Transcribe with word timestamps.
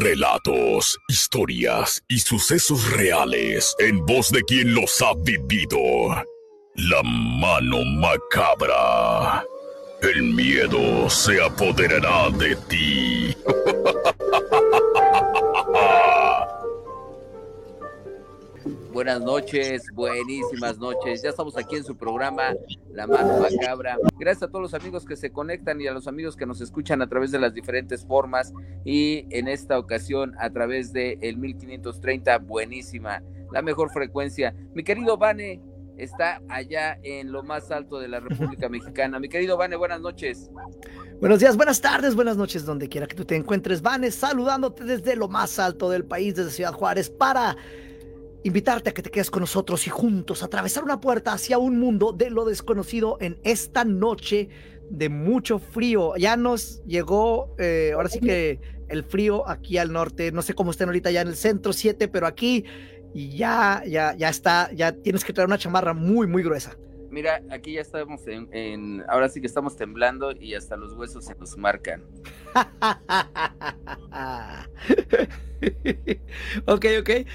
Relatos, 0.00 0.98
historias 1.08 2.02
y 2.08 2.18
sucesos 2.18 2.90
reales 2.92 3.76
en 3.78 4.04
voz 4.06 4.30
de 4.30 4.42
quien 4.42 4.74
los 4.74 5.02
ha 5.02 5.12
vivido. 5.14 5.78
La 6.74 7.02
mano 7.02 7.84
macabra. 7.84 9.44
El 10.00 10.22
miedo 10.22 11.10
se 11.10 11.42
apoderará 11.42 12.30
de 12.30 12.56
ti. 12.68 13.36
Buenas 19.02 19.20
noches, 19.20 19.82
buenísimas 19.94 20.78
noches. 20.78 21.24
Ya 21.24 21.30
estamos 21.30 21.56
aquí 21.56 21.74
en 21.74 21.82
su 21.82 21.96
programa 21.96 22.54
La 22.92 23.08
Mano 23.08 23.40
Macabra. 23.40 23.98
Gracias 24.16 24.44
a 24.44 24.46
todos 24.46 24.62
los 24.62 24.74
amigos 24.74 25.04
que 25.04 25.16
se 25.16 25.32
conectan 25.32 25.80
y 25.80 25.88
a 25.88 25.92
los 25.92 26.06
amigos 26.06 26.36
que 26.36 26.46
nos 26.46 26.60
escuchan 26.60 27.02
a 27.02 27.08
través 27.08 27.32
de 27.32 27.40
las 27.40 27.52
diferentes 27.52 28.06
formas 28.06 28.52
y 28.84 29.26
en 29.30 29.48
esta 29.48 29.76
ocasión 29.76 30.36
a 30.38 30.50
través 30.50 30.92
de 30.92 31.18
el 31.20 31.36
1530, 31.36 32.38
buenísima, 32.38 33.24
la 33.50 33.60
mejor 33.60 33.90
frecuencia. 33.90 34.54
Mi 34.72 34.84
querido 34.84 35.16
Vane 35.16 35.60
está 35.96 36.40
allá 36.48 36.96
en 37.02 37.32
lo 37.32 37.42
más 37.42 37.72
alto 37.72 37.98
de 37.98 38.06
la 38.06 38.20
República 38.20 38.68
Mexicana. 38.70 39.18
Mi 39.18 39.28
querido 39.28 39.56
Vane, 39.56 39.74
buenas 39.74 40.00
noches. 40.00 40.48
Buenos 41.18 41.40
días, 41.40 41.56
buenas 41.56 41.80
tardes, 41.80 42.14
buenas 42.14 42.36
noches, 42.36 42.64
donde 42.64 42.88
quiera 42.88 43.08
que 43.08 43.16
tú 43.16 43.24
te 43.24 43.34
encuentres. 43.34 43.82
Vane, 43.82 44.12
saludándote 44.12 44.84
desde 44.84 45.16
lo 45.16 45.26
más 45.26 45.58
alto 45.58 45.90
del 45.90 46.04
país, 46.04 46.36
desde 46.36 46.52
Ciudad 46.52 46.72
Juárez, 46.72 47.10
para 47.10 47.56
invitarte 48.44 48.90
a 48.90 48.94
que 48.94 49.02
te 49.02 49.10
quedes 49.10 49.30
con 49.30 49.40
nosotros 49.40 49.86
y 49.86 49.90
juntos 49.90 50.42
atravesar 50.42 50.84
una 50.84 51.00
puerta 51.00 51.32
hacia 51.32 51.58
un 51.58 51.78
mundo 51.78 52.12
de 52.12 52.30
lo 52.30 52.44
desconocido 52.44 53.16
en 53.20 53.38
esta 53.44 53.84
noche 53.84 54.48
de 54.90 55.08
mucho 55.08 55.58
frío. 55.58 56.16
Ya 56.16 56.36
nos 56.36 56.82
llegó, 56.84 57.54
eh, 57.58 57.92
ahora 57.94 58.08
sí 58.08 58.20
que 58.20 58.60
el 58.88 59.04
frío 59.04 59.48
aquí 59.48 59.78
al 59.78 59.92
norte, 59.92 60.32
no 60.32 60.42
sé 60.42 60.54
cómo 60.54 60.70
estén 60.70 60.88
ahorita 60.88 61.10
ya 61.10 61.22
en 61.22 61.28
el 61.28 61.36
centro 61.36 61.72
7, 61.72 62.08
pero 62.08 62.26
aquí 62.26 62.64
ya, 63.14 63.82
ya, 63.86 64.14
ya 64.14 64.28
está, 64.28 64.70
ya 64.72 64.92
tienes 64.92 65.24
que 65.24 65.32
traer 65.32 65.46
una 65.46 65.58
chamarra 65.58 65.94
muy, 65.94 66.26
muy 66.26 66.42
gruesa. 66.42 66.76
Mira, 67.12 67.40
aquí 67.50 67.74
ya 67.74 67.82
estamos 67.82 68.22
en, 68.26 69.04
ahora 69.06 69.28
sí 69.28 69.42
que 69.42 69.46
estamos 69.46 69.76
temblando 69.76 70.32
y 70.32 70.54
hasta 70.54 70.78
los 70.78 70.94
huesos 70.94 71.26
se 71.26 71.34
nos 71.34 71.58
marcan. 71.58 72.02
ok, 76.64 76.86
ok. 77.00 77.10
Eh, 77.10 77.26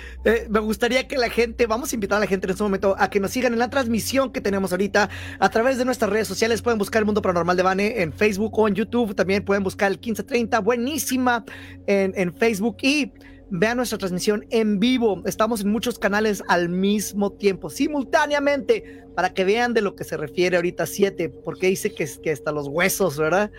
me 0.50 0.60
gustaría 0.62 1.08
que 1.08 1.20
la 1.20 1.30
gente, 1.30 1.68
vamos 1.68 1.92
a 1.92 1.96
invitar 1.96 2.18
a 2.18 2.22
la 2.22 2.26
gente 2.26 2.48
en 2.48 2.52
este 2.52 2.64
momento 2.64 2.96
a 2.98 3.12
que 3.12 3.20
nos 3.20 3.30
sigan 3.30 3.54
en 3.54 3.60
la 3.60 3.70
transmisión 3.70 4.32
que 4.32 4.42
tenemos 4.42 4.72
ahorita 4.72 5.12
a 5.40 5.50
través 5.50 5.78
de 5.78 5.86
nuestras 5.86 6.10
redes 6.10 6.28
sociales. 6.28 6.64
Pueden 6.64 6.80
buscar 6.80 7.02
el 7.02 7.06
Mundo 7.06 7.22
Paranormal 7.22 7.56
de 7.56 7.62
Bane 7.62 8.02
en 8.02 8.12
Facebook 8.12 8.58
o 8.58 8.68
en 8.68 8.74
YouTube. 8.74 9.14
También 9.14 9.46
pueden 9.46 9.64
buscar 9.64 9.92
el 9.92 10.00
1530, 10.00 10.60
buenísima 10.60 11.46
en, 11.86 12.14
en 12.16 12.34
Facebook 12.34 12.78
y 12.82 13.12
vean 13.50 13.78
nuestra 13.78 13.98
transmisión 13.98 14.46
en 14.50 14.80
vivo. 14.80 15.22
Estamos 15.26 15.62
en 15.62 15.70
muchos 15.72 16.00
canales 16.00 16.44
al 16.48 16.70
mismo 16.70 17.32
tiempo, 17.34 17.70
simultáneamente, 17.70 19.06
para 19.16 19.34
que 19.34 19.46
vean 19.46 19.74
de 19.74 19.82
lo 19.82 19.96
que 19.96 20.04
se 20.04 20.18
refiere 20.18 20.58
ahorita 20.58 20.86
7, 20.86 21.30
porque 21.30 21.68
dice 21.68 21.94
que, 21.94 22.08
que 22.22 22.32
hasta 22.32 22.52
los 22.52 22.68
huesos, 22.68 23.18
¿verdad? 23.18 23.52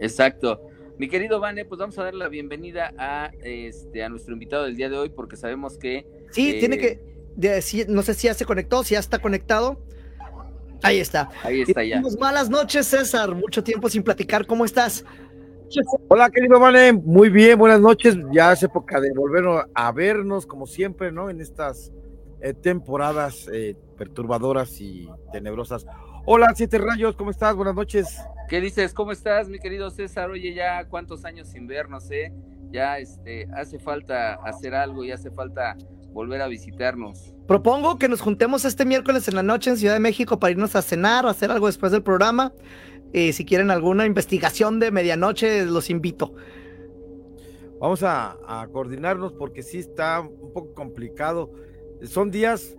Exacto. 0.00 0.60
Mi 0.98 1.08
querido 1.08 1.40
Vane, 1.40 1.64
pues 1.64 1.78
vamos 1.78 1.98
a 1.98 2.04
dar 2.04 2.14
la 2.14 2.28
bienvenida 2.28 2.92
a, 2.98 3.30
este, 3.42 4.02
a 4.02 4.08
nuestro 4.08 4.34
invitado 4.34 4.64
del 4.64 4.76
día 4.76 4.90
de 4.90 4.98
hoy, 4.98 5.08
porque 5.08 5.36
sabemos 5.36 5.78
que... 5.78 6.06
Sí, 6.30 6.56
tiene 6.58 6.78
que... 6.78 7.00
decir, 7.36 7.88
no 7.88 8.02
sé 8.02 8.14
si 8.14 8.26
ya 8.26 8.34
se 8.34 8.44
conectó, 8.44 8.84
si 8.84 8.94
ya 8.94 9.00
está 9.00 9.18
conectado. 9.18 9.82
Ahí 10.82 10.98
está. 10.98 11.30
Ahí 11.42 11.62
está 11.62 11.84
ya. 11.84 12.02
Malas 12.18 12.48
noches, 12.48 12.86
César. 12.86 13.34
Mucho 13.34 13.62
tiempo 13.62 13.88
sin 13.88 14.02
platicar. 14.02 14.46
¿Cómo 14.46 14.64
estás? 14.64 15.04
Hola, 16.08 16.30
querido 16.30 16.58
Vane, 16.58 16.92
muy 16.92 17.28
bien, 17.28 17.56
buenas 17.56 17.80
noches. 17.80 18.16
Ya 18.32 18.52
es 18.52 18.62
época 18.62 19.00
de 19.00 19.12
volver 19.12 19.44
a 19.72 19.92
vernos, 19.92 20.44
como 20.44 20.66
siempre, 20.66 21.12
¿no? 21.12 21.30
En 21.30 21.40
estas 21.40 21.92
eh, 22.40 22.54
temporadas 22.54 23.48
eh, 23.52 23.76
perturbadoras 23.96 24.80
y 24.80 25.08
tenebrosas. 25.32 25.86
Hola, 26.26 26.52
Siete 26.56 26.78
Rayos, 26.78 27.14
¿cómo 27.14 27.30
estás? 27.30 27.54
Buenas 27.54 27.76
noches. 27.76 28.20
¿Qué 28.48 28.60
dices? 28.60 28.92
¿Cómo 28.92 29.12
estás, 29.12 29.48
mi 29.48 29.60
querido 29.60 29.90
César? 29.90 30.30
Oye, 30.30 30.54
ya 30.54 30.86
cuántos 30.88 31.24
años 31.24 31.48
sin 31.48 31.68
vernos, 31.68 32.10
¿eh? 32.10 32.32
Ya 32.72 32.98
este, 32.98 33.46
hace 33.54 33.78
falta 33.78 34.34
hacer 34.44 34.74
algo 34.74 35.04
y 35.04 35.12
hace 35.12 35.30
falta 35.30 35.76
volver 36.12 36.42
a 36.42 36.48
visitarnos. 36.48 37.36
Propongo 37.46 37.96
que 37.98 38.08
nos 38.08 38.20
juntemos 38.20 38.64
este 38.64 38.84
miércoles 38.84 39.28
en 39.28 39.36
la 39.36 39.44
noche 39.44 39.70
en 39.70 39.76
Ciudad 39.76 39.94
de 39.94 40.00
México 40.00 40.40
para 40.40 40.50
irnos 40.50 40.74
a 40.74 40.82
cenar 40.82 41.26
o 41.26 41.28
hacer 41.28 41.50
algo 41.52 41.66
después 41.66 41.92
del 41.92 42.02
programa 42.02 42.52
eh, 43.12 43.32
si 43.32 43.44
quieren 43.44 43.70
alguna 43.70 44.06
investigación 44.06 44.80
de 44.80 44.90
medianoche, 44.90 45.64
los 45.64 45.90
invito. 45.90 46.34
Vamos 47.80 48.02
a, 48.02 48.36
a, 48.46 48.68
coordinarnos 48.68 49.32
porque 49.32 49.62
sí 49.62 49.78
está 49.78 50.20
un 50.20 50.52
poco 50.52 50.74
complicado. 50.74 51.50
Son 52.02 52.30
días 52.30 52.76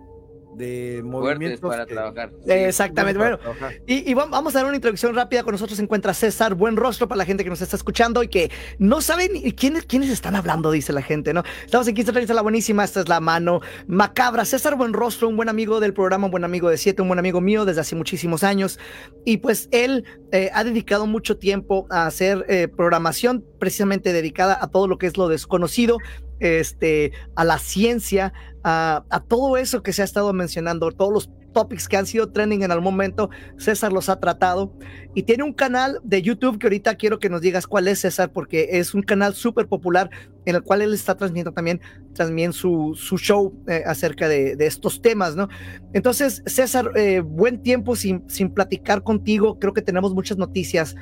de 0.54 1.02
movimientos 1.04 1.60
para 1.60 1.86
trabajar. 1.86 2.30
Exactamente. 2.46 3.18
Bueno, 3.18 3.38
y, 3.86 4.12
vamos 4.14 4.54
a 4.54 4.58
dar 4.58 4.66
una 4.66 4.76
introducción 4.76 5.14
rápida. 5.14 5.42
Con 5.42 5.52
nosotros 5.52 5.76
se 5.76 5.82
encuentra 5.82 6.14
César 6.14 6.54
Buen 6.54 6.76
Rostro 6.76 7.08
para 7.08 7.18
la 7.18 7.24
gente 7.24 7.44
que 7.44 7.50
nos 7.50 7.60
está 7.60 7.76
escuchando 7.76 8.22
y 8.22 8.28
que 8.28 8.50
no 8.78 9.00
saben 9.00 9.32
quiénes, 9.52 9.84
quiénes 9.84 10.10
están 10.10 10.36
hablando, 10.36 10.70
dice 10.70 10.92
la 10.92 11.02
gente, 11.02 11.32
¿no? 11.32 11.42
Estamos 11.64 11.86
en 11.88 11.94
1530 11.94 12.34
La 12.34 12.42
Buenísima, 12.42 12.84
esta 12.84 13.00
es 13.00 13.08
la 13.08 13.20
mano 13.20 13.60
macabra. 13.86 14.44
César 14.44 14.76
Buen 14.76 14.92
Rostro, 14.92 15.28
un 15.28 15.36
buen 15.36 15.48
amigo 15.48 15.80
del 15.80 15.94
programa, 15.94 16.26
un 16.26 16.30
buen 16.30 16.44
amigo 16.44 16.68
de 16.68 16.76
Siete, 16.76 17.02
un 17.02 17.08
buen 17.08 17.18
amigo 17.18 17.40
mío 17.40 17.64
desde 17.64 17.80
hace 17.80 17.96
muchísimos 17.96 18.42
años. 18.44 18.78
Y 19.24 19.38
pues 19.38 19.68
él 19.70 20.04
eh, 20.32 20.50
ha 20.52 20.64
dedicado 20.64 21.06
mucho 21.06 21.38
tiempo 21.38 21.86
a 21.90 22.06
hacer 22.06 22.44
eh, 22.48 22.68
programación 22.68 23.44
precisamente 23.58 24.12
dedicada 24.12 24.58
a 24.60 24.68
todo 24.68 24.88
lo 24.88 24.98
que 24.98 25.06
es 25.06 25.16
lo 25.16 25.28
desconocido, 25.28 25.98
este, 26.40 27.12
a 27.36 27.44
la 27.44 27.58
ciencia, 27.58 28.32
a, 28.64 29.04
todo 29.28 29.56
eso 29.56 29.82
que 29.82 29.92
se 29.92 30.02
ha 30.02 30.04
estado 30.04 30.32
mencionando, 30.32 30.90
todos 30.92 31.12
los 31.12 31.30
topics 31.52 31.86
que 31.86 31.96
han 31.96 32.06
sido 32.06 32.30
trending 32.32 32.62
en 32.62 32.72
el 32.72 32.80
momento, 32.80 33.28
César 33.58 33.92
los 33.92 34.08
ha 34.08 34.18
tratado. 34.18 34.72
Y 35.14 35.24
tiene 35.24 35.44
un 35.44 35.52
canal 35.52 36.00
de 36.02 36.22
YouTube 36.22 36.58
que 36.58 36.66
ahorita 36.66 36.94
quiero 36.94 37.18
que 37.18 37.28
nos 37.28 37.42
digas 37.42 37.66
cuál 37.66 37.88
es 37.88 38.00
César, 38.00 38.32
porque 38.32 38.68
es 38.72 38.94
un 38.94 39.02
canal 39.02 39.34
súper 39.34 39.68
popular 39.68 40.10
en 40.46 40.56
el 40.56 40.62
cual 40.62 40.82
él 40.82 40.94
está 40.94 41.14
transmitiendo 41.14 41.52
también, 41.52 41.80
también 42.14 42.52
su, 42.52 42.94
su 42.96 43.18
show 43.18 43.54
eh, 43.68 43.82
acerca 43.86 44.28
de, 44.28 44.56
estos 44.60 45.02
temas, 45.02 45.36
¿no? 45.36 45.48
Entonces, 45.92 46.42
César, 46.46 46.90
eh, 46.96 47.20
buen 47.20 47.62
tiempo 47.62 47.96
sin, 47.96 48.28
sin 48.28 48.50
platicar 48.50 49.02
contigo, 49.02 49.58
creo 49.58 49.74
que 49.74 49.82
tenemos 49.82 50.14
muchas 50.14 50.38
noticias 50.38 50.96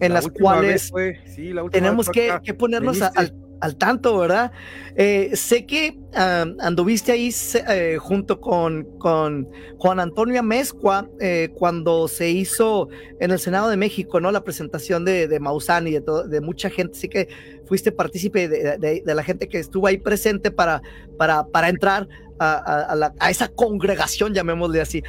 en 0.00 0.12
las 0.12 0.28
cuales 0.28 0.92
tenemos 1.70 2.10
que, 2.10 2.54
ponernos 2.58 3.00
al 3.00 3.34
al 3.60 3.76
tanto, 3.76 4.18
¿verdad? 4.18 4.52
Eh, 4.96 5.30
sé 5.34 5.66
que 5.66 5.98
anduviste 6.14 7.12
ahí 7.12 7.30
eh, 7.68 7.98
junto 8.00 8.40
con, 8.40 8.84
con, 8.98 9.48
Juan 9.78 10.00
Antonio 10.00 10.40
Amezcua 10.40 11.08
eh, 11.20 11.50
cuando 11.54 12.08
se 12.08 12.30
hizo 12.30 12.88
en 13.20 13.30
el 13.30 13.38
Senado 13.38 13.68
de 13.68 13.76
México, 13.76 14.20
¿no? 14.20 14.30
La 14.32 14.42
presentación 14.42 15.04
de, 15.04 15.28
de 15.28 15.40
Maussan 15.40 15.86
y 15.86 15.92
de, 15.92 16.02
de 16.28 16.40
mucha 16.40 16.70
gente, 16.70 16.98
sí 16.98 17.08
que 17.08 17.28
fuiste 17.66 17.92
partícipe 17.92 18.48
de, 18.48 19.02
la 19.04 19.22
gente 19.22 19.48
que 19.48 19.58
estuvo 19.58 19.86
ahí 19.86 19.98
presente 19.98 20.50
para, 20.50 20.82
para, 21.18 21.46
para 21.46 21.68
entrar 21.68 22.08
a, 22.38 23.12
a, 23.18 23.30
esa 23.30 23.48
congregación, 23.48 24.34
llamémosle 24.34 24.80
así. 24.80 25.02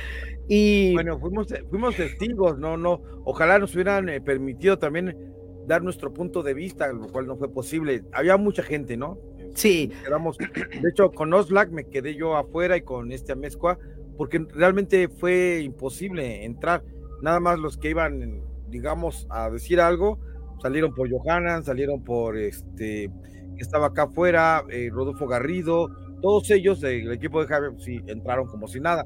Y 0.49 0.93
bueno, 0.93 1.19
fuimos, 1.19 1.47
fuimos 1.69 1.95
testigos, 1.95 2.57
no, 2.57 2.77
no, 2.77 3.01
ojalá 3.25 3.59
nos 3.59 3.73
hubieran 3.73 4.09
permitido 4.23 4.79
también 4.79 5.36
dar 5.67 5.83
nuestro 5.83 6.13
punto 6.13 6.41
de 6.43 6.53
vista, 6.53 6.91
lo 6.91 7.07
cual 7.07 7.27
no 7.27 7.35
fue 7.35 7.51
posible. 7.51 8.03
Había 8.13 8.37
mucha 8.37 8.63
gente, 8.63 8.95
¿no? 8.95 9.19
Sí. 9.53 9.91
Quedamos, 10.03 10.37
de 10.37 10.89
hecho, 10.89 11.11
con 11.11 11.33
Oslac 11.33 11.69
me 11.71 11.85
quedé 11.85 12.15
yo 12.15 12.37
afuera 12.37 12.77
y 12.77 12.81
con 12.81 13.11
este 13.11 13.33
Amezcua, 13.33 13.77
porque 14.15 14.45
realmente 14.53 15.09
fue 15.09 15.61
imposible 15.61 16.45
entrar. 16.45 16.83
Nada 17.21 17.39
más 17.41 17.59
los 17.59 17.77
que 17.77 17.89
iban, 17.89 18.41
digamos, 18.69 19.27
a 19.29 19.49
decir 19.49 19.81
algo, 19.81 20.19
salieron 20.61 20.95
por 20.95 21.09
Johanan, 21.11 21.63
salieron 21.65 22.01
por 22.01 22.37
este, 22.37 23.11
que 23.57 23.61
estaba 23.61 23.87
acá 23.87 24.03
afuera, 24.03 24.63
eh, 24.69 24.89
Rodolfo 24.91 25.27
Garrido, 25.27 25.89
todos 26.21 26.49
ellos 26.49 26.79
del 26.79 27.11
equipo 27.11 27.41
de 27.41 27.47
Javier, 27.47 27.73
sí, 27.77 27.99
entraron 28.07 28.47
como 28.47 28.67
si 28.67 28.79
nada. 28.79 29.05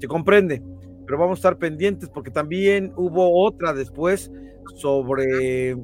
Se 0.00 0.08
comprende, 0.08 0.62
pero 1.04 1.18
vamos 1.18 1.38
a 1.38 1.40
estar 1.40 1.58
pendientes 1.58 2.08
porque 2.08 2.30
también 2.30 2.92
hubo 2.96 3.44
otra 3.44 3.74
después 3.74 4.30
sobre 4.76 5.76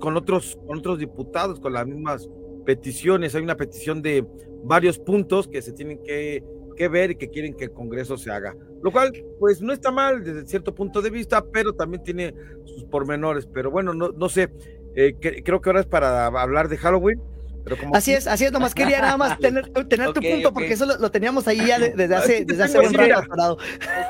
con 0.00 0.16
otros, 0.16 0.58
con 0.66 0.78
otros 0.78 0.98
diputados 0.98 1.60
con 1.60 1.72
las 1.72 1.86
mismas 1.86 2.28
peticiones. 2.64 3.34
Hay 3.34 3.42
una 3.42 3.56
petición 3.56 4.02
de 4.02 4.26
varios 4.62 4.98
puntos 4.98 5.48
que 5.48 5.62
se 5.62 5.72
tienen 5.72 6.02
que, 6.02 6.44
que 6.76 6.88
ver 6.88 7.12
y 7.12 7.16
que 7.16 7.30
quieren 7.30 7.54
que 7.54 7.64
el 7.64 7.72
Congreso 7.72 8.16
se 8.16 8.30
haga. 8.30 8.54
Lo 8.82 8.90
cual, 8.90 9.12
pues 9.38 9.60
no 9.60 9.72
está 9.72 9.90
mal 9.90 10.24
desde 10.24 10.46
cierto 10.46 10.74
punto 10.74 11.02
de 11.02 11.10
vista, 11.10 11.44
pero 11.44 11.74
también 11.74 12.02
tiene 12.02 12.34
sus 12.64 12.84
pormenores. 12.84 13.46
Pero 13.46 13.70
bueno, 13.70 13.92
no, 13.92 14.10
no 14.10 14.28
sé, 14.28 14.50
eh, 14.94 15.14
creo 15.44 15.60
que 15.60 15.68
ahora 15.68 15.80
es 15.80 15.86
para 15.86 16.26
hablar 16.26 16.68
de 16.68 16.76
Halloween. 16.76 17.20
Pero 17.62 17.76
como 17.76 17.94
así 17.94 18.12
es, 18.12 18.26
así 18.26 18.46
es, 18.46 18.52
nomás 18.52 18.74
quería 18.74 19.02
nada 19.02 19.18
más 19.18 19.38
tener, 19.40 19.68
tener 19.86 20.12
tu 20.12 20.20
punto, 20.20 20.52
porque 20.52 20.72
eso 20.72 20.86
lo, 20.86 21.10
teníamos 21.10 21.46
ahí 21.46 21.58
ya 21.66 21.78
desde 21.96 22.14
hace, 22.14 22.44
desde 22.44 22.62
hace 22.62 22.78
un 22.78 22.94
rato. 22.94 23.58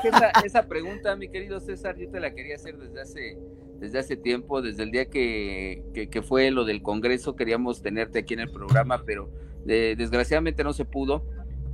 esa, 0.03 0.31
esa 0.45 0.67
pregunta, 0.67 1.15
mi 1.17 1.29
querido 1.29 1.59
César, 1.59 1.97
yo 1.97 2.09
te 2.09 2.19
la 2.19 2.33
quería 2.33 2.55
hacer 2.55 2.77
desde 2.77 3.01
hace 3.01 3.37
desde 3.81 3.97
hace 3.97 4.15
tiempo, 4.15 4.61
desde 4.61 4.83
el 4.83 4.91
día 4.91 5.09
que, 5.09 6.21
fue 6.23 6.51
lo 6.51 6.65
del 6.65 6.83
Congreso, 6.83 7.35
queríamos 7.35 7.81
tenerte 7.81 8.19
aquí 8.19 8.35
en 8.35 8.41
el 8.41 8.51
programa, 8.51 9.01
pero 9.05 9.31
desgraciadamente 9.65 10.63
no 10.63 10.71
se 10.71 10.85
pudo. 10.85 11.25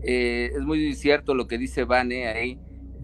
Eh, 0.01 0.51
es 0.55 0.61
muy 0.61 0.95
cierto 0.95 1.35
lo 1.35 1.47
que 1.47 1.57
dice 1.57 1.83
Vane 1.83 2.27
ahí. 2.27 2.59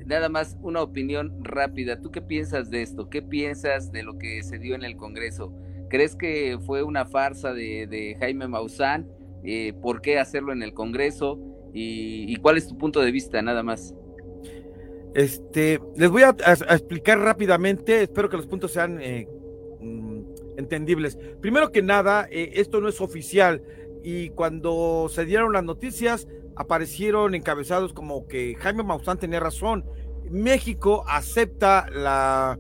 Nada 0.06 0.30
más 0.30 0.58
una 0.62 0.82
opinión 0.82 1.44
rápida. 1.44 2.00
¿Tú 2.00 2.12
qué 2.12 2.22
piensas 2.22 2.70
de 2.70 2.82
esto? 2.82 3.10
¿Qué 3.10 3.22
piensas 3.22 3.92
de 3.92 4.04
lo 4.04 4.18
que 4.18 4.42
se 4.42 4.58
dio 4.58 4.74
en 4.74 4.86
el 4.86 4.96
Congreso? 4.96 5.54
¿Crees 5.90 6.16
que 6.16 6.58
fue 6.66 6.82
una 6.82 7.06
farsa 7.06 7.54
de, 7.54 8.16
Jaime 8.22 8.48
Maussan? 8.48 9.06
Eh, 9.44 9.74
¿Por 9.82 10.02
qué 10.02 10.18
hacerlo 10.18 10.54
en 10.54 10.64
el 10.64 10.74
Congreso? 10.74 11.42
Y, 11.74 12.32
y, 12.32 12.38
cuál 12.38 12.56
es 12.58 12.70
tu 12.70 12.78
punto 12.78 13.02
de 13.02 13.12
vista, 13.12 13.42
nada 13.42 13.64
más? 13.64 13.94
Este, 15.13 15.80
les 15.95 16.10
voy 16.10 16.24
a, 16.24 16.30
explicar 16.30 17.19
rápidamente, 17.19 18.01
espero 18.01 18.30
que 18.30 18.38
los 18.38 18.48
puntos 18.48 18.71
sean 18.71 19.00
eh, 19.01 19.27
mm, 19.80 20.21
entendibles. 20.57 21.18
Primero 21.39 21.71
que 21.71 21.81
nada, 21.81 22.27
eh, 22.31 22.54
esto 22.56 22.81
no 22.81 22.89
es 22.89 23.00
oficial 23.00 23.62
y 24.04 24.30
cuando 24.30 25.07
se 25.10 25.25
dieron 25.25 25.54
las 25.54 25.63
noticias 25.63 26.27
aparecieron 26.56 27.36
encabezados 27.36 27.94
como 27.94 28.27
que 28.27 28.56
Jaime 28.60 28.83
Maussan 28.83 29.19
tenía 29.19 29.39
razón. 29.39 29.86
México 30.30 31.04
acepta 31.07 31.88
la, 31.92 32.60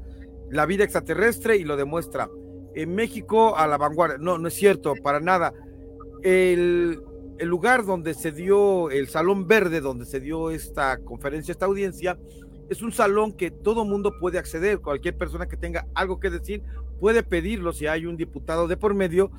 la 0.51 0.65
vida 0.65 0.83
extraterrestre 0.83 1.57
y 1.57 1.63
lo 1.63 1.75
demuestra. 1.75 2.29
En 2.75 2.93
México 2.93 3.55
a 3.57 3.67
la 3.67 3.77
vanguardia. 3.77 4.17
No, 4.19 4.37
no 4.37 4.47
es 4.47 4.53
cierto, 4.53 4.93
para 5.03 5.19
nada. 5.19 5.53
El, 6.23 7.01
el 7.37 7.47
lugar 7.47 7.85
donde 7.85 8.13
se 8.13 8.31
dio, 8.31 8.89
el 8.89 9.07
Salón 9.07 9.47
Verde, 9.47 9.81
donde 9.81 10.05
se 10.05 10.19
dio 10.19 10.51
esta 10.51 10.97
conferencia, 10.99 11.51
esta 11.51 11.65
audiencia, 11.65 12.17
es 12.69 12.81
un 12.81 12.91
salón 12.91 13.33
que 13.33 13.51
todo 13.51 13.85
mundo 13.85 14.13
puede 14.19 14.37
acceder, 14.37 14.79
cualquier 14.79 15.17
persona 15.17 15.47
que 15.47 15.57
tenga 15.57 15.87
algo 15.93 16.19
que 16.19 16.29
decir 16.29 16.63
puede 16.99 17.23
pedirlo 17.23 17.73
si 17.73 17.85
hay 17.87 18.05
un 18.05 18.15
diputado 18.15 18.67
de 18.67 18.77
por 18.77 18.93
medio 18.93 19.31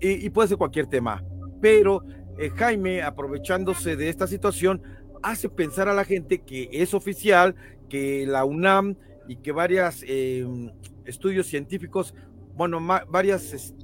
y, 0.00 0.30
puede 0.30 0.48
ser 0.48 0.56
cualquier 0.56 0.86
tema. 0.86 1.22
Pero 1.60 2.02
eh, 2.38 2.48
Jaime, 2.56 3.02
aprovechándose 3.02 3.96
de 3.96 4.08
esta 4.08 4.26
situación, 4.26 4.82
hace 5.22 5.50
pensar 5.50 5.88
a 5.88 5.94
la 5.94 6.04
gente 6.04 6.38
que 6.38 6.70
es 6.72 6.94
oficial, 6.94 7.54
que 7.90 8.24
la 8.26 8.46
UNAM 8.46 8.96
y 9.28 9.36
que 9.36 9.52
varios 9.52 10.02
em, 10.06 10.70
estudios 11.04 11.46
científicos, 11.46 12.14
bueno, 12.54 12.80
varias, 13.08 13.74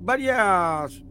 varias, 0.00 1.04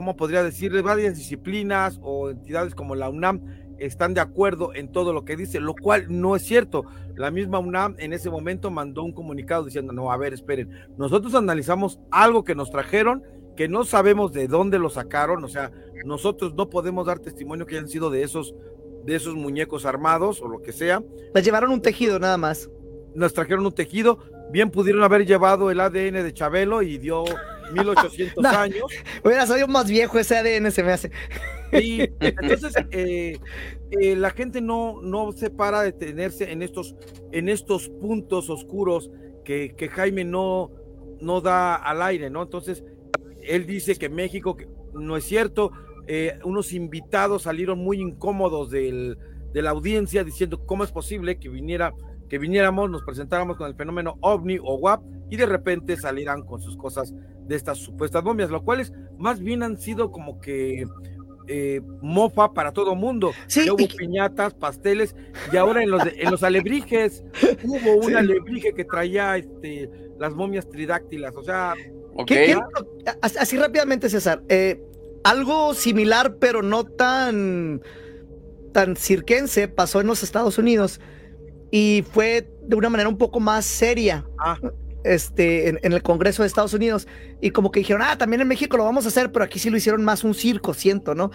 ¿cómo 0.00 0.16
podría 0.16 0.42
decirle? 0.42 0.80
Varias 0.80 1.14
disciplinas 1.14 2.00
o 2.02 2.30
entidades 2.30 2.74
como 2.74 2.94
la 2.94 3.10
UNAM 3.10 3.42
están 3.78 4.14
de 4.14 4.22
acuerdo 4.22 4.74
en 4.74 4.90
todo 4.90 5.12
lo 5.12 5.26
que 5.26 5.36
dice, 5.36 5.60
lo 5.60 5.74
cual 5.74 6.06
no 6.08 6.36
es 6.36 6.42
cierto. 6.42 6.86
La 7.16 7.30
misma 7.30 7.58
UNAM 7.58 7.96
en 7.98 8.14
ese 8.14 8.30
momento 8.30 8.70
mandó 8.70 9.02
un 9.02 9.12
comunicado 9.12 9.66
diciendo, 9.66 9.92
no, 9.92 10.10
a 10.10 10.16
ver, 10.16 10.32
esperen, 10.32 10.70
nosotros 10.96 11.34
analizamos 11.34 12.00
algo 12.10 12.44
que 12.44 12.54
nos 12.54 12.70
trajeron, 12.70 13.22
que 13.58 13.68
no 13.68 13.84
sabemos 13.84 14.32
de 14.32 14.48
dónde 14.48 14.78
lo 14.78 14.88
sacaron, 14.88 15.44
o 15.44 15.48
sea, 15.48 15.70
nosotros 16.06 16.54
no 16.54 16.70
podemos 16.70 17.06
dar 17.06 17.18
testimonio 17.18 17.66
que 17.66 17.76
hayan 17.76 17.88
sido 17.88 18.08
de 18.08 18.22
esos, 18.22 18.54
de 19.04 19.16
esos 19.16 19.34
muñecos 19.34 19.84
armados 19.84 20.40
o 20.40 20.48
lo 20.48 20.62
que 20.62 20.72
sea. 20.72 21.04
Les 21.34 21.44
llevaron 21.44 21.72
un 21.72 21.82
tejido 21.82 22.18
nada 22.18 22.38
más. 22.38 22.70
Nos 23.14 23.34
trajeron 23.34 23.66
un 23.66 23.74
tejido, 23.74 24.18
bien 24.50 24.70
pudieron 24.70 25.02
haber 25.02 25.26
llevado 25.26 25.70
el 25.70 25.78
ADN 25.78 26.22
de 26.22 26.32
Chabelo 26.32 26.80
y 26.80 26.96
dio 26.96 27.24
1800 27.72 28.44
años. 28.46 28.84
Hubiera 29.24 29.46
sido 29.46 29.68
más 29.68 29.88
viejo 29.88 30.18
ese 30.18 30.36
ADN, 30.36 30.70
se 30.70 30.82
me 30.82 30.92
hace. 30.92 31.10
Y 31.72 32.02
entonces 32.20 32.74
eh, 32.90 33.38
eh, 33.90 34.16
la 34.16 34.30
gente 34.30 34.60
no, 34.60 35.00
no 35.02 35.32
se 35.32 35.50
para 35.50 35.82
de 35.82 35.92
tenerse 35.92 36.50
en 36.50 36.62
estos, 36.62 36.96
en 37.32 37.48
estos 37.48 37.88
puntos 37.88 38.50
oscuros 38.50 39.10
que, 39.44 39.74
que 39.76 39.88
Jaime 39.88 40.24
no, 40.24 40.70
no 41.20 41.40
da 41.40 41.74
al 41.74 42.02
aire, 42.02 42.30
¿no? 42.30 42.42
Entonces, 42.42 42.84
él 43.42 43.66
dice 43.66 43.96
que 43.96 44.08
México 44.08 44.56
no 44.92 45.16
es 45.16 45.24
cierto. 45.24 45.70
Eh, 46.06 46.38
unos 46.44 46.72
invitados 46.72 47.42
salieron 47.42 47.78
muy 47.78 48.00
incómodos 48.00 48.70
del, 48.70 49.16
de 49.52 49.62
la 49.62 49.70
audiencia 49.70 50.24
diciendo 50.24 50.64
cómo 50.66 50.84
es 50.84 50.90
posible 50.90 51.38
que 51.38 51.48
viniera 51.48 51.94
que 52.30 52.38
viniéramos, 52.38 52.88
nos 52.88 53.02
presentáramos 53.02 53.56
con 53.56 53.66
el 53.66 53.74
fenómeno 53.74 54.16
ovni 54.20 54.58
o 54.62 54.76
WAP 54.76 55.02
y 55.28 55.36
de 55.36 55.46
repente 55.46 55.96
salieran 55.96 56.42
con 56.42 56.62
sus 56.62 56.76
cosas 56.76 57.12
de 57.46 57.56
estas 57.56 57.78
supuestas 57.78 58.22
momias, 58.22 58.50
lo 58.50 58.62
cuales 58.62 58.92
más 59.18 59.40
bien 59.40 59.64
han 59.64 59.78
sido 59.78 60.12
como 60.12 60.40
que 60.40 60.86
eh, 61.48 61.80
mofa 62.00 62.52
para 62.52 62.72
todo 62.72 62.94
mundo. 62.94 63.32
Sí, 63.48 63.68
hubo 63.68 63.88
piñatas, 63.96 64.54
pasteles, 64.54 65.16
y 65.52 65.56
ahora 65.56 65.82
en 65.82 65.90
los, 65.90 66.02
en 66.06 66.30
los 66.30 66.44
alebrijes 66.44 67.24
hubo 67.64 67.96
un 68.06 68.14
alebrije 68.14 68.72
que 68.74 68.84
traía 68.84 69.36
este, 69.36 69.90
las 70.18 70.32
momias 70.32 70.68
tridáctilas, 70.68 71.34
o 71.36 71.42
sea... 71.42 71.74
así 73.22 73.56
rápidamente, 73.56 74.08
César, 74.08 74.44
eh, 74.48 74.80
algo 75.24 75.74
similar, 75.74 76.36
pero 76.36 76.62
no 76.62 76.84
tan, 76.84 77.82
tan 78.72 78.94
cirquense, 78.94 79.66
pasó 79.66 80.00
en 80.00 80.06
los 80.06 80.22
Estados 80.22 80.58
Unidos 80.58 81.00
y 81.70 82.04
fue 82.12 82.50
de 82.62 82.76
una 82.76 82.90
manera 82.90 83.08
un 83.08 83.18
poco 83.18 83.40
más 83.40 83.64
seria. 83.64 84.24
Ah 84.38 84.58
este, 85.04 85.68
en, 85.68 85.92
el 85.92 86.02
Congreso 86.02 86.42
de 86.42 86.48
Estados 86.48 86.74
Unidos 86.74 87.06
y 87.40 87.50
como 87.50 87.70
que 87.70 87.80
dijeron, 87.80 88.02
ah, 88.04 88.18
también 88.18 88.42
en 88.42 88.48
México 88.48 88.76
lo 88.76 88.84
vamos 88.84 89.04
a 89.04 89.08
hacer, 89.08 89.32
pero 89.32 89.44
aquí 89.44 89.58
sí 89.58 89.70
lo 89.70 89.76
hicieron 89.76 90.04
más 90.04 90.24
un 90.24 90.34
circo, 90.34 90.74
siento, 90.74 91.14
¿no? 91.14 91.30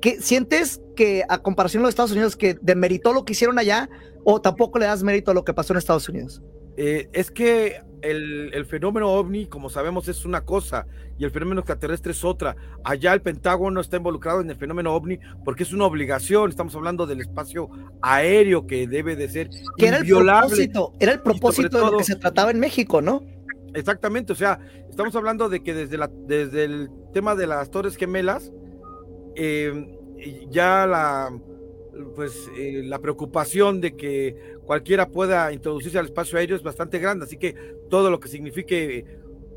¿Qué, 0.00 0.20
¿Sientes 0.20 0.80
que 0.94 1.24
a 1.28 1.38
comparación 1.38 1.82
de 1.82 1.86
los 1.86 1.90
Estados 1.90 2.12
Unidos 2.12 2.36
que 2.36 2.58
demeritó 2.60 3.12
lo 3.12 3.24
que 3.24 3.32
hicieron 3.32 3.58
allá 3.58 3.88
o 4.24 4.40
tampoco 4.40 4.78
le 4.78 4.86
das 4.86 5.02
mérito 5.02 5.30
a 5.30 5.34
lo 5.34 5.44
que 5.44 5.54
pasó 5.54 5.72
en 5.72 5.78
Estados 5.78 6.08
Unidos? 6.08 6.42
Eh, 6.76 7.08
es 7.12 7.30
que 7.30 7.80
el, 8.10 8.66
fenómeno 8.66 9.10
ovni, 9.12 9.46
como 9.46 9.70
sabemos, 9.70 10.08
es 10.08 10.24
una 10.24 10.42
cosa 10.42 10.86
y 11.18 11.24
el 11.24 11.30
fenómeno 11.30 11.60
extraterrestre 11.60 12.12
es 12.12 12.24
otra. 12.24 12.56
Allá 12.84 13.12
el 13.12 13.22
Pentágono 13.22 13.80
está 13.80 13.96
involucrado 13.96 14.40
en 14.40 14.50
el 14.50 14.56
fenómeno 14.56 14.94
ovni 14.94 15.18
porque 15.44 15.62
es 15.62 15.72
una 15.72 15.84
obligación. 15.84 16.50
Estamos 16.50 16.74
hablando 16.74 17.06
del 17.06 17.20
espacio 17.20 17.68
aéreo 18.02 18.66
que 18.66 18.86
debe 18.86 19.16
de 19.16 19.28
ser 19.28 19.50
que 19.76 19.88
era 19.88 19.98
el 19.98 20.06
propósito, 20.06 20.92
era 20.98 21.12
el 21.12 21.20
propósito 21.20 21.78
de 21.78 21.90
lo 21.90 21.98
que 21.98 22.04
se 22.04 22.16
trataba 22.16 22.50
en 22.50 22.60
México, 22.60 23.00
¿no? 23.00 23.22
Exactamente, 23.74 24.32
o 24.32 24.36
sea, 24.36 24.58
estamos 24.88 25.14
hablando 25.16 25.50
de 25.50 25.62
que 25.62 25.74
desde, 25.74 25.98
la, 25.98 26.08
desde 26.08 26.64
el 26.64 26.88
tema 27.12 27.34
de 27.34 27.46
las 27.46 27.70
Torres 27.70 27.96
Gemelas, 27.96 28.50
eh, 29.34 29.98
ya 30.50 30.86
la 30.86 31.30
pues 32.14 32.50
eh, 32.56 32.82
la 32.84 32.98
preocupación 32.98 33.80
de 33.80 33.96
que 33.96 34.55
cualquiera 34.66 35.08
pueda 35.08 35.52
introducirse 35.52 35.98
al 35.98 36.06
espacio 36.06 36.38
aéreo 36.38 36.56
es 36.56 36.62
bastante 36.62 36.98
grande, 36.98 37.24
así 37.24 37.36
que 37.36 37.54
todo 37.88 38.10
lo 38.10 38.20
que 38.20 38.28
signifique 38.28 39.04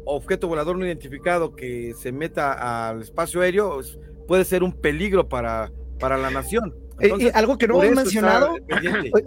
objeto 0.05 0.47
volador 0.47 0.77
no 0.77 0.85
identificado 0.85 1.55
que 1.55 1.93
se 1.99 2.11
meta 2.11 2.87
al 2.87 3.01
espacio 3.01 3.41
aéreo 3.41 3.81
puede 4.27 4.45
ser 4.45 4.63
un 4.63 4.73
peligro 4.73 5.27
para, 5.27 5.71
para 5.99 6.17
la 6.17 6.29
nación. 6.29 6.75
Eh, 7.01 7.31
algo 7.33 7.57
que 7.57 7.67
no 7.67 7.81
hemos 7.81 7.95
mencionado, 7.95 8.55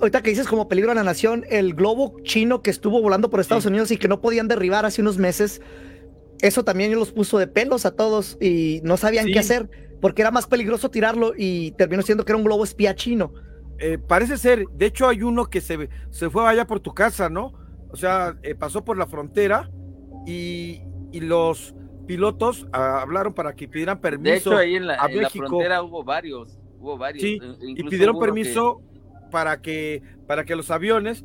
ahorita 0.01 0.23
que 0.23 0.31
dices 0.31 0.47
como 0.47 0.69
peligro 0.69 0.93
a 0.93 0.95
la 0.95 1.05
nación, 1.05 1.45
el 1.49 1.75
globo 1.75 2.17
chino 2.23 2.63
que 2.63 2.71
estuvo 2.71 3.01
volando 3.01 3.31
por 3.31 3.41
Estados 3.41 3.67
Unidos 3.67 3.91
y 3.91 3.97
que 3.97 4.09
no 4.09 4.21
podían 4.21 4.47
derribar 4.47 4.85
hace 4.85 5.01
unos 5.01 5.17
meses, 5.17 5.63
eso 6.43 6.65
también 6.65 6.95
los 6.95 7.13
puso 7.13 7.39
de 7.39 7.47
pelos 7.47 7.87
a 7.87 7.93
todos 7.93 8.37
y 8.41 8.81
no 8.85 8.97
sabían 8.97 9.27
qué 9.27 9.39
hacer 9.39 9.71
porque 10.03 10.21
era 10.21 10.31
más 10.31 10.47
peligroso 10.47 10.91
tirarlo 10.91 11.33
y 11.37 11.71
terminó 11.73 12.03
siendo 12.03 12.25
que 12.25 12.33
era 12.33 12.37
un 12.37 12.45
globo 12.45 12.65
espía 12.65 12.95
chino. 12.95 13.33
Eh, 13.85 13.99
parece 13.99 14.39
ser, 14.39 14.65
de 14.69 14.87
hecho 14.87 15.09
hay 15.09 15.23
uno 15.23 15.47
que 15.47 15.61
se, 15.61 15.89
se 16.11 16.31
fue 16.31 16.47
allá 16.47 16.69
por 16.69 16.79
tu 16.79 16.95
casa, 16.95 17.29
¿no? 17.29 17.53
O 17.91 17.97
sea, 17.97 18.39
eh, 18.45 18.55
pasó 18.55 18.85
por 18.85 18.97
la 18.97 19.09
frontera 19.09 19.69
y, 20.25 20.83
los 21.15 21.75
pilotos 22.07 22.69
ah, 22.73 23.03
hablaron 23.03 23.35
para 23.35 23.55
que 23.55 23.67
pidieran 23.67 24.01
permiso. 24.01 24.31
De 24.31 24.37
hecho, 24.37 24.57
ahí 24.57 24.77
en 24.77 24.87
la, 24.87 24.99
frontera 25.31 25.83
hubo 25.83 26.05
varios, 26.05 26.61
hubo 26.79 26.97
varios. 26.97 27.23
Sí, 27.23 27.41
eh, 27.43 27.57
y 27.61 27.83
pidieron 27.83 28.21
permiso 28.21 28.81
para, 29.33 29.61
que, 29.61 30.01
para 30.29 30.45
que 30.45 30.55
los 30.55 30.71
aviones 30.71 31.25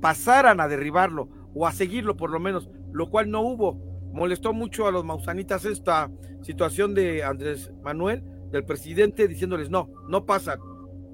pasaran 0.00 0.60
a 0.60 0.68
derribarlo 0.68 1.28
o 1.54 1.66
a 1.66 1.72
seguirlo 1.72 2.16
por 2.16 2.30
lo 2.30 2.40
menos, 2.40 2.70
lo 2.90 3.10
cual 3.10 3.30
no 3.30 3.42
hubo 3.42 3.78
molestó 4.14 4.54
mucho 4.54 4.86
a 4.86 4.92
los 4.92 5.04
mausanitas 5.04 5.66
esta 5.66 6.10
situación 6.40 6.94
de 6.94 7.22
Andrés 7.22 7.70
Manuel, 7.82 8.24
del 8.50 8.64
presidente, 8.64 9.28
diciéndoles 9.28 9.68
no, 9.68 9.90
no 10.08 10.24
pasa. 10.24 10.58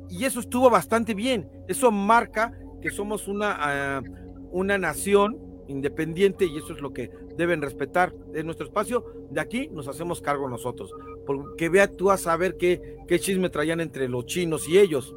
Y 0.08 0.24
eso 0.24 0.40
estuvo 0.40 0.70
bastante 0.70 1.14
bien. 1.14 1.48
Eso 1.68 1.90
marca 1.90 2.52
que 2.80 2.90
somos 2.90 3.28
una, 3.28 3.56
ah, 3.58 4.02
una 4.50 4.78
nación 4.78 5.38
independiente 5.68 6.44
y 6.44 6.58
eso 6.58 6.74
es 6.74 6.80
lo 6.80 6.92
que 6.92 7.10
deben 7.36 7.62
respetar. 7.62 8.14
En 8.34 8.46
nuestro 8.46 8.66
espacio, 8.66 9.04
de 9.30 9.40
aquí 9.40 9.68
nos 9.68 9.88
hacemos 9.88 10.20
cargo 10.20 10.48
nosotros. 10.48 10.92
Porque 11.26 11.68
vea 11.68 11.90
tú 11.90 12.10
a 12.10 12.16
saber 12.16 12.56
qué, 12.56 12.98
qué 13.08 13.18
chisme 13.18 13.50
traían 13.50 13.80
entre 13.80 14.08
los 14.08 14.26
chinos 14.26 14.68
y 14.68 14.78
ellos. 14.78 15.14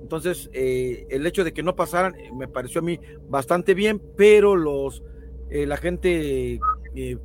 Entonces, 0.00 0.48
eh, 0.52 1.06
el 1.10 1.26
hecho 1.26 1.44
de 1.44 1.52
que 1.52 1.62
no 1.62 1.76
pasaran 1.76 2.14
eh, 2.14 2.30
me 2.34 2.48
pareció 2.48 2.80
a 2.80 2.84
mí 2.84 2.98
bastante 3.28 3.74
bien, 3.74 4.00
pero 4.16 4.56
los 4.56 5.02
eh, 5.50 5.66
la 5.66 5.76
gente 5.76 6.60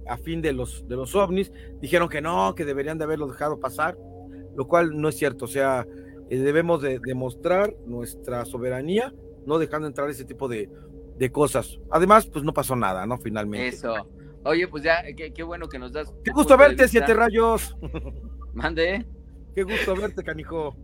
a 0.06 0.18
fin 0.18 0.42
de 0.42 0.54
los, 0.54 0.88
de 0.88 0.96
los 0.96 1.16
ovnis 1.16 1.52
dijeron 1.82 2.08
que 2.08 2.22
no, 2.22 2.54
que 2.56 2.64
deberían 2.64 2.98
de 2.98 3.06
haberlo 3.06 3.28
dejado 3.28 3.60
pasar, 3.60 3.98
lo 4.56 4.68
cual 4.68 5.00
no 5.00 5.10
es 5.10 5.16
cierto. 5.16 5.46
O 5.46 5.48
sea, 5.48 5.88
debemos 6.30 6.82
de 6.82 7.00
demostrar 7.00 7.76
nuestra 7.86 8.46
soberanía, 8.46 9.14
no 9.46 9.60
dejando 9.60 9.88
entrar 9.88 10.10
ese 10.10 10.26
tipo 10.26 10.48
de, 10.48 10.70
de 11.18 11.32
cosas. 11.32 11.80
Además, 11.92 12.28
pues 12.28 12.44
no 12.44 12.54
pasó 12.54 12.76
nada, 12.76 13.06
¿no? 13.06 13.18
Finalmente. 13.18 13.68
Eso. 13.68 13.94
Oye, 14.46 14.68
pues 14.68 14.84
ya, 14.84 15.04
qué, 15.16 15.44
bueno 15.44 15.70
que 15.70 15.80
nos 15.80 15.94
das. 15.94 16.14
Qué 16.24 16.32
gusto 16.32 16.58
verte, 16.58 16.88
Siete 16.88 17.14
Rayos. 17.14 17.76
Mande. 18.54 19.06
Qué 19.56 19.64
gusto 19.64 19.96
verte, 19.96 20.24
canijo. 20.24 20.76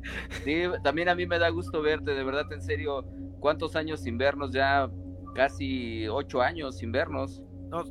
Sí, 0.44 0.64
también 0.84 1.10
a 1.10 1.16
mí 1.16 1.26
me 1.26 1.40
da 1.40 1.50
gusto 1.50 1.82
verte, 1.82 2.12
de 2.12 2.24
verdad, 2.24 2.52
en 2.54 2.62
serio. 2.62 3.04
¿Cuántos 3.40 3.76
años 3.76 4.02
sin 4.02 4.18
vernos? 4.18 4.52
Ya 4.52 4.90
casi 5.34 6.08
ocho 6.08 6.42
años 6.42 6.78
sin 6.78 6.92
vernos. 6.92 7.42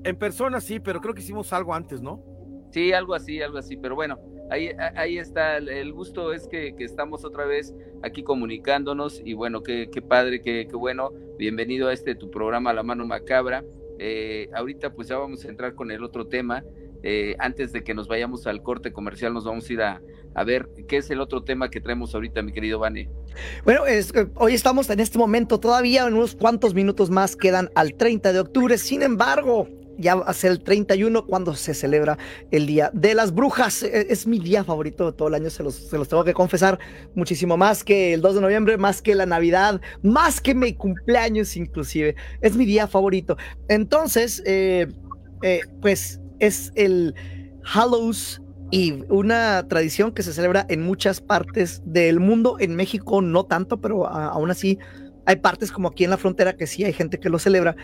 en 0.05 0.17
persona 0.17 0.61
sí, 0.61 0.81
pero 0.81 1.00
creo 1.00 1.14
que 1.14 1.21
hicimos 1.21 1.52
algo 1.52 1.75
antes, 1.75 2.00
¿no? 2.00 2.23
Sí, 2.71 2.93
algo 2.93 3.14
así, 3.14 3.40
algo 3.43 3.59
así, 3.59 3.76
pero 3.76 3.95
bueno, 3.95 4.19
ahí, 4.50 4.71
ahí 4.97 5.19
está, 5.19 5.59
el 5.59 5.93
gusto 5.93 6.33
es 6.33 6.47
que, 6.49 6.75
estamos 6.78 7.25
otra 7.25 7.47
vez 7.47 7.75
aquí 8.02 8.23
comunicándonos 8.23 9.21
y 9.25 9.35
bueno, 9.35 9.62
qué, 9.62 9.88
qué 9.93 10.02
padre, 10.02 10.40
qué, 10.40 10.67
qué, 10.69 10.76
bueno, 10.76 11.12
bienvenido 11.37 11.88
a 11.88 11.93
este 11.93 12.14
tu 12.14 12.31
programa 12.31 12.73
La 12.73 12.83
Mano 12.83 13.07
Macabra. 13.07 13.64
Eh, 13.99 14.49
ahorita 14.55 14.93
pues 14.93 15.09
ya 15.09 15.19
vamos 15.19 15.45
a 15.45 15.49
entrar 15.49 15.75
con 15.75 15.90
el 15.90 16.05
otro 16.05 16.26
tema. 16.26 16.64
Eh, 17.02 17.37
antes 17.38 17.73
de 17.73 17.85
que 17.85 17.95
nos 17.95 18.09
vayamos 18.09 18.47
al 18.47 18.62
corte 18.62 18.93
comercial, 18.93 19.33
nos 19.33 19.45
vamos 19.45 19.69
a 19.69 19.73
ir 19.73 19.83
a, 19.83 20.00
ver 20.45 20.69
qué 20.87 20.99
es 20.99 21.11
el 21.11 21.21
otro 21.21 21.43
tema 21.43 21.69
que 21.69 21.81
traemos 21.81 22.14
ahorita, 22.14 22.43
mi 22.43 22.52
querido 22.52 22.78
Vane. 22.78 23.11
Bueno, 23.64 23.87
es, 23.87 24.14
eh, 24.14 24.28
hoy 24.37 24.55
estamos 24.55 24.88
en 24.90 25.00
este 25.00 25.19
momento, 25.19 25.59
todavía 25.59 26.07
en 26.07 26.14
unos 26.14 26.37
cuantos 26.37 26.75
minutos 26.75 27.11
más 27.11 27.35
quedan 27.35 27.71
al 27.75 27.95
30 27.95 28.33
de 28.33 28.40
octubre, 28.40 28.78
sin 28.78 29.02
embargo, 29.02 29.69
ya 29.99 30.14
va 30.14 30.25
a 30.25 30.33
ser 30.33 30.52
el 30.52 30.62
31 30.62 31.26
cuando 31.26 31.55
se 31.55 31.75
celebra 31.75 32.17
el 32.50 32.67
Día 32.67 32.90
de 32.95 33.14
las 33.14 33.35
Brujas. 33.35 33.83
E, 33.83 34.07
es, 34.09 34.26
mi 34.26 34.38
día 34.38 34.64
favorito 34.64 35.07
de 35.07 35.12
todo 35.12 35.28
el 35.28 35.35
año, 35.35 35.50
se 35.50 35.62
los, 35.62 35.75
se 35.75 35.99
los, 35.99 36.09
tengo 36.09 36.25
que 36.25 36.33
confesar. 36.33 36.78
Muchísimo 37.14 37.57
más 37.57 37.85
que 37.85 38.14
el 38.14 38.21
2 38.21 38.37
de 38.37 38.40
noviembre, 38.40 38.76
más 38.78 39.02
que 39.02 39.14
la 39.14 39.26
Navidad, 39.26 39.81
más 40.02 40.40
que 40.40 40.55
mi 40.55 40.73
cumpleaños 40.73 41.57
inclusive. 41.57 42.14
Es 42.40 42.57
mi 42.57 42.64
día 42.64 42.87
favorito. 42.87 43.37
Entonces, 43.69 44.43
eh, 44.47 44.87
eh, 45.43 45.61
pues 45.83 46.21
es 46.38 46.73
el 46.76 47.14
Hallows 47.64 48.40
Eve, 48.71 49.05
una 49.09 49.67
tradición 49.67 50.12
que 50.12 50.23
se 50.23 50.33
celebra 50.33 50.64
en 50.69 50.83
muchas 50.83 51.21
partes 51.21 51.83
del 51.85 52.21
mundo. 52.21 52.57
En 52.61 52.76
México 52.76 53.21
no 53.21 53.45
tanto, 53.45 53.81
pero 53.81 54.07
aún 54.07 54.50
así 54.50 54.78
hay 55.26 55.37
partes 55.37 55.73
como 55.73 55.88
aquí 55.88 56.05
en 56.05 56.11
la 56.11 56.17
frontera 56.17 56.57
que 56.57 56.67
sí 56.67 56.85
hay 56.85 56.93
gente 56.93 57.19
que 57.19 57.28
lo 57.28 57.38
celebra. 57.38 57.76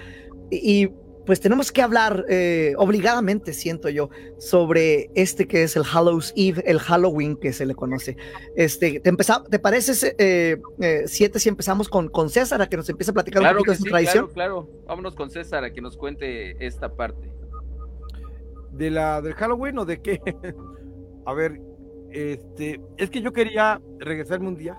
y 0.51 0.91
pues 1.27 1.41
tenemos 1.41 1.73
que 1.73 1.83
hablar 1.83 2.25
eh, 2.29 2.75
obligadamente, 2.77 3.53
siento 3.53 3.89
yo, 3.89 4.11
sobre 4.39 5.11
este 5.15 5.47
que 5.47 5.63
es 5.63 5.77
el 5.77 5.85
Hallows 5.85 6.33
Eve, 6.37 6.63
el 6.67 6.79
Halloween 6.79 7.37
que 7.37 7.53
se 7.53 7.67
le 7.67 7.75
conoce. 7.75 8.17
Este, 8.57 9.01
¿te, 9.01 9.13
¿te 9.13 9.59
parece, 9.59 10.15
eh, 10.19 10.61
eh, 10.81 11.03
siete, 11.07 11.39
si 11.39 11.49
empezamos 11.49 11.89
con, 11.89 12.09
con 12.09 12.31
César 12.31 12.61
a 12.61 12.69
que 12.69 12.77
nos 12.77 12.89
empiece 12.89 13.11
a 13.11 13.15
platicar 13.15 13.43
un 13.43 13.49
poquito 13.49 13.71
de 13.73 13.77
su 13.79 13.85
tradición? 13.85 14.29
Claro, 14.29 14.67
claro, 14.67 14.85
vámonos 14.87 15.15
con 15.15 15.31
César 15.31 15.65
a 15.65 15.73
que 15.73 15.81
nos 15.81 15.97
cuente 15.97 16.65
esta 16.65 16.95
parte. 16.95 17.31
¿De 18.73 18.91
la 18.91 19.23
del 19.23 19.35
Halloween 19.35 19.79
o 19.79 19.85
de 19.85 20.03
qué? 20.03 20.21
a 21.27 21.33
ver, 21.33 21.61
este, 22.11 22.81
es 22.97 23.11
que 23.11 23.23
yo 23.23 23.33
quería 23.33 23.81
regresarme 23.99 24.49
un 24.49 24.57
día 24.57 24.79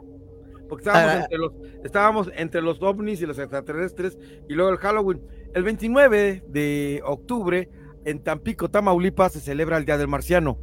porque 0.68 0.90
estábamos, 0.90 1.14
ah. 1.14 1.20
entre 1.24 1.38
los, 1.38 1.54
estábamos 1.84 2.32
entre 2.36 2.62
los 2.62 2.82
ovnis 2.82 3.22
y 3.22 3.26
los 3.26 3.38
extraterrestres 3.40 4.18
y 4.48 4.54
luego 4.54 4.72
el 4.72 4.78
Halloween. 4.78 5.22
El 5.56 5.64
29 5.64 6.44
de 6.48 7.02
octubre 7.04 7.70
en 8.06 8.24
Tampico, 8.24 8.70
Tamaulipas, 8.70 9.34
se 9.34 9.40
celebra 9.40 9.78
el 9.78 9.86
Día 9.86 9.98
del 9.98 10.08
Marciano. 10.08 10.60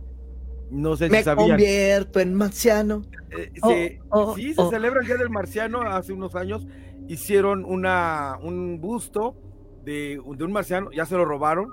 No 0.70 0.96
sé 0.96 1.06
si 1.06 1.11
Me 1.11 1.25
convierto 1.25 2.20
en 2.20 2.34
marciano. 2.34 3.02
Eh, 3.30 3.99
oh, 4.11 4.30
oh, 4.30 4.37
sí, 4.37 4.54
se 4.54 4.61
oh. 4.61 4.70
celebra 4.70 5.00
el 5.00 5.06
Día 5.06 5.16
del 5.16 5.30
Marciano. 5.30 5.82
Hace 5.82 6.12
unos 6.12 6.37
años 6.37 6.66
hicieron 7.08 7.64
una, 7.64 8.38
un 8.40 8.80
busto 8.80 9.34
de, 9.84 10.20
de 10.37 10.44
un 10.44 10.52
marciano, 10.52 10.92
ya 10.92 11.04
se 11.04 11.16
lo 11.16 11.25
robaron, 11.25 11.72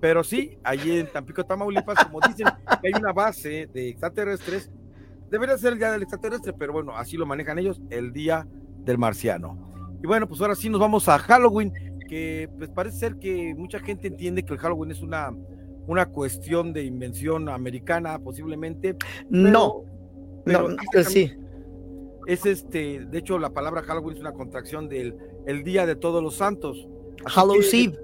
pero 0.00 0.24
sí, 0.24 0.56
allí 0.64 0.98
en 0.98 1.12
Tampico, 1.12 1.44
Tamaulipas, 1.44 2.02
como 2.04 2.20
dicen, 2.26 2.46
hay 2.66 2.92
una 2.98 3.12
base 3.12 3.68
de 3.72 3.90
extraterrestres 3.90 4.70
Debería 5.34 5.58
ser 5.58 5.72
el 5.72 5.78
día 5.80 5.90
del 5.90 6.02
extraterrestre, 6.02 6.52
pero 6.52 6.72
bueno, 6.72 6.96
así 6.96 7.16
lo 7.16 7.26
manejan 7.26 7.58
ellos, 7.58 7.80
el 7.90 8.12
día 8.12 8.46
del 8.84 8.98
marciano. 8.98 9.98
Y 10.00 10.06
bueno, 10.06 10.28
pues 10.28 10.40
ahora 10.40 10.54
sí 10.54 10.68
nos 10.68 10.80
vamos 10.80 11.08
a 11.08 11.18
Halloween, 11.18 11.72
que 12.04 12.48
pues 12.56 12.70
parece 12.70 12.98
ser 12.98 13.16
que 13.16 13.54
mucha 13.54 13.80
gente 13.80 14.08
entiende 14.08 14.44
que 14.44 14.52
el 14.52 14.58
Halloween 14.58 14.90
es 14.90 15.02
una, 15.02 15.34
una 15.86 16.06
cuestión 16.06 16.72
de 16.72 16.84
invención 16.84 17.48
americana, 17.48 18.18
posiblemente. 18.18 18.96
no, 19.28 19.84
no, 20.46 20.68
sí. 21.04 21.32
Es 22.26 22.46
este, 22.46 23.04
de 23.04 23.18
hecho, 23.18 23.38
la 23.38 23.50
palabra 23.50 23.82
Halloween 23.82 24.16
es 24.16 24.20
una 24.20 24.32
contracción 24.32 24.88
del 24.88 25.14
el 25.46 25.62
Día 25.62 25.84
de 25.86 25.96
Todos 25.96 26.22
los 26.22 26.36
Santos. 26.36 26.88
Halloween 27.26 27.96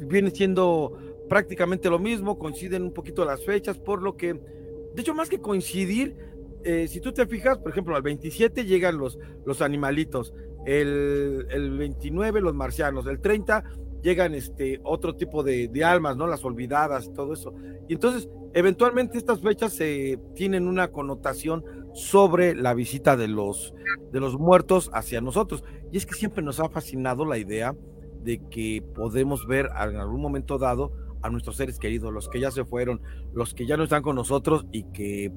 Viene 0.00 0.30
siendo 0.30 0.96
prácticamente 1.28 1.90
lo 1.90 1.98
mismo, 1.98 2.38
coinciden 2.38 2.82
un 2.82 2.92
poquito 2.92 3.24
las 3.24 3.44
fechas, 3.44 3.78
por 3.78 4.02
lo 4.02 4.16
que, 4.16 4.34
de 4.34 5.00
hecho, 5.02 5.14
más 5.14 5.28
que 5.28 5.40
coincidir, 5.40 6.16
eh, 6.64 6.88
si 6.88 7.00
tú 7.00 7.12
te 7.12 7.26
fijas, 7.26 7.58
por 7.58 7.70
ejemplo, 7.70 7.94
al 7.94 8.02
27 8.02 8.64
llegan 8.64 8.98
los, 8.98 9.18
los 9.44 9.62
animalitos, 9.62 10.34
el, 10.66 11.46
el 11.50 11.78
29 11.78 12.40
los 12.40 12.54
marcianos, 12.54 13.06
el 13.06 13.20
30 13.20 13.64
llegan 14.02 14.34
este 14.34 14.80
otro 14.82 15.14
tipo 15.14 15.42
de, 15.42 15.70
almas, 15.84 16.16
¿no? 16.16 16.26
Las 16.26 16.44
olvidadas, 16.44 17.12
todo 17.12 17.32
eso. 17.32 17.54
Y 17.88 17.94
entonces, 17.94 18.28
eventualmente 18.54 19.18
estas 19.18 19.40
fechas 19.40 19.72
se 19.72 20.18
tienen 20.34 20.66
una 20.66 20.88
connotación 20.88 21.64
sobre 21.92 22.54
la 22.54 22.74
visita 22.74 23.16
de 23.16 23.28
los, 23.28 23.74
de 24.12 24.20
los 24.20 24.38
muertos 24.38 24.90
hacia 24.92 25.20
nosotros. 25.20 25.64
Y 25.92 25.96
es 25.96 26.06
que 26.06 26.14
siempre 26.14 26.42
nos 26.42 26.60
ha 26.60 26.68
fascinado 26.68 27.24
la 27.24 27.38
idea 27.38 27.74
de 28.22 28.40
que 28.50 28.82
podemos 28.94 29.46
ver 29.46 29.66
en 29.66 29.96
algún 29.96 30.20
momento 30.20 30.58
dado 30.58 30.92
a 31.22 31.30
nuestros 31.30 31.56
seres 31.56 31.78
queridos, 31.78 32.12
los 32.12 32.28
que 32.28 32.40
ya 32.40 32.50
se 32.50 32.64
fueron, 32.64 33.02
los 33.34 33.54
que 33.54 33.66
ya 33.66 33.76
no 33.76 33.84
están 33.84 34.02
con 34.02 34.16
nosotros 34.16 34.66
y 34.72 34.84
que 34.84 35.30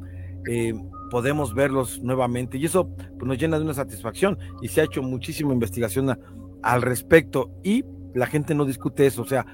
eh, 0.47 0.73
podemos 1.09 1.53
verlos 1.53 2.01
nuevamente. 2.01 2.57
Y 2.57 2.65
eso 2.65 2.87
pues, 2.87 3.23
nos 3.23 3.37
llena 3.37 3.57
de 3.57 3.65
una 3.65 3.73
satisfacción 3.73 4.37
y 4.61 4.67
se 4.67 4.81
ha 4.81 4.85
hecho 4.85 5.01
muchísima 5.01 5.53
investigación 5.53 6.17
al 6.61 6.81
respecto. 6.81 7.51
Y 7.63 7.85
la 8.13 8.27
gente 8.27 8.55
no 8.55 8.65
discute 8.65 9.05
eso, 9.05 9.23
o 9.23 9.25
sea, 9.25 9.45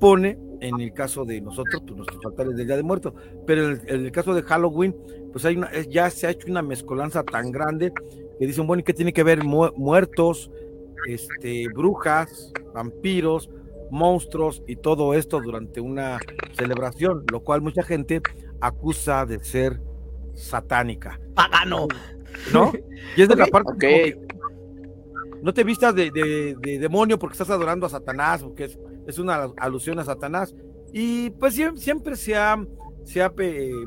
pone 0.00 0.38
en 0.60 0.80
el 0.80 0.92
caso 0.92 1.24
de 1.24 1.40
nosotros 1.40 1.82
pues, 1.86 1.96
nuestros 1.96 2.24
altares 2.24 2.56
del 2.56 2.66
Día 2.66 2.76
de 2.76 2.82
Muertos, 2.82 3.12
pero 3.46 3.72
en 3.72 4.06
el, 4.06 4.12
caso 4.12 4.34
de 4.34 4.42
Halloween 4.42 4.96
pues 5.32 5.44
hay 5.44 5.56
una, 5.56 5.70
ya 5.90 6.08
se 6.10 6.26
ha 6.26 6.30
hecho 6.30 6.48
una 6.48 6.62
mezcolanza 6.62 7.22
tan 7.22 7.52
grande 7.52 7.92
que 8.38 8.46
dicen, 8.46 8.66
bueno, 8.66 8.80
¿y 8.80 8.84
qué 8.84 8.94
tiene 8.94 9.12
que 9.12 9.22
ver 9.22 9.44
muertos, 9.44 10.50
este, 11.06 11.68
brujas, 11.68 12.52
vampiros, 12.74 13.50
monstruos 13.90 14.62
y 14.66 14.76
todo 14.76 15.14
esto 15.14 15.40
durante 15.40 15.80
una 15.80 16.18
celebración, 16.52 17.24
lo 17.30 17.40
cual 17.40 17.62
mucha 17.62 17.82
gente 17.82 18.20
acusa 18.60 19.26
de 19.26 19.42
ser 19.42 19.80
satánica. 20.36 21.18
Pagano. 21.34 21.88
¿No? 22.52 22.72
Y 23.16 23.22
es 23.22 23.28
de 23.28 23.36
la 23.36 23.46
parte 23.46 24.16
no 25.42 25.54
te 25.54 25.62
vistas 25.62 25.94
de, 25.94 26.10
demonio 26.80 27.20
porque 27.20 27.34
estás 27.34 27.50
adorando 27.50 27.86
a 27.86 27.88
Satanás, 27.88 28.42
porque 28.42 28.64
es, 28.64 28.78
es 29.06 29.18
una 29.20 29.52
alusión 29.58 29.98
a 30.00 30.04
Satanás. 30.04 30.54
Y 30.92 31.30
pues 31.30 31.54
siempre 31.76 32.16
se 32.16 32.34
ha, 32.34 32.56
se 33.04 33.22
ha 33.22 33.32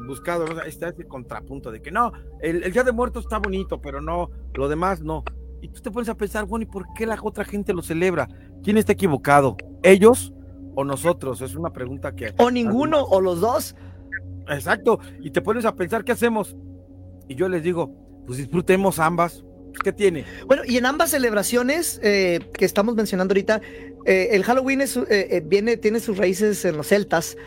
buscado 0.08 0.46
está 0.62 0.88
este 0.88 1.06
contrapunto 1.06 1.72
de 1.72 1.82
que 1.82 1.92
no, 1.92 2.14
el, 2.42 2.72
Día 2.72 2.84
de 2.84 2.92
Muertos 2.92 3.26
está 3.26 3.40
bonito, 3.40 3.82
pero 3.82 4.00
no, 4.00 4.30
lo 4.54 4.70
demás 4.70 5.02
no. 5.02 5.24
Y 5.62 5.68
tú 5.68 5.82
te 5.82 5.92
pones 5.92 6.08
a 6.08 6.16
pensar, 6.16 6.46
bueno, 6.46 6.64
¿y 6.64 6.68
por 6.68 6.86
qué 6.94 7.06
la 7.06 7.18
otra 7.22 7.44
gente 7.44 7.74
lo 7.74 7.82
celebra? 7.82 8.30
¿Quién 8.64 8.78
está 8.78 8.94
equivocado? 8.94 9.58
¿Ellos 9.84 10.32
o 10.76 10.86
nosotros? 10.86 11.42
Es 11.42 11.56
una 11.56 11.74
pregunta 11.74 12.16
que... 12.16 12.34
O 12.38 12.50
ninguno, 12.50 13.04
o 13.04 13.20
los 13.20 13.42
dos. 13.42 13.76
Exacto, 14.50 15.00
y 15.22 15.32
te 15.32 15.42
pones 15.42 15.66
a 15.66 15.76
pensar 15.76 16.04
qué 16.04 16.12
hacemos. 16.12 16.56
Y 17.28 17.36
yo 17.36 17.48
les 17.48 17.64
digo, 17.64 17.94
pues 18.26 18.38
disfrutemos 18.38 19.00
ambas. 19.00 19.44
¿Qué 19.84 19.94
tiene? 19.94 20.26
Bueno, 20.48 20.64
y 20.66 20.78
en 20.78 20.86
ambas 20.86 21.12
celebraciones 21.12 22.00
eh, 22.04 22.40
que 22.54 22.66
estamos 22.66 22.96
mencionando 22.96 23.34
ahorita, 23.34 23.62
eh, 24.06 24.30
el 24.32 24.44
Halloween 24.44 24.82
es, 24.82 24.98
eh, 24.98 25.44
viene, 25.46 25.78
tiene 25.78 26.00
sus 26.00 26.18
raíces 26.18 26.66
en 26.66 26.76
los 26.76 26.88
celtas, 26.88 27.38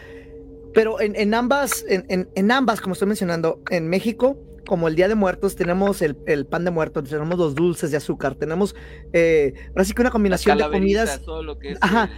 pero 0.73 1.01
en, 1.01 1.35
ambas, 1.35 1.85
en, 1.89 2.51
ambas, 2.51 2.81
como 2.81 2.95
estoy 2.95 3.09
mencionando, 3.09 3.61
en 3.71 3.89
México, 3.89 4.39
como 4.67 4.89
el 4.89 4.95
Día 4.95 5.09
de 5.09 5.17
Muertos, 5.17 5.57
tenemos 5.57 6.01
el, 6.01 6.15
pan 6.47 6.65
de 6.65 6.71
muertos, 6.71 7.09
tenemos 7.11 7.39
los 7.39 7.55
dulces 7.55 7.91
de 7.91 7.99
azúcar, 7.99 8.37
tenemos 8.37 8.75
que 9.13 9.55
una 9.99 10.11
combinación 10.11 10.57
de 10.57 10.71
comidas. 10.71 11.21
Todo 11.23 11.43
lo 11.43 11.59
que 11.59 11.73
es 11.73 11.79
Ajá. 11.83 12.09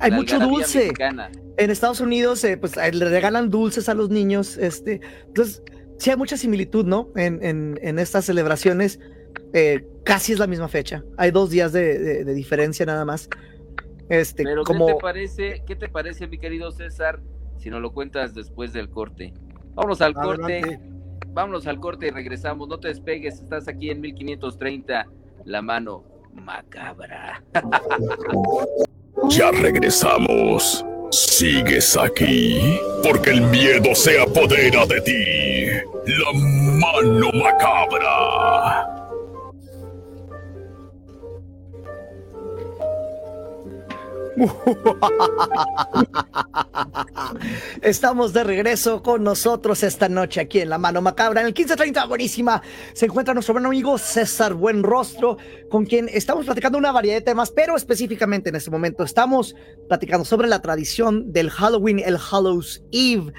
Hay 0.00 0.10
mucho 0.10 0.38
dulce. 0.38 0.92
En 1.56 1.70
Estados 1.70 2.00
Unidos, 2.00 2.44
eh, 2.44 2.56
pues 2.56 2.76
le 2.76 3.08
regalan 3.08 3.50
dulces 3.50 3.88
a 3.88 3.94
los 3.94 4.10
niños. 4.10 4.56
Este, 4.56 5.00
entonces, 5.26 5.62
sí 5.98 6.10
hay 6.10 6.16
mucha 6.16 6.36
similitud, 6.36 6.84
¿no? 6.86 7.08
En, 7.16 7.40
en, 7.80 7.98
estas 7.98 8.24
celebraciones. 8.24 9.00
Eh, 9.52 9.86
casi 10.04 10.32
es 10.32 10.38
la 10.38 10.46
misma 10.46 10.68
fecha. 10.68 11.04
Hay 11.16 11.30
dos 11.30 11.50
días 11.50 11.72
de, 11.72 12.24
diferencia 12.34 12.86
nada 12.86 13.04
más. 13.04 13.28
Este, 14.08 14.44
Pero 14.44 14.64
como... 14.64 14.86
¿qué 14.86 14.94
te 14.94 15.00
parece, 15.00 15.62
qué 15.66 15.76
te 15.76 15.88
parece, 15.88 16.26
mi 16.28 16.38
querido 16.38 16.70
César, 16.70 17.20
si 17.58 17.68
nos 17.68 17.82
lo 17.82 17.92
cuentas 17.92 18.34
después 18.34 18.72
del 18.72 18.88
corte? 18.88 19.34
Vámonos 19.74 20.00
al 20.00 20.14
corte. 20.14 20.80
Vámonos 21.28 21.66
al 21.66 21.78
corte 21.78 22.06
y 22.06 22.10
regresamos. 22.10 22.68
No 22.68 22.78
te 22.78 22.88
despegues, 22.88 23.40
estás 23.40 23.68
aquí 23.68 23.90
en 23.90 24.00
1530, 24.00 25.06
la 25.44 25.62
mano 25.62 26.04
macabra. 26.32 27.42
Ya 29.26 29.50
regresamos. 29.50 30.84
¿Sigues 31.10 31.96
aquí? 31.96 32.60
Porque 33.02 33.30
el 33.30 33.42
miedo 33.42 33.94
se 33.94 34.20
apodera 34.20 34.86
de 34.86 35.00
ti. 35.00 35.66
La 36.06 36.32
mano 36.32 37.30
macabra. 37.32 39.07
Estamos 47.82 48.32
de 48.32 48.44
regreso 48.44 49.02
con 49.02 49.24
nosotros 49.24 49.82
esta 49.82 50.08
noche 50.08 50.40
aquí 50.40 50.60
en 50.60 50.70
La 50.70 50.78
Mano 50.78 51.02
Macabra. 51.02 51.40
En 51.40 51.48
el 51.48 51.52
1530, 51.52 52.06
buenísima, 52.06 52.62
se 52.92 53.06
encuentra 53.06 53.34
nuestro 53.34 53.54
buen 53.54 53.66
amigo 53.66 53.98
César 53.98 54.54
Buenrostro, 54.54 55.38
con 55.70 55.84
quien 55.84 56.08
estamos 56.08 56.46
platicando 56.46 56.78
una 56.78 56.92
variedad 56.92 57.16
de 57.16 57.22
temas, 57.22 57.50
pero 57.50 57.76
específicamente 57.76 58.50
en 58.50 58.56
este 58.56 58.70
momento 58.70 59.02
estamos 59.04 59.54
platicando 59.88 60.24
sobre 60.24 60.48
la 60.48 60.62
tradición 60.62 61.32
del 61.32 61.50
Halloween, 61.50 62.00
el 62.04 62.16
Hallows 62.16 62.84
Eve. 62.92 63.32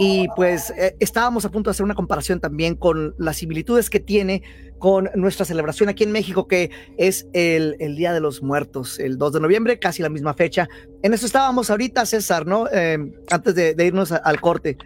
Y 0.00 0.28
pues 0.36 0.70
eh, 0.70 0.94
estábamos 1.00 1.44
a 1.44 1.50
punto 1.50 1.70
de 1.70 1.72
hacer 1.72 1.82
una 1.84 1.96
comparación 1.96 2.38
también 2.40 2.76
con 2.76 3.16
las 3.18 3.38
similitudes 3.38 3.90
que 3.90 3.98
tiene 3.98 4.44
con 4.78 5.10
nuestra 5.14 5.44
celebración 5.44 5.88
aquí 5.88 6.04
en 6.04 6.12
México, 6.12 6.46
que 6.46 6.70
es 6.96 7.26
el, 7.32 7.76
el, 7.80 7.96
Día 7.96 8.12
de 8.12 8.20
los 8.20 8.42
Muertos, 8.42 8.98
el 8.98 9.18
2 9.18 9.34
de 9.34 9.40
noviembre, 9.40 9.78
casi 9.78 10.02
la 10.02 10.08
misma 10.08 10.34
fecha. 10.34 10.68
En 11.02 11.14
eso 11.14 11.26
estábamos 11.26 11.70
ahorita, 11.70 12.06
César, 12.06 12.46
¿no? 12.46 12.68
Em, 12.70 13.12
antes 13.30 13.54
de, 13.54 13.74
irnos 13.84 14.12
al 14.12 14.40
corte. 14.40 14.76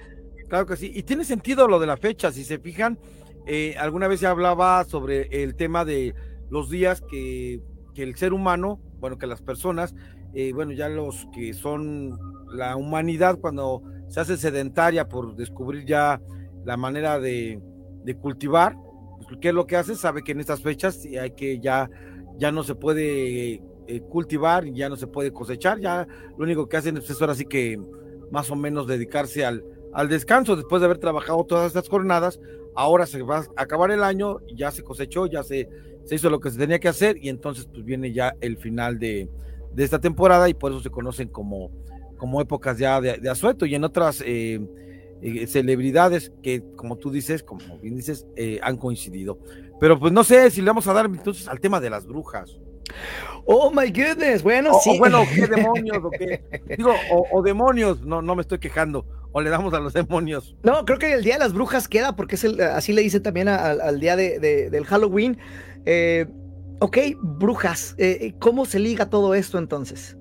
Claro 0.49 0.67
que 0.67 0.77
sí, 0.77 0.93
y 0.95 1.03
tiene 1.03 1.25
sentido 1.25 1.69
lo 1.69 1.79
de 1.79 1.87
la 1.87 1.97
fecha, 1.97 2.33
si 2.33 2.45
se 2.45 2.59
fijan, 2.59 2.99
eh, 3.47 3.75
alguna 3.79 4.09
vez 4.09 4.21
se 4.21 4.27
hablaba 4.27 4.85
sobre 4.85 5.43
el 5.43 5.55
tema 5.57 5.85
de 5.85 6.15
los 6.51 6.71
días 6.71 7.03
que, 7.11 7.61
que 7.95 8.03
el 8.03 8.17
ser 8.17 8.33
humano, 8.33 8.81
bueno, 9.01 9.19
que 9.19 9.27
las 9.27 9.43
personas, 9.43 9.95
eh, 10.35 10.53
bueno, 10.53 10.73
ya 10.73 10.89
los 10.89 11.27
que 11.35 11.53
son 11.55 12.19
la 12.55 12.77
humanidad 12.77 13.39
cuando 13.41 13.83
se 14.09 14.21
hace 14.21 14.37
sedentaria 14.37 15.09
por 15.09 15.37
descubrir 15.37 15.87
ya 15.87 16.21
la 16.65 16.77
manera 16.77 17.19
de, 17.19 17.61
de 18.05 18.17
cultivar, 18.17 18.77
¿qué 19.41 19.49
es 19.49 19.55
lo 19.55 19.67
que 19.67 19.77
hace? 19.77 19.95
Sabe 19.95 20.23
que 20.23 20.33
en 20.33 20.41
estas 20.41 20.63
fechas 20.63 21.05
hay 21.21 21.31
que 21.33 21.61
ya, 21.61 21.91
ya 22.39 22.53
no 22.53 22.63
se 22.63 22.75
puede 22.75 23.63
eh, 23.87 24.01
cultivar, 24.09 24.65
ya 24.67 24.89
no 24.89 24.97
se 24.97 25.07
puede 25.07 25.33
cosechar, 25.33 25.81
ya 25.81 26.07
lo 26.37 26.45
único 26.45 26.69
que 26.69 26.77
hacen 26.77 26.97
es 26.97 27.21
ahora 27.21 27.35
sí 27.35 27.45
que 27.45 27.81
más 28.31 28.51
o 28.51 28.57
menos 28.57 28.87
dedicarse 28.87 29.45
al, 29.45 29.65
al 29.93 30.09
descanso 30.09 30.57
después 30.57 30.81
de 30.81 30.87
haber 30.87 30.99
trabajado 30.99 31.45
todas 31.45 31.67
estas 31.67 31.89
jornadas, 31.89 32.41
ahora 32.75 33.07
se 33.07 33.23
va 33.23 33.39
a 33.39 33.63
acabar 33.63 33.91
el 33.91 34.03
año, 34.03 34.39
ya 34.55 34.71
se 34.71 34.83
cosechó, 34.83 35.27
ya 35.27 35.43
se, 35.43 35.69
se 36.05 36.15
hizo 36.15 36.31
lo 36.31 36.41
que 36.41 36.51
se 36.51 36.59
tenía 36.59 36.79
que 36.79 36.89
hacer 36.89 37.17
y 37.21 37.29
entonces 37.29 37.67
pues 37.67 37.85
viene 37.85 38.13
ya 38.13 38.35
el 38.41 38.57
final 38.57 38.99
de, 38.99 39.29
de 39.75 39.85
esta 39.85 39.99
temporada 39.99 40.49
y 40.49 40.55
por 40.55 40.73
eso 40.73 40.81
se 40.81 40.91
conocen 40.91 41.29
como, 41.29 41.71
como 42.17 42.41
épocas 42.41 42.79
ya 42.79 43.01
de, 43.01 43.29
asueto 43.29 43.67
y 43.67 43.75
en 43.75 43.85
otras 43.85 44.23
eh, 44.25 44.61
eh, 45.23 45.47
celebridades 45.47 46.33
que, 46.43 46.65
como 46.75 46.97
tú 46.97 47.09
dices, 47.09 47.45
como 47.45 47.79
bien 47.79 47.95
dices, 47.95 48.27
eh, 48.35 48.59
han 48.61 48.77
coincidido. 48.77 49.39
Pero 49.79 49.99
pues 49.99 50.13
no 50.13 50.25
sé 50.25 50.51
si 50.51 50.61
le 50.61 50.67
vamos 50.67 50.89
a 50.89 50.93
dar 50.93 51.07
entonces 51.07 51.47
al 51.47 51.61
tema 51.61 51.81
de 51.81 51.91
las 51.91 52.07
brujas. 52.07 52.59
Oh 53.47 53.71
my 53.71 53.91
goodness, 53.91 54.43
bueno, 54.43 54.73
sí. 54.83 54.99
bueno, 54.99 55.23
¿qué 55.33 55.47
demonios? 55.47 55.99
O 56.03 56.11
qué? 56.11 56.43
Digo, 56.77 56.93
o, 57.31 57.41
demonios, 57.41 58.05
no, 58.05 58.21
no 58.21 58.35
me 58.35 58.43
estoy 58.43 58.59
quejando. 58.59 59.07
O 59.31 59.41
le 59.41 59.49
damos 59.49 59.73
a 59.75 59.79
los 59.79 59.93
demonios. 59.93 60.57
No, 60.65 60.85
creo 60.85 60.99
que 60.99 61.13
el 61.13 61.23
día 61.23 61.35
de 61.35 61.41
las 61.41 61.53
brujas 61.53 61.87
queda, 61.87 62.17
porque 62.17 62.35
es 62.35 62.43
el, 62.43 62.61
así 62.61 62.93
le 62.93 63.03
dice 63.03 63.21
también 63.21 63.47
al 63.49 64.01
día 64.01 64.17
de, 64.17 64.41
del 64.71 64.85
Halloween. 64.85 65.39
ok, 66.81 66.99
brujas, 67.23 67.97
¿cómo 68.41 68.65
se 68.65 68.81
liga 68.81 69.09
todo 69.09 69.35
esto 69.35 69.59
entonces? 69.59 70.17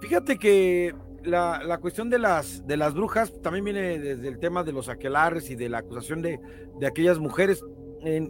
Fíjate 0.00 0.38
que 0.38 0.94
la, 1.24 1.78
cuestión 1.80 2.10
de 2.10 2.18
las, 2.18 2.66
de 2.66 2.76
las 2.76 2.94
brujas 2.94 3.32
también 3.42 3.64
viene 3.64 3.98
desde 3.98 4.28
el 4.28 4.38
tema 4.38 4.64
de 4.64 4.72
los 4.72 4.88
aquelares 4.88 5.50
y 5.50 5.54
de 5.54 5.68
la 5.68 5.78
acusación 5.78 6.22
de, 6.22 6.40
de 6.78 6.86
aquellas 6.86 7.18
mujeres. 7.18 7.64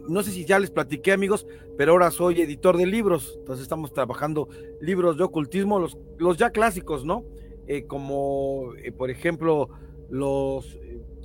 no 0.09 0.23
sé 0.23 0.31
si 0.31 0.45
ya 0.45 0.59
les 0.59 0.71
platiqué, 0.71 1.13
amigos, 1.13 1.47
pero 1.77 1.93
ahora 1.93 2.11
soy 2.11 2.41
editor 2.41 2.77
de 2.77 2.85
libros, 2.85 3.35
entonces 3.39 3.63
estamos 3.63 3.93
trabajando 3.93 4.49
libros 4.81 5.17
de 5.17 5.23
ocultismo, 5.23 5.79
los, 5.79 5.97
los 6.17 6.37
ya 6.37 6.49
clásicos, 6.51 7.05
¿no? 7.05 7.25
Eh, 7.67 7.85
como, 7.85 8.73
eh, 8.83 8.91
por 8.91 9.09
ejemplo, 9.09 9.69
los 10.09 10.77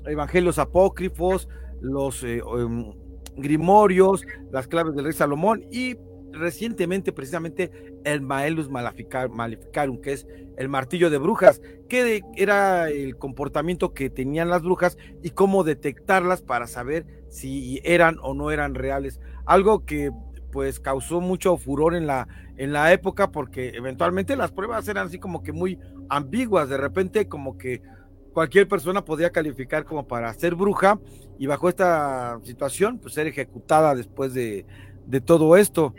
evangelios 0.07 0.59
apócrifos, 0.59 1.49
los 1.81 2.23
eh, 2.23 2.41
em, 2.59 2.93
grimorios, 3.37 4.25
las 4.51 4.69
claves 4.69 4.95
del 4.95 5.07
rey 5.07 5.13
Salomón 5.13 5.65
y 5.71 5.97
recientemente 6.33 7.13
precisamente 7.13 7.71
el 8.05 8.21
Maelus 8.21 8.69
Maleficarum, 8.69 10.01
que 10.01 10.13
es 10.13 10.27
el 10.57 10.69
martillo 10.69 11.11
de 11.11 11.19
brujas, 11.19 11.61
que 11.89 12.23
era 12.37 12.91
el 12.91 13.17
comportamiento 13.17 13.95
que 13.95 14.11
tenían 14.11 14.49
las 14.49 14.63
brujas 14.63 14.97
y 15.23 15.31
cómo 15.31 15.65
detectarlas 15.65 16.43
para 16.43 16.67
saber 16.67 17.07
si 17.29 17.81
eran 17.85 18.19
o 18.23 18.35
no 18.35 18.51
eran 18.51 18.75
reales. 18.75 19.21
Algo 19.45 19.85
que 19.85 20.11
pues 20.53 20.81
causó 20.81 21.21
mucho 21.21 21.57
furor 21.57 21.95
en 21.95 22.07
la, 22.07 22.29
en 22.57 22.73
la 22.73 22.93
época 22.93 23.31
porque 23.31 23.71
eventualmente 23.75 24.37
las 24.37 24.53
pruebas 24.53 24.89
eran 24.89 25.09
así 25.09 25.19
como 25.19 25.43
que 25.43 25.53
muy 25.53 25.79
ambiguas, 26.09 26.69
de 26.69 26.79
repente 26.79 27.29
como 27.29 27.59
que 27.59 27.83
cualquier 28.33 28.69
persona 28.69 29.05
podía 29.05 29.31
calificar 29.31 29.85
como 29.85 30.07
para 30.07 30.33
ser 30.35 30.55
bruja 30.55 30.99
y 31.39 31.47
bajo 31.47 31.69
esta 31.69 32.39
situación 32.43 32.99
pues 32.99 33.15
ser 33.15 33.27
ejecutada 33.27 33.95
después 33.95 34.33
de, 34.33 34.65
de 35.07 35.21
todo 35.21 35.57
esto 35.57 35.95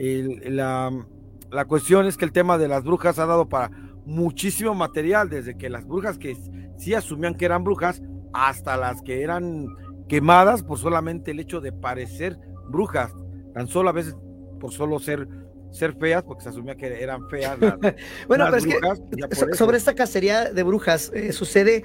la, 0.00 1.06
la 1.50 1.64
cuestión 1.66 2.06
es 2.06 2.16
que 2.16 2.24
el 2.24 2.32
tema 2.32 2.58
de 2.58 2.68
las 2.68 2.84
brujas 2.84 3.18
ha 3.18 3.26
dado 3.26 3.48
para 3.48 3.70
muchísimo 4.04 4.74
material, 4.74 5.28
desde 5.28 5.56
que 5.56 5.68
las 5.68 5.86
brujas 5.86 6.18
que 6.18 6.36
sí 6.78 6.94
asumían 6.94 7.34
que 7.34 7.44
eran 7.44 7.64
brujas, 7.64 8.02
hasta 8.32 8.76
las 8.76 9.02
que 9.02 9.22
eran 9.22 9.66
quemadas 10.08 10.62
por 10.62 10.78
solamente 10.78 11.30
el 11.30 11.40
hecho 11.40 11.60
de 11.60 11.72
parecer 11.72 12.38
brujas, 12.68 13.12
tan 13.54 13.66
solo 13.66 13.90
a 13.90 13.92
veces 13.92 14.16
por 14.58 14.72
solo 14.72 14.98
ser 14.98 15.28
ser 15.70 15.94
feas, 15.94 16.22
porque 16.24 16.42
se 16.42 16.48
asumía 16.48 16.74
que 16.74 17.00
eran 17.00 17.28
feas. 17.28 17.58
bueno, 18.28 18.46
pero 18.46 18.56
es 18.56 18.66
que 18.66 19.56
sobre 19.56 19.76
esta 19.76 19.94
cacería 19.94 20.52
de 20.52 20.62
brujas 20.62 21.12
eh, 21.14 21.32
sucede 21.32 21.84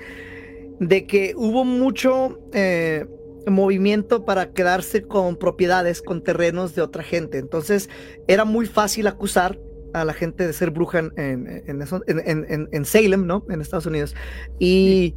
de 0.79 1.05
que 1.05 1.33
hubo 1.37 1.63
mucho 1.63 2.39
eh, 2.51 3.05
movimiento 3.47 4.25
para 4.25 4.51
quedarse 4.51 5.03
con 5.03 5.37
propiedades, 5.37 6.01
con 6.01 6.23
terrenos 6.23 6.75
de 6.75 6.81
otra 6.81 7.03
gente. 7.03 7.37
Entonces 7.37 7.89
era 8.27 8.45
muy 8.45 8.65
fácil 8.65 9.07
acusar 9.07 9.59
a 9.93 10.03
la 10.03 10.13
gente 10.13 10.45
de 10.45 10.53
ser 10.53 10.71
bruja 10.71 10.99
en, 11.15 12.85
Salem, 12.85 13.25
¿no? 13.25 13.45
En 13.49 13.61
Estados 13.61 13.85
Unidos. 13.85 14.15
Y, 14.59 15.15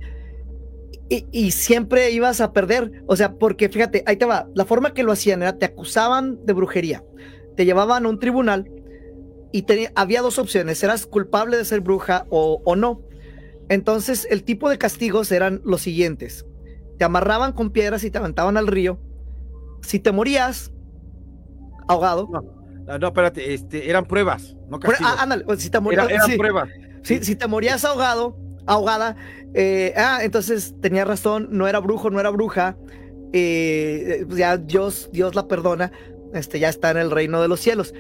y, 1.09 1.51
siempre 1.51 2.11
ibas 2.11 2.41
a 2.41 2.53
perder. 2.53 3.03
O 3.07 3.17
sea, 3.17 3.35
porque 3.35 3.69
fíjate, 3.69 4.05
ahí 4.07 4.17
te 4.17 4.25
va. 4.25 4.49
La 4.55 4.65
forma 4.65 4.95
que 4.95 5.03
lo 5.03 5.13
hacían 5.13 5.43
era, 5.43 5.59
te 5.59 5.67
acusaban 5.67 6.45
de 6.45 6.53
brujería, 6.53 7.05
te 7.57 7.65
llevaban 7.65 8.07
a 8.07 8.09
un 8.09 8.21
tribunal 8.21 8.71
y 9.53 9.65
había 9.95 10.21
dos 10.21 10.39
opciones, 10.39 10.83
eras 10.83 11.07
culpable 11.07 11.57
de 11.57 11.65
ser 11.65 11.81
bruja 11.81 12.27
o, 12.31 12.63
o 12.65 12.77
no. 12.77 13.03
Entonces 13.69 14.27
el 14.31 14.45
tipo 14.45 14.71
de 14.71 14.79
castigos 14.79 15.33
eran 15.33 15.61
los 15.65 15.83
siguientes 15.83 16.45
te 16.99 17.05
amarraban 17.05 17.53
con 17.53 17.71
piedras 17.71 18.05
y 18.05 18.11
te 18.11 18.19
aventaban 18.19 18.57
al 18.57 18.67
río. 18.67 18.99
Si 19.83 20.01
te 20.01 20.13
morías 20.13 20.73
ahogado. 21.89 22.29
No, 22.87 22.99
no, 22.99 23.07
espérate, 23.07 23.55
este, 23.55 23.89
eran 23.89 24.07
pruebas, 24.07 24.57
no 24.69 24.79
Ah, 25.01 25.17
ándale, 25.21 25.45
pues, 25.45 25.63
si 25.63 25.71
te 25.71 25.81
morías. 25.81 26.09
eran 26.11 26.37
pruebas. 26.37 26.69
Si, 27.03 27.37
te 27.37 27.47
morías 27.47 27.85
ahogado, 27.85 28.37
ahogada, 28.67 29.17
eh, 29.55 29.95
ah, 29.97 30.19
entonces 30.23 30.75
tenía 30.81 31.05
razón, 31.05 31.49
no 31.51 31.69
era 31.69 31.79
brujo, 31.81 32.11
no 32.11 32.21
era 32.21 32.31
bruja. 32.31 32.77
Eh, 33.33 34.25
pues 34.27 34.39
ya 34.39 34.57
Dios, 34.57 35.11
Dios 35.13 35.35
la 35.35 35.47
perdona, 35.47 35.93
este, 36.35 36.59
ya 36.59 36.69
está 36.69 36.91
en 36.91 36.97
el 36.97 37.11
reino 37.11 37.41
de 37.41 37.49
los 37.49 37.61
cielos. 37.61 37.95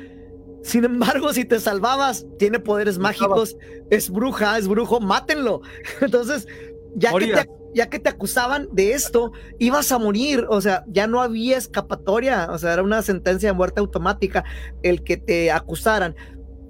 Sin 0.62 0.84
embargo, 0.84 1.32
si 1.32 1.44
te 1.44 1.60
salvabas, 1.60 2.26
tiene 2.38 2.58
poderes 2.58 2.98
mágicos, 2.98 3.56
es 3.90 4.10
bruja, 4.10 4.58
es 4.58 4.68
brujo, 4.68 5.00
mátenlo. 5.00 5.62
Entonces, 6.00 6.46
ya 6.94 7.12
que 7.12 7.26
te 7.26 7.46
ya 7.74 7.88
que 7.88 7.98
te 7.98 8.08
acusaban 8.08 8.68
de 8.72 8.92
esto, 8.92 9.32
ibas 9.58 9.92
a 9.92 9.98
morir, 9.98 10.46
o 10.48 10.60
sea, 10.60 10.84
ya 10.88 11.06
no 11.06 11.20
había 11.20 11.56
escapatoria, 11.56 12.48
o 12.50 12.58
sea, 12.58 12.72
era 12.72 12.82
una 12.82 13.02
sentencia 13.02 13.50
de 13.50 13.52
muerte 13.52 13.80
automática 13.80 14.44
el 14.82 15.02
que 15.02 15.16
te 15.16 15.50
acusaran. 15.50 16.14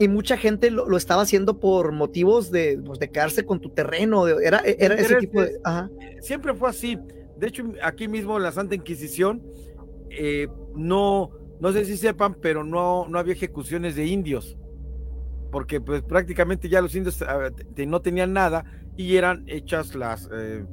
y 0.01 0.07
mucha 0.07 0.37
gente 0.37 0.71
lo, 0.71 0.97
estaba 0.97 1.23
haciendo 1.23 1.59
por 1.59 1.93
motivos 1.93 2.53
de, 2.53 2.81
pues, 2.85 2.99
de 3.01 3.11
quedarse 3.11 3.45
con 3.45 3.61
tu 3.61 3.71
terreno, 3.71 4.29
era, 4.29 4.59
era 4.61 4.95
ese 4.95 5.17
tipo 5.17 5.43
de... 5.43 5.59
Siempre 6.21 6.55
fue 6.55 6.69
así. 6.69 6.99
De 7.37 7.49
hecho, 7.49 7.65
aquí 7.83 8.07
mismo 8.07 8.37
en 8.37 8.45
la 8.45 8.53
Santa 8.53 8.75
Inquisición, 8.75 9.43
eh, 10.11 10.49
no, 10.75 11.31
no 11.61 11.73
sé 11.73 11.85
si 11.85 11.97
sepan, 11.97 12.35
pero 12.41 12.65
no, 12.65 13.07
no 13.09 13.19
había 13.19 13.33
ejecuciones 13.33 13.97
de 13.97 14.07
indios, 14.07 14.57
porque 15.51 15.81
pues 15.81 16.03
prácticamente 16.03 16.69
ya 16.69 16.81
los 16.81 16.95
indios 16.95 17.23
ah, 17.23 17.51
no 17.87 18.01
tenían 18.01 18.33
nada 18.33 18.65
y 18.97 19.17
eran 19.17 19.45
hechas 19.47 19.95
las... 19.95 20.29
Eh, 20.33 20.65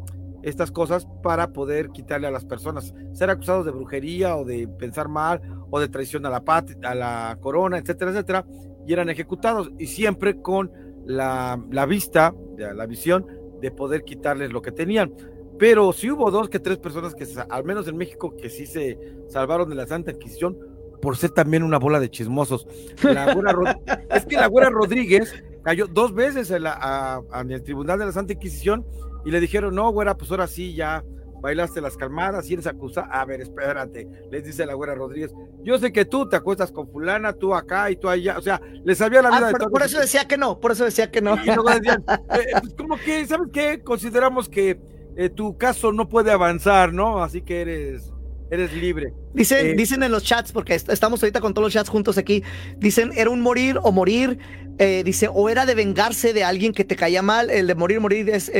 estas 0.45 0.71
cosas 0.71 1.08
para 1.23 1.51
poder 1.51 1.89
quitarle 1.89 2.27
a 2.27 2.31
las 2.31 2.45
personas, 2.45 2.93
ser 3.13 3.31
acusados 3.31 3.65
de 3.65 3.71
brujería 3.71 4.38
o 4.38 4.45
de 4.45 4.67
pensar 4.67 5.10
mal 5.10 5.41
o 5.71 5.79
de 5.79 5.89
traición 5.89 6.25
a 6.27 6.29
la 6.29 6.43
a 6.84 6.95
la 6.95 7.38
corona, 7.41 7.79
etcétera, 7.79 8.12
etcétera, 8.12 8.45
y 8.86 8.93
eran 8.93 9.10
ejecutados 9.10 9.71
y 9.79 9.88
siempre 9.88 10.41
con 10.41 10.71
la, 11.05 11.60
la 11.71 11.86
vista, 11.88 12.34
la 12.58 12.86
visión 12.86 13.25
de 13.60 13.71
poder 13.71 14.03
quitarles 14.03 14.53
lo 14.53 14.62
que 14.62 14.71
tenían. 14.71 15.13
Pero 15.58 15.91
si 15.93 16.12
hubo 16.12 16.29
dos 16.29 16.47
que 16.47 16.60
tres 16.60 16.77
personas 16.77 17.15
que, 17.15 17.25
al 17.49 17.63
menos 17.63 17.88
en 17.88 17.97
México, 17.97 18.36
que 18.38 18.49
sí 18.49 18.67
se 18.67 18.99
salvaron 19.27 19.67
de 19.67 19.75
la 19.75 19.88
Santa 19.88 20.12
Inquisición 20.12 20.58
por 21.01 21.17
ser 21.17 21.31
también 21.31 21.63
una 21.63 21.79
bola 21.79 21.99
de 21.99 22.10
chismosos. 22.10 22.67
es 22.97 24.25
que 24.25 24.36
la 24.36 24.47
güera 24.47 24.69
Rodríguez 24.69 25.34
cayó 25.63 25.88
dos 25.88 26.13
veces 26.13 26.51
en, 26.51 26.63
la, 26.63 27.23
en 27.34 27.51
el 27.51 27.63
Tribunal 27.63 27.97
de 27.97 28.05
la 28.05 28.12
Santa 28.12 28.34
Inquisición 28.34 28.86
y 29.25 29.31
le 29.31 29.39
dijeron, 29.39 29.75
no, 29.75 29.91
güera, 29.91 30.15
pues 30.15 30.31
ahora 30.31 30.47
sí 30.47 30.73
ya 30.73 31.03
bailaste 31.45 31.79
las 31.79 31.95
calmadas 31.95 32.49
y 32.49 32.53
eres 32.53 32.65
acusada. 32.65 33.07
A 33.07 33.23
ver, 33.23 33.39
espérate, 33.41 34.07
les 34.31 34.43
dice 34.43 34.65
la 34.65 34.73
güera 34.73 34.95
Rodríguez. 34.95 35.31
Yo 35.63 35.77
sé 35.77 35.93
que 35.93 36.03
tú 36.03 36.27
te 36.27 36.35
acuestas 36.35 36.71
con 36.71 36.88
fulana, 36.89 37.33
tú 37.33 37.53
acá 37.53 37.91
y 37.91 37.97
tú 37.97 38.09
allá. 38.09 38.38
O 38.39 38.41
sea, 38.41 38.59
les 38.83 38.97
sabía 38.97 39.21
la 39.21 39.29
ah, 39.29 39.38
vida 39.38 39.47
de 39.47 39.53
por, 39.53 39.71
por 39.71 39.83
eso 39.83 39.99
decía 39.99 40.27
que 40.27 40.38
no, 40.38 40.59
por 40.59 40.71
eso 40.71 40.85
decía 40.85 41.11
que 41.11 41.21
no. 41.21 41.35
Y 41.43 41.45
luego 41.45 41.69
decían, 41.69 42.03
eh, 42.33 42.51
pues 42.61 42.73
como 42.73 42.97
que, 42.97 43.25
¿sabes 43.27 43.49
qué? 43.53 43.81
Consideramos 43.83 44.49
que 44.49 44.79
eh, 45.15 45.29
tu 45.29 45.55
caso 45.55 45.91
no 45.91 46.09
puede 46.09 46.31
avanzar, 46.31 46.93
¿no? 46.93 47.23
Así 47.23 47.43
que 47.43 47.61
eres 47.61 48.11
eres 48.49 48.73
libre. 48.73 49.13
Dicen, 49.33 49.67
eh, 49.67 49.73
dicen 49.75 50.01
en 50.01 50.11
los 50.11 50.23
chats, 50.23 50.51
porque 50.51 50.73
estamos 50.73 51.21
ahorita 51.21 51.41
con 51.41 51.53
todos 51.53 51.65
los 51.65 51.73
chats 51.73 51.89
juntos 51.89 52.17
aquí, 52.17 52.43
dicen, 52.77 53.11
era 53.15 53.29
un 53.29 53.41
morir 53.41 53.79
o 53.83 53.91
morir, 53.91 54.39
dice, 54.77 55.29
o 55.31 55.49
era 55.49 55.65
de 55.65 55.73
vengarse 55.73 56.33
de 56.33 56.43
alguien 56.43 56.71
que 56.71 56.83
te 56.83 56.95
caía 56.95 57.21
mal, 57.21 57.49
el 57.49 57.67
de 57.67 57.75
morir, 57.75 57.99
morir 57.99 58.29
es 58.29 58.51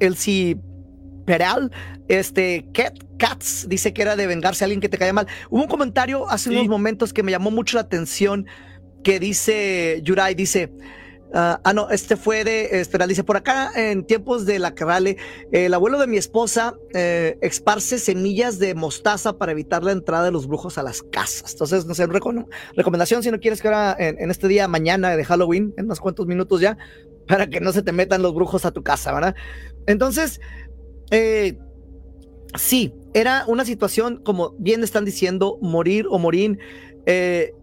Elsie 0.00 0.58
Peral, 1.24 1.70
este, 2.08 2.66
Cat, 2.72 2.98
Cats, 3.18 3.68
dice 3.68 3.92
que 3.92 4.02
era 4.02 4.16
de 4.16 4.26
vengarse 4.26 4.64
a 4.64 4.66
alguien 4.66 4.80
que 4.80 4.88
te 4.88 4.98
caía 4.98 5.12
mal. 5.12 5.28
Hubo 5.48 5.62
un 5.62 5.68
comentario 5.68 6.28
hace 6.28 6.50
unos 6.50 6.66
momentos 6.66 7.12
que 7.12 7.22
me 7.22 7.30
llamó 7.30 7.50
mucho 7.50 7.76
la 7.76 7.82
atención 7.82 8.46
que 9.04 9.20
dice 9.20 10.00
Yurai, 10.02 10.34
dice, 10.34 10.72
ah, 11.32 11.60
ah, 11.62 11.72
no, 11.72 11.90
este 11.90 12.16
fue 12.16 12.44
de 12.44 12.80
Esperal, 12.80 13.08
dice, 13.08 13.24
por 13.24 13.36
acá 13.36 13.70
en 13.76 14.04
tiempos 14.04 14.44
de 14.44 14.58
la 14.58 14.74
Carrale, 14.74 15.16
el 15.52 15.72
abuelo 15.72 15.98
de 15.98 16.06
mi 16.06 16.16
esposa 16.16 16.74
eh, 16.94 17.38
esparce 17.42 17.98
semillas 17.98 18.58
de 18.58 18.74
mostaza 18.74 19.38
para 19.38 19.52
evitar 19.52 19.84
la 19.84 19.92
entrada 19.92 20.24
de 20.24 20.32
los 20.32 20.46
brujos 20.46 20.78
a 20.78 20.82
las 20.82 21.02
casas. 21.02 21.52
Entonces, 21.52 21.86
no 21.86 21.94
sé, 21.94 22.06
recomendación 22.74 23.22
si 23.22 23.30
no 23.30 23.38
quieres 23.38 23.62
que 23.62 23.68
ahora 23.68 23.96
en, 23.98 24.20
en, 24.20 24.30
este 24.30 24.48
día, 24.48 24.66
mañana 24.68 25.16
de 25.16 25.24
Halloween, 25.24 25.74
en 25.76 25.84
unos 25.84 26.00
cuantos 26.00 26.26
minutos 26.26 26.60
ya, 26.60 26.76
para 27.30 27.46
que 27.48 27.60
no 27.60 27.72
se 27.72 27.82
te 27.82 27.92
metan 27.92 28.22
los 28.22 28.34
brujos 28.34 28.64
a 28.64 28.72
tu 28.72 28.82
casa, 28.82 29.12
¿verdad? 29.12 29.36
Entonces, 29.86 30.40
eh, 31.12 31.56
sí, 32.56 32.92
era 33.14 33.44
una 33.46 33.64
situación, 33.64 34.20
como 34.24 34.50
bien 34.58 34.82
están 34.82 35.04
diciendo, 35.04 35.56
morir 35.62 36.06
o 36.10 36.18
morir. 36.18 36.58
Eh, 37.06 37.54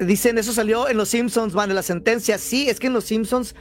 dicen, 0.00 0.38
eso 0.38 0.54
salió 0.54 0.88
en 0.88 0.96
Los 0.96 1.10
Simpsons, 1.10 1.52
van, 1.52 1.68
en 1.68 1.76
la 1.76 1.82
sentencia. 1.82 2.38
Sí, 2.38 2.70
es 2.70 2.80
que 2.80 2.86
en 2.86 2.94
Los 2.94 3.04
Simpsons 3.04 3.54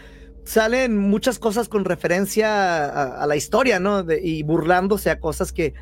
salen 0.46 0.98
muchas 0.98 1.38
cosas 1.38 1.68
con 1.68 1.84
referencia 1.84 3.22
a, 3.22 3.28
la 3.28 3.36
historia, 3.36 3.80
¿no? 3.80 4.06
y 4.10 4.44
burlándose 4.44 5.10
a 5.10 5.20
cosas 5.20 5.52
que, 5.52 5.74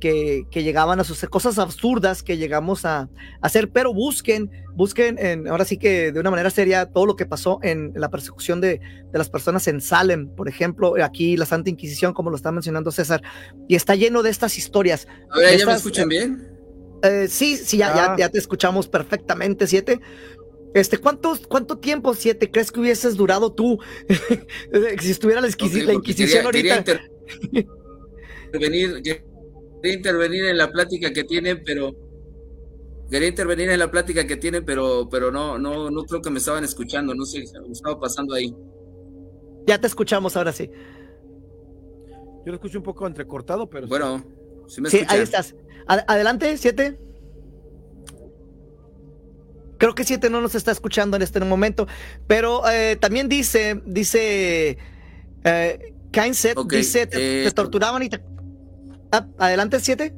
que, 0.00 0.46
llegaban 0.52 1.00
a 1.00 1.04
suceder, 1.04 1.30
cosas 1.30 1.58
absurdas 1.58 2.22
que 2.22 2.36
llegamos 2.36 2.84
a, 2.84 3.08
hacer, 3.40 3.70
pero 3.70 3.92
busquen, 3.92 4.50
busquen, 4.74 5.18
en, 5.18 5.48
ahora 5.48 5.64
sí 5.64 5.78
que 5.78 6.12
de 6.12 6.20
una 6.20 6.30
manera 6.30 6.50
seria, 6.50 6.86
todo 6.86 7.06
lo 7.06 7.16
que 7.16 7.26
pasó 7.26 7.58
en, 7.62 7.92
la 7.94 8.10
persecución 8.10 8.60
de, 8.60 8.80
las 9.12 9.30
personas 9.30 9.66
en 9.68 9.80
Salem, 9.80 10.28
por 10.28 10.48
ejemplo, 10.48 10.94
aquí 11.02 11.36
la 11.36 11.46
Santa 11.46 11.70
Inquisición, 11.70 12.12
como 12.12 12.30
lo 12.30 12.36
está 12.36 12.52
mencionando 12.52 12.90
César, 12.90 13.22
y 13.68 13.74
está 13.74 13.94
lleno 13.94 14.22
de 14.22 14.30
estas 14.30 14.58
historias. 14.58 15.06
A 15.30 15.38
ver, 15.38 15.58
¿ya 15.58 15.66
me 15.66 15.72
escuchan 15.72 16.08
bien? 16.08 16.48
Eh, 17.02 17.26
sí, 17.28 17.56
sí, 17.56 17.78
ya, 17.78 18.16
ya, 18.18 18.26
ah. 18.26 18.28
te 18.28 18.38
escuchamos 18.38 18.88
perfectamente, 18.88 19.66
Siete. 19.66 20.00
Este, 20.74 20.98
¿cuántos, 20.98 21.46
¿Cuánto 21.46 21.78
tiempo, 21.78 22.14
Siete, 22.14 22.50
crees 22.50 22.70
que 22.70 22.80
hubieses 22.80 23.16
durado 23.16 23.52
tú 23.52 23.78
si 25.00 25.10
estuviera 25.10 25.40
la, 25.40 25.48
Inquisición 25.48 26.44
ahorita? 26.44 26.84
venir 28.58 29.02
quería 29.82 29.96
intervenir 29.96 30.44
en 30.46 30.58
la 30.58 30.70
plática 30.70 31.12
que 31.12 31.24
tienen, 31.24 31.62
pero 31.64 31.94
quería 33.10 33.28
intervenir 33.28 33.70
en 33.70 33.78
la 33.78 33.90
plática 33.90 34.26
que 34.26 34.36
tienen, 34.36 34.64
pero, 34.64 35.08
pero 35.10 35.30
no, 35.30 35.58
no, 35.58 35.90
no 35.90 36.04
creo 36.04 36.22
que 36.22 36.30
me 36.30 36.38
estaban 36.38 36.64
escuchando, 36.64 37.14
no 37.14 37.24
sé, 37.24 37.44
me 37.66 37.72
estaba 37.72 37.98
pasando 37.98 38.34
ahí. 38.34 38.54
Ya 39.66 39.80
te 39.80 39.86
escuchamos 39.86 40.36
ahora 40.36 40.52
sí. 40.52 40.70
Yo 42.44 42.52
lo 42.52 42.54
escucho 42.54 42.78
un 42.78 42.84
poco 42.84 43.06
entrecortado, 43.06 43.68
pero. 43.68 43.88
Bueno, 43.88 44.24
sí, 44.68 44.80
me 44.80 44.88
sí 44.88 45.00
ahí 45.08 45.20
estás. 45.20 45.54
adelante, 45.86 46.56
siete. 46.56 46.98
Creo 49.78 49.94
que 49.94 50.04
siete 50.04 50.30
no 50.30 50.40
nos 50.40 50.54
está 50.54 50.70
escuchando 50.70 51.16
en 51.16 51.22
este 51.22 51.38
momento, 51.40 51.86
pero 52.26 52.66
eh, 52.70 52.96
también 52.96 53.28
dice, 53.28 53.82
dice, 53.84 54.78
eh, 55.44 55.94
dice, 56.70 57.06
te, 57.06 57.46
eh, 57.46 57.50
torturaban 57.50 58.02
y 58.02 58.08
te, 58.08 58.22
Ah, 59.12 59.26
adelante, 59.38 59.80
7. 59.80 60.14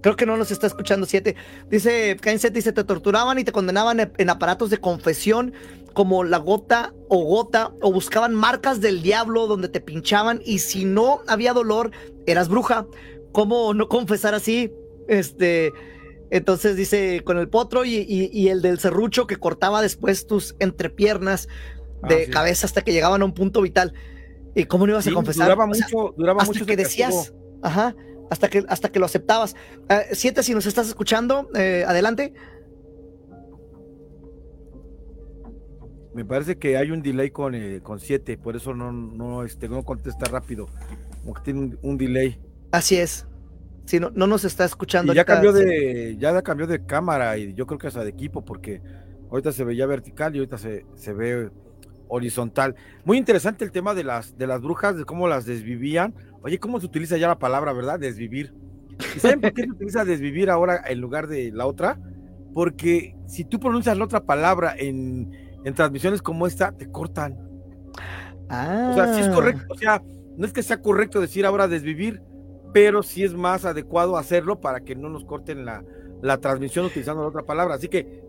Creo 0.00 0.16
que 0.16 0.26
no 0.26 0.36
nos 0.36 0.50
está 0.50 0.66
escuchando 0.66 1.06
7. 1.06 1.34
Dice, 1.70 2.16
Kainset 2.20 2.52
dice, 2.52 2.72
te 2.72 2.84
torturaban 2.84 3.38
y 3.38 3.44
te 3.44 3.52
condenaban 3.52 4.12
en 4.16 4.30
aparatos 4.30 4.70
de 4.70 4.78
confesión 4.78 5.52
como 5.94 6.24
la 6.24 6.38
gota 6.38 6.92
o 7.08 7.24
gota 7.24 7.72
o 7.80 7.92
buscaban 7.92 8.34
marcas 8.34 8.80
del 8.80 9.00
diablo 9.00 9.46
donde 9.46 9.68
te 9.68 9.80
pinchaban 9.80 10.42
y 10.44 10.58
si 10.58 10.84
no 10.84 11.22
había 11.26 11.54
dolor, 11.54 11.92
eras 12.26 12.48
bruja. 12.48 12.86
¿Cómo 13.32 13.72
no 13.74 13.88
confesar 13.88 14.34
así? 14.34 14.70
Este, 15.08 15.72
entonces 16.30 16.76
dice, 16.76 17.22
con 17.24 17.38
el 17.38 17.48
potro 17.48 17.84
y, 17.84 18.48
el 18.48 18.60
del 18.60 18.78
serrucho 18.78 19.26
que 19.26 19.36
cortaba 19.36 19.80
después 19.80 20.26
tus 20.26 20.56
entrepiernas 20.58 21.48
de 22.06 22.28
cabeza 22.28 22.66
hasta 22.66 22.82
que 22.82 22.92
llegaban 22.92 23.22
a 23.22 23.24
un 23.24 23.32
punto 23.32 23.62
vital. 23.62 23.94
¿Y 24.54 24.64
cómo 24.64 24.86
no 24.86 24.92
ibas 24.92 25.06
a 25.06 25.12
confesar? 25.12 25.46
Duraba 25.46 25.66
mucho, 25.66 26.14
duraba 26.16 26.42
hasta 26.42 26.52
mucho 26.52 26.66
que 26.66 26.76
decías, 26.76 27.34
ajá, 27.62 27.94
hasta 28.30 28.48
que, 28.48 28.64
hasta 28.68 28.90
que 28.90 28.98
lo 28.98 29.06
aceptabas. 29.06 29.56
Ah, 29.88 30.02
siete, 30.12 30.42
si 30.42 30.54
nos 30.54 30.66
estás 30.66 30.88
escuchando, 30.88 31.48
eh, 31.54 31.84
adelante. 31.86 32.32
Me 36.14 36.24
parece 36.24 36.56
que 36.56 36.76
hay 36.76 36.92
un 36.92 37.02
delay 37.02 37.30
con, 37.30 37.56
eh, 37.56 37.80
con 37.82 37.98
siete, 37.98 38.38
por 38.38 38.54
eso 38.54 38.72
no, 38.72 38.92
no, 38.92 39.42
este, 39.42 39.68
no 39.68 39.82
contesta 39.82 40.26
rápido. 40.26 40.68
Como 41.22 41.34
que 41.34 41.42
tiene 41.42 41.76
un, 41.82 41.98
delay. 41.98 42.40
Así 42.70 42.96
es. 42.96 43.26
Si 43.86 43.98
no, 43.98 44.10
no 44.14 44.28
nos 44.28 44.44
está 44.44 44.64
escuchando. 44.64 45.12
ya 45.12 45.24
cambió 45.24 45.52
de, 45.52 46.16
ya 46.18 46.40
cambió 46.42 46.68
de 46.68 46.86
cámara 46.86 47.36
y 47.36 47.54
yo 47.54 47.66
creo 47.66 47.78
que 47.78 47.88
hasta 47.88 48.04
de 48.04 48.10
equipo, 48.10 48.44
porque 48.44 48.80
ahorita 49.30 49.50
se 49.50 49.64
veía 49.64 49.86
vertical 49.86 50.34
y 50.36 50.38
ahorita 50.38 50.58
se, 50.58 50.86
se 50.94 51.12
ve 51.12 51.50
horizontal. 52.08 52.74
Muy 53.04 53.18
interesante 53.18 53.64
el 53.64 53.72
tema 53.72 53.94
de 53.94 54.04
las, 54.04 54.36
de 54.36 54.46
las 54.46 54.60
brujas, 54.60 54.96
de 54.96 55.04
cómo 55.04 55.28
las 55.28 55.46
desvivían. 55.46 56.14
Oye, 56.42 56.58
¿cómo 56.58 56.80
se 56.80 56.86
utiliza 56.86 57.16
ya 57.16 57.28
la 57.28 57.38
palabra, 57.38 57.72
verdad? 57.72 57.98
Desvivir. 57.98 58.54
¿Y 59.16 59.20
saben 59.20 59.40
por 59.40 59.52
qué 59.52 59.62
se 59.62 59.70
utiliza 59.70 60.04
desvivir 60.04 60.50
ahora 60.50 60.82
en 60.86 61.00
lugar 61.00 61.26
de 61.26 61.50
la 61.52 61.66
otra? 61.66 61.98
Porque 62.52 63.16
si 63.26 63.44
tú 63.44 63.58
pronuncias 63.58 63.96
la 63.96 64.04
otra 64.04 64.24
palabra 64.24 64.74
en, 64.76 65.32
en 65.64 65.74
transmisiones 65.74 66.22
como 66.22 66.46
esta, 66.46 66.72
te 66.72 66.90
cortan. 66.90 67.38
O 68.44 68.94
sea, 68.94 69.14
sí 69.14 69.20
es 69.20 69.28
correcto. 69.28 69.64
O 69.70 69.76
sea, 69.76 70.02
no 70.36 70.46
es 70.46 70.52
que 70.52 70.62
sea 70.62 70.80
correcto 70.80 71.20
decir 71.20 71.46
ahora 71.46 71.66
desvivir, 71.66 72.22
pero 72.72 73.02
sí 73.02 73.24
es 73.24 73.34
más 73.34 73.64
adecuado 73.64 74.16
hacerlo 74.16 74.60
para 74.60 74.80
que 74.80 74.94
no 74.94 75.08
nos 75.08 75.24
corten 75.24 75.64
la, 75.64 75.82
la 76.22 76.38
transmisión 76.38 76.86
utilizando 76.86 77.22
la 77.22 77.28
otra 77.28 77.42
palabra. 77.42 77.74
Así 77.74 77.88
que 77.88 78.22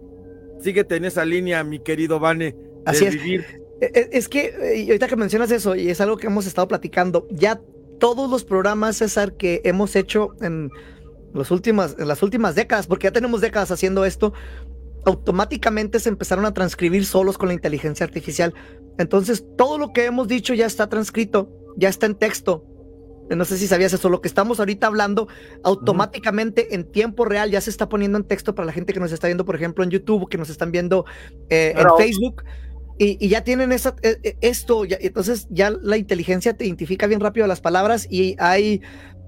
síguete 0.60 0.96
en 0.96 1.06
esa 1.06 1.26
línea, 1.26 1.64
mi 1.64 1.80
querido 1.80 2.20
Vane. 2.20 2.56
Desvivir. 2.86 3.42
Es. 3.42 3.65
Es 3.82 4.30
que, 4.30 4.56
eh, 4.62 4.86
ahorita 4.88 5.08
que 5.08 5.16
mencionas 5.16 5.52
eso, 5.52 5.76
y 5.76 5.90
es 5.90 6.00
algo 6.02 6.18
que 6.18 6.28
hemos 6.28 6.46
estado 6.46 6.68
platicando, 6.68 7.28
ya 7.30 7.62
todos 8.00 8.30
los 8.30 8.44
programas, 8.44 8.98
César, 8.98 9.34
que 9.34 9.62
hemos 9.64 9.96
hecho 9.96 10.36
en, 10.42 10.70
los 11.34 11.52
últimas, 11.52 11.96
en 12.00 12.08
las 12.08 12.24
últimas 12.24 12.56
décadas, 12.56 12.88
porque 12.88 13.06
ya 13.08 13.12
tenemos 13.12 13.42
décadas 13.42 13.72
haciendo 13.72 14.06
esto, 14.06 14.34
automáticamente 15.06 16.00
se 16.00 16.10
empezaron 16.10 16.46
a 16.46 16.54
transcribir 16.54 17.06
solos 17.06 17.38
con 17.38 17.50
la 17.50 17.54
inteligencia 17.54 18.06
artificial. 18.06 18.54
Entonces, 18.98 19.46
todo 19.58 19.78
lo 19.78 19.92
que 19.94 20.06
hemos 20.06 20.28
dicho 20.28 20.54
ya 20.54 20.66
está 20.66 20.88
transcrito, 20.88 21.50
ya 21.78 21.90
está 21.90 22.06
en 22.06 22.16
texto. 22.16 22.66
No 23.30 23.44
sé 23.44 23.58
si 23.58 23.68
sabías 23.68 23.92
eso. 23.92 24.10
Lo 24.10 24.22
que 24.22 24.28
estamos 24.28 24.60
ahorita 24.60 24.88
hablando, 24.88 25.28
automáticamente 25.64 26.76
en 26.76 26.92
tiempo 26.92 27.26
real 27.26 27.50
ya 27.50 27.60
se 27.60 27.72
está 27.72 27.90
poniendo 27.90 28.18
en 28.18 28.24
texto 28.24 28.54
para 28.54 28.68
la 28.68 28.72
gente 28.72 28.94
que 28.94 29.00
nos 29.00 29.12
está 29.12 29.28
viendo, 29.28 29.46
por 29.46 29.56
ejemplo, 29.56 29.84
en 29.84 29.90
YouTube, 29.90 30.30
que 30.30 30.38
nos 30.38 30.50
están 30.50 30.72
viendo 30.72 31.06
eh, 31.50 31.74
en 31.76 31.88
Facebook. 31.98 32.44
Y, 32.98 33.28
ya 33.28 33.44
tienen 33.44 33.72
esa, 33.72 33.96
e, 34.02 34.18
e, 34.24 34.38
esto, 34.42 34.86
ya, 34.86 34.98
entonces 35.02 35.48
ya 35.50 35.70
la 35.70 35.98
inteligencia 35.98 36.56
te 36.56 36.66
identifica 36.66 37.08
bien 37.08 37.20
rápido 37.20 37.46
las 37.46 37.60
palabras 37.60 38.08
y 38.10 38.38
hay 38.40 38.82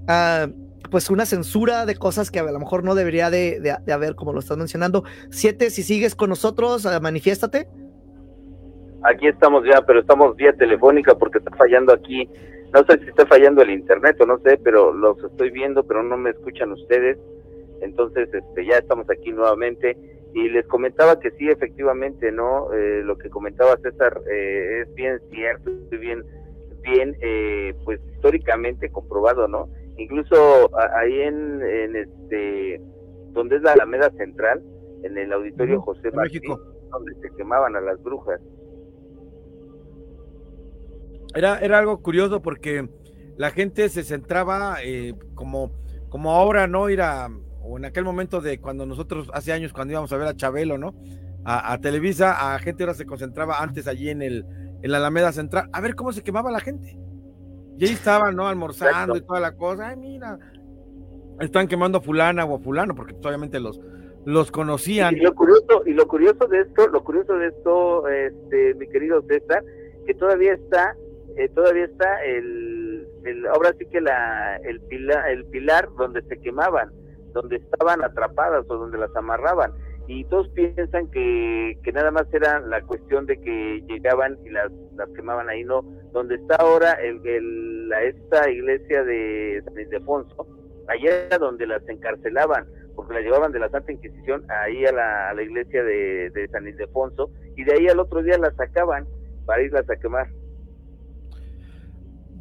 ah, 0.07 0.47
pues 0.89 1.09
una 1.09 1.25
censura 1.25 1.85
de 1.85 1.95
cosas 1.95 2.31
que 2.31 2.39
a 2.39 2.43
lo 2.43 2.59
mejor 2.59 2.83
no 2.83 2.95
debería 2.95 3.29
de, 3.29 3.75
haber, 3.91 4.15
como 4.15 4.33
lo 4.33 4.39
estás 4.39 4.57
mencionando. 4.57 5.03
Siete, 5.29 5.69
si 5.69 5.83
sigues 5.83 6.15
con 6.15 6.29
nosotros, 6.29 6.85
uh, 6.85 7.01
manifiéstate. 7.01 7.67
Aquí 9.03 9.27
estamos 9.27 9.63
ya, 9.65 9.81
pero 9.85 9.99
estamos 9.99 10.35
vía 10.35 10.53
telefónica 10.53 11.15
porque 11.15 11.39
está 11.39 11.55
fallando 11.55 11.93
aquí. 11.93 12.27
No 12.73 12.83
sé 12.85 12.99
si 12.99 13.09
está 13.09 13.25
fallando 13.25 13.61
el 13.61 13.71
internet 13.71 14.17
o 14.21 14.25
no 14.25 14.39
sé, 14.39 14.57
pero 14.63 14.93
los 14.93 15.21
estoy 15.23 15.51
viendo, 15.51 15.83
pero 15.85 16.03
no 16.03 16.17
me 16.17 16.31
escuchan 16.31 16.71
ustedes. 16.71 17.17
Entonces, 17.81 18.29
este, 18.33 18.65
ya 18.65 18.77
estamos 18.77 19.09
aquí 19.09 19.31
nuevamente 19.31 19.97
y 20.33 20.49
les 20.49 20.67
comentaba 20.67 21.19
que 21.19 21.31
sí, 21.31 21.49
efectivamente, 21.49 22.31
¿no? 22.31 22.73
Eh, 22.73 23.01
lo 23.03 23.17
que 23.17 23.29
comentaba 23.29 23.77
César 23.77 24.21
eh, 24.31 24.81
es 24.81 24.93
bien 24.93 25.19
cierto, 25.31 25.71
bien, 25.99 26.23
bien, 26.81 27.15
eh, 27.21 27.73
pues 27.85 27.99
históricamente 28.13 28.91
comprobado, 28.91 29.47
¿no? 29.47 29.69
Incluso 29.97 30.69
ahí 30.95 31.21
en, 31.21 31.61
en, 31.61 31.95
este, 31.95 32.81
donde 33.31 33.55
es 33.55 33.61
la 33.63 33.73
Alameda 33.73 34.11
Central, 34.11 34.63
en 35.03 35.17
el 35.17 35.33
Auditorio 35.33 35.81
José 35.81 36.11
México, 36.11 36.59
donde 36.91 37.15
se 37.15 37.35
quemaban 37.35 37.75
a 37.75 37.81
las 37.81 38.01
brujas. 38.03 38.39
Era, 41.35 41.59
era 41.59 41.79
algo 41.79 42.01
curioso 42.01 42.41
porque 42.41 42.87
la 43.37 43.49
gente 43.51 43.89
se 43.89 44.03
centraba 44.03 44.77
como, 45.33 45.71
como 46.09 46.31
ahora, 46.31 46.67
¿no? 46.67 46.89
Ir 46.89 47.01
a 47.01 47.29
o 47.67 47.77
en 47.77 47.85
aquel 47.85 48.05
momento 48.05 48.39
de 48.39 48.59
cuando 48.59 48.85
nosotros, 48.85 49.29
hace 49.33 49.51
años, 49.51 49.73
cuando 49.73 49.91
íbamos 49.91 50.11
a 50.13 50.17
ver 50.17 50.27
a 50.27 50.35
Chabelo, 50.35 50.77
¿no? 50.77 50.95
A, 51.49 51.77
Televisa, 51.77 52.53
a 52.53 52.59
gente 52.59 52.83
ahora 52.83 52.93
se 52.93 53.05
concentraba 53.05 53.61
antes 53.61 53.87
allí 53.87 54.09
en, 54.09 54.21
el, 54.21 54.45
en 54.81 54.91
la 54.91 54.97
Alameda 54.97 55.31
Central, 55.31 55.69
a 55.71 55.79
ver 55.79 55.95
cómo 55.95 56.11
se 56.11 56.21
quemaba 56.21 56.51
la 56.51 56.59
gente. 56.59 56.97
Y 57.77 57.85
ahí 57.85 57.91
estaban, 57.93 58.35
¿no? 58.35 58.47
Almorzando 58.47 59.15
y 59.15 59.21
toda 59.21 59.39
la 59.39 59.55
cosa. 59.55 59.87
Ay, 59.87 59.95
mira, 59.95 60.37
están 61.39 61.69
quemando 61.69 61.99
a 61.99 62.01
fulana 62.01 62.43
o 62.43 62.57
a 62.57 62.59
fulano, 62.59 62.95
porque 62.95 63.13
pues, 63.13 63.25
obviamente 63.25 63.61
los, 63.61 63.79
los 64.25 64.51
conocían. 64.51 65.15
Y 65.15 65.21
lo 65.21 65.33
curioso, 65.35 65.83
y 65.85 65.93
lo 65.93 66.05
curioso 66.05 66.47
de 66.47 66.61
esto, 66.61 66.87
lo 66.89 67.01
curioso 67.01 67.37
de 67.37 67.47
esto, 67.47 68.09
este, 68.09 68.73
mi 68.75 68.87
querido 68.89 69.21
César, 69.21 69.63
que 70.05 70.13
todavía 70.15 70.53
está, 70.53 70.97
eh, 71.37 71.47
todavía 71.55 71.85
está 71.85 72.25
el, 72.25 73.07
el, 73.23 73.47
ahora 73.47 73.73
sí 73.79 73.85
que 73.85 74.01
la, 74.01 74.57
el 74.57 74.81
pilar, 74.81 75.29
el 75.29 75.45
pilar 75.45 75.87
donde 75.97 76.23
se 76.23 76.37
quemaban 76.41 76.91
donde 77.37 77.57
estaban 77.57 78.03
atrapadas 78.03 78.65
o 78.69 78.77
donde 78.77 78.97
las 78.97 79.15
amarraban. 79.15 79.71
Y 80.07 80.23
todos 80.25 80.47
piensan 80.49 81.11
que, 81.11 81.77
que 81.83 81.91
nada 81.91 82.11
más 82.11 82.25
era 82.33 82.59
la 82.61 82.81
cuestión 82.81 83.25
de 83.25 83.39
que 83.39 83.83
llegaban 83.87 84.37
y 84.45 84.49
las, 84.49 84.71
las 84.95 85.09
quemaban 85.09 85.49
ahí, 85.49 85.63
no. 85.63 85.81
Donde 86.13 86.35
está 86.35 86.55
ahora 86.55 86.93
el, 86.93 87.89
la, 87.89 88.01
esta 88.03 88.49
iglesia 88.49 89.03
de 89.03 89.61
San 89.65 89.79
Ildefonso, 89.79 90.47
allá 90.87 91.25
era 91.27 91.37
donde 91.37 91.67
las 91.67 91.87
encarcelaban, 91.89 92.65
porque 92.95 93.15
las 93.15 93.23
llevaban 93.23 93.51
de 93.51 93.59
la 93.59 93.69
Santa 93.69 93.91
Inquisición 93.91 94.45
ahí 94.49 94.85
a 94.85 94.93
la, 94.93 95.29
a 95.29 95.33
la 95.33 95.41
iglesia 95.43 95.83
de, 95.83 96.29
de 96.29 96.47
San 96.47 96.67
Ildefonso, 96.67 97.29
y 97.57 97.65
de 97.65 97.73
ahí 97.73 97.87
al 97.87 97.99
otro 97.99 98.23
día 98.23 98.37
las 98.37 98.55
sacaban 98.55 99.05
para 99.45 99.61
irlas 99.61 99.89
a 99.89 99.95
quemar 99.97 100.27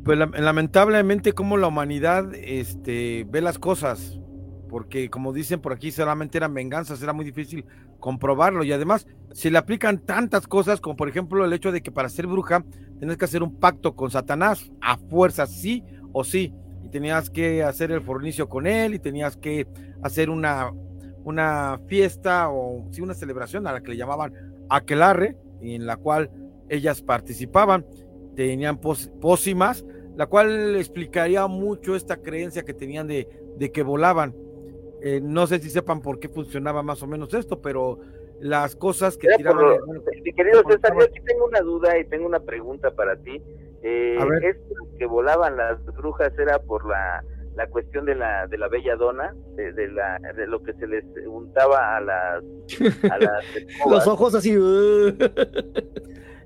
pues 0.07 0.17
lamentablemente 0.19 1.33
como 1.33 1.57
la 1.57 1.67
humanidad 1.67 2.33
este, 2.37 3.27
ve 3.29 3.41
las 3.41 3.59
cosas 3.59 4.21
porque 4.77 5.09
como 5.09 5.33
dicen 5.33 5.63
por 5.63 5.73
aquí, 5.73 5.91
solamente 5.91 6.37
eran 6.37 6.53
venganzas, 6.53 7.03
era 7.03 7.15
muy 7.15 7.25
difícil 7.25 7.65
comprobarlo. 7.99 8.63
Y 8.63 8.73
además 8.73 9.07
se 9.33 9.51
le 9.51 9.57
aplican 9.57 10.01
tantas 10.01 10.47
cosas 10.47 10.83
como 10.83 10.97
por 10.97 11.09
ejemplo 11.09 11.43
el 11.47 11.53
hecho 11.55 11.73
de 11.73 11.83
que 11.83 11.91
para 11.91 12.11
ser 12.11 12.27
bruja 12.27 12.63
tienes 12.99 13.17
que 13.17 13.25
hacer 13.25 13.43
un 13.43 13.59
pacto 13.59 13.97
con 13.97 14.11
Satanás 14.11 14.71
a 14.83 14.99
fuerza, 14.99 15.47
sí 15.47 15.83
o 16.13 16.25
sí, 16.25 16.53
y 16.85 16.91
tenías 16.91 17.31
que 17.31 17.63
hacer 17.63 17.91
el 17.91 18.03
fornicio 18.03 18.51
con 18.51 18.67
él 18.67 18.93
y 18.93 18.99
tenías 18.99 19.39
que 19.39 19.67
hacer 20.03 20.29
una, 20.29 20.71
una 21.25 21.81
fiesta 21.87 22.51
o 22.51 22.87
sí, 22.91 23.01
una 23.01 23.15
celebración 23.15 23.67
a 23.67 23.73
la 23.73 23.81
que 23.81 23.93
le 23.93 23.97
llamaban 23.97 24.35
aquelarre, 24.69 25.39
en 25.63 25.87
la 25.87 25.97
cual 25.97 26.31
ellas 26.69 27.01
participaban, 27.01 27.87
tenían 28.35 28.79
pócimas, 28.79 29.87
la 30.17 30.27
cual 30.27 30.77
explicaría 30.77 31.47
mucho 31.47 31.97
esta 31.97 32.19
creencia 32.19 32.63
que 32.63 32.75
tenían 32.75 33.07
de, 33.07 33.27
de 33.57 33.73
que 33.73 33.83
volaban 33.83 34.35
eh, 35.09 35.21
no 35.23 35.47
sé 35.47 35.61
si 35.61 35.71
sepan 35.71 36.03
por 36.03 36.19
qué 36.19 36.29
funcionaba 36.29 36.83
más 36.83 37.01
o 37.01 37.07
menos 37.07 37.33
esto, 37.33 37.63
pero 37.63 38.01
las 38.41 38.75
cosas 38.75 39.17
que 39.17 39.29
tiraban. 39.37 39.79
mi 40.25 40.33
querido 40.33 40.65
César, 40.69 40.95
yo 40.99 41.05
aquí 41.05 41.21
tengo 41.25 41.47
una 41.47 41.61
duda 41.61 41.97
y 41.97 42.05
tengo 42.07 42.27
una 42.27 42.41
pregunta 42.41 42.91
para 42.91 43.15
ti. 43.15 43.41
Eh, 43.85 44.19
¿Esto 44.43 44.75
que 44.99 45.07
volaban 45.07 45.57
las 45.57 45.85
brujas 45.95 46.37
era 46.37 46.59
por 46.59 46.89
la, 46.89 47.23
la 47.55 47.69
cuestión 47.69 48.05
de 48.05 48.17
la, 48.17 48.49
de 48.49 48.59
la 48.59 48.67
bella 48.67 48.97
dona, 48.97 49.33
de, 49.55 49.89
la, 49.93 50.19
de 50.35 50.49
lo 50.49 50.61
que 50.65 50.73
se 50.73 50.89
les 50.89 51.05
untaba 51.25 51.99
a 51.99 52.01
las. 52.01 52.45
A 53.09 53.19
las 53.21 53.45
Los 53.89 54.09
ojos 54.09 54.35
así. 54.35 54.57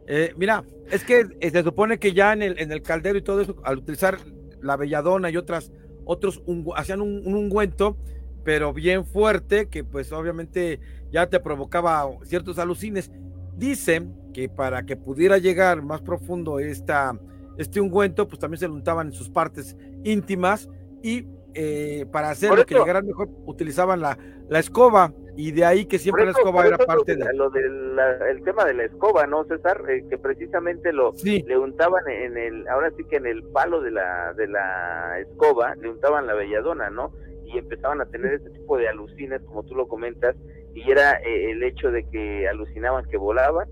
eh, 0.07 0.35
mira, 0.37 0.65
es 0.91 1.03
que 1.03 1.25
se 1.51 1.63
supone 1.63 1.99
que 1.99 2.13
ya 2.13 2.35
en 2.35 2.43
el, 2.43 2.59
en 2.61 2.73
el 2.73 2.83
caldero 2.83 3.17
y 3.17 3.23
todo 3.23 3.41
eso, 3.41 3.57
al 3.65 3.79
utilizar 3.79 4.19
la 4.61 4.77
belladona 4.77 5.31
y 5.31 5.39
otras, 5.39 5.73
otros 6.05 6.43
hacían 6.77 7.01
un, 7.01 7.23
un 7.25 7.35
ungüento 7.35 7.97
pero 8.45 8.73
bien 8.73 9.05
fuerte, 9.05 9.69
que 9.69 9.85
pues 9.85 10.13
obviamente 10.13 10.81
ya 11.11 11.29
te 11.29 11.41
provocaba 11.41 12.09
ciertos 12.25 12.59
alucines. 12.59 13.11
Dicen 13.57 14.15
que 14.33 14.49
para 14.49 14.85
que 14.85 14.97
pudiera 14.97 15.39
llegar 15.39 15.83
más 15.83 16.01
profundo 16.01 16.59
esta, 16.59 17.19
este 17.59 17.81
ungüento, 17.81 18.27
pues 18.29 18.39
también 18.39 18.61
se 18.61 18.69
lo 18.69 18.75
untaban 18.75 19.09
en 19.09 19.13
sus 19.13 19.29
partes 19.29 19.77
íntimas 20.05 20.69
y 21.03 21.27
eh, 21.55 22.07
para 22.13 22.31
hacer 22.31 22.65
que 22.65 22.77
llegaran 22.77 23.07
mejor 23.07 23.29
utilizaban 23.45 24.01
la, 24.01 24.17
la 24.49 24.61
escoba 24.61 25.13
y 25.37 25.51
de 25.51 25.65
ahí 25.65 25.87
que 25.87 25.99
siempre 25.99 26.25
la 26.25 26.31
escoba 26.31 26.67
era 26.67 26.79
parte 26.79 27.17
de 27.17 27.35
lo 27.35 27.51
del 27.51 27.99
el 28.29 28.45
tema 28.45 28.65
de 28.65 28.75
la 28.75 28.85
escoba 28.85 29.27
no 29.27 29.45
César 29.45 29.83
eh, 29.89 30.05
que 30.09 30.17
precisamente 30.17 30.93
lo 30.93 31.13
le 31.25 31.59
untaban 31.59 32.09
en 32.09 32.37
el 32.37 32.69
ahora 32.69 32.93
sí 32.97 33.05
que 33.05 33.17
en 33.17 33.27
el 33.27 33.43
palo 33.45 33.81
de 33.81 33.91
la 33.91 34.33
de 34.35 34.47
la 34.47 35.19
escoba 35.19 35.75
le 35.75 35.91
untaban 35.91 36.27
la 36.27 36.35
belladona 36.35 36.89
no 36.91 37.13
y 37.53 37.59
empezaban 37.59 38.01
a 38.01 38.07
tener 38.07 38.35
este 38.35 38.51
tipo 38.51 38.77
de 38.77 38.89
alucines, 38.89 39.43
como 39.43 39.63
tú 39.65 39.75
lo 39.75 39.89
comentas, 39.89 40.37
y 40.75 40.91
era 40.91 41.21
eh, 41.21 41.51
el 41.53 41.63
hecho 41.63 41.91
de 41.91 42.09
que 42.09 42.49
alucinaban 42.49 43.05
que 43.09 43.17
volaban. 43.17 43.69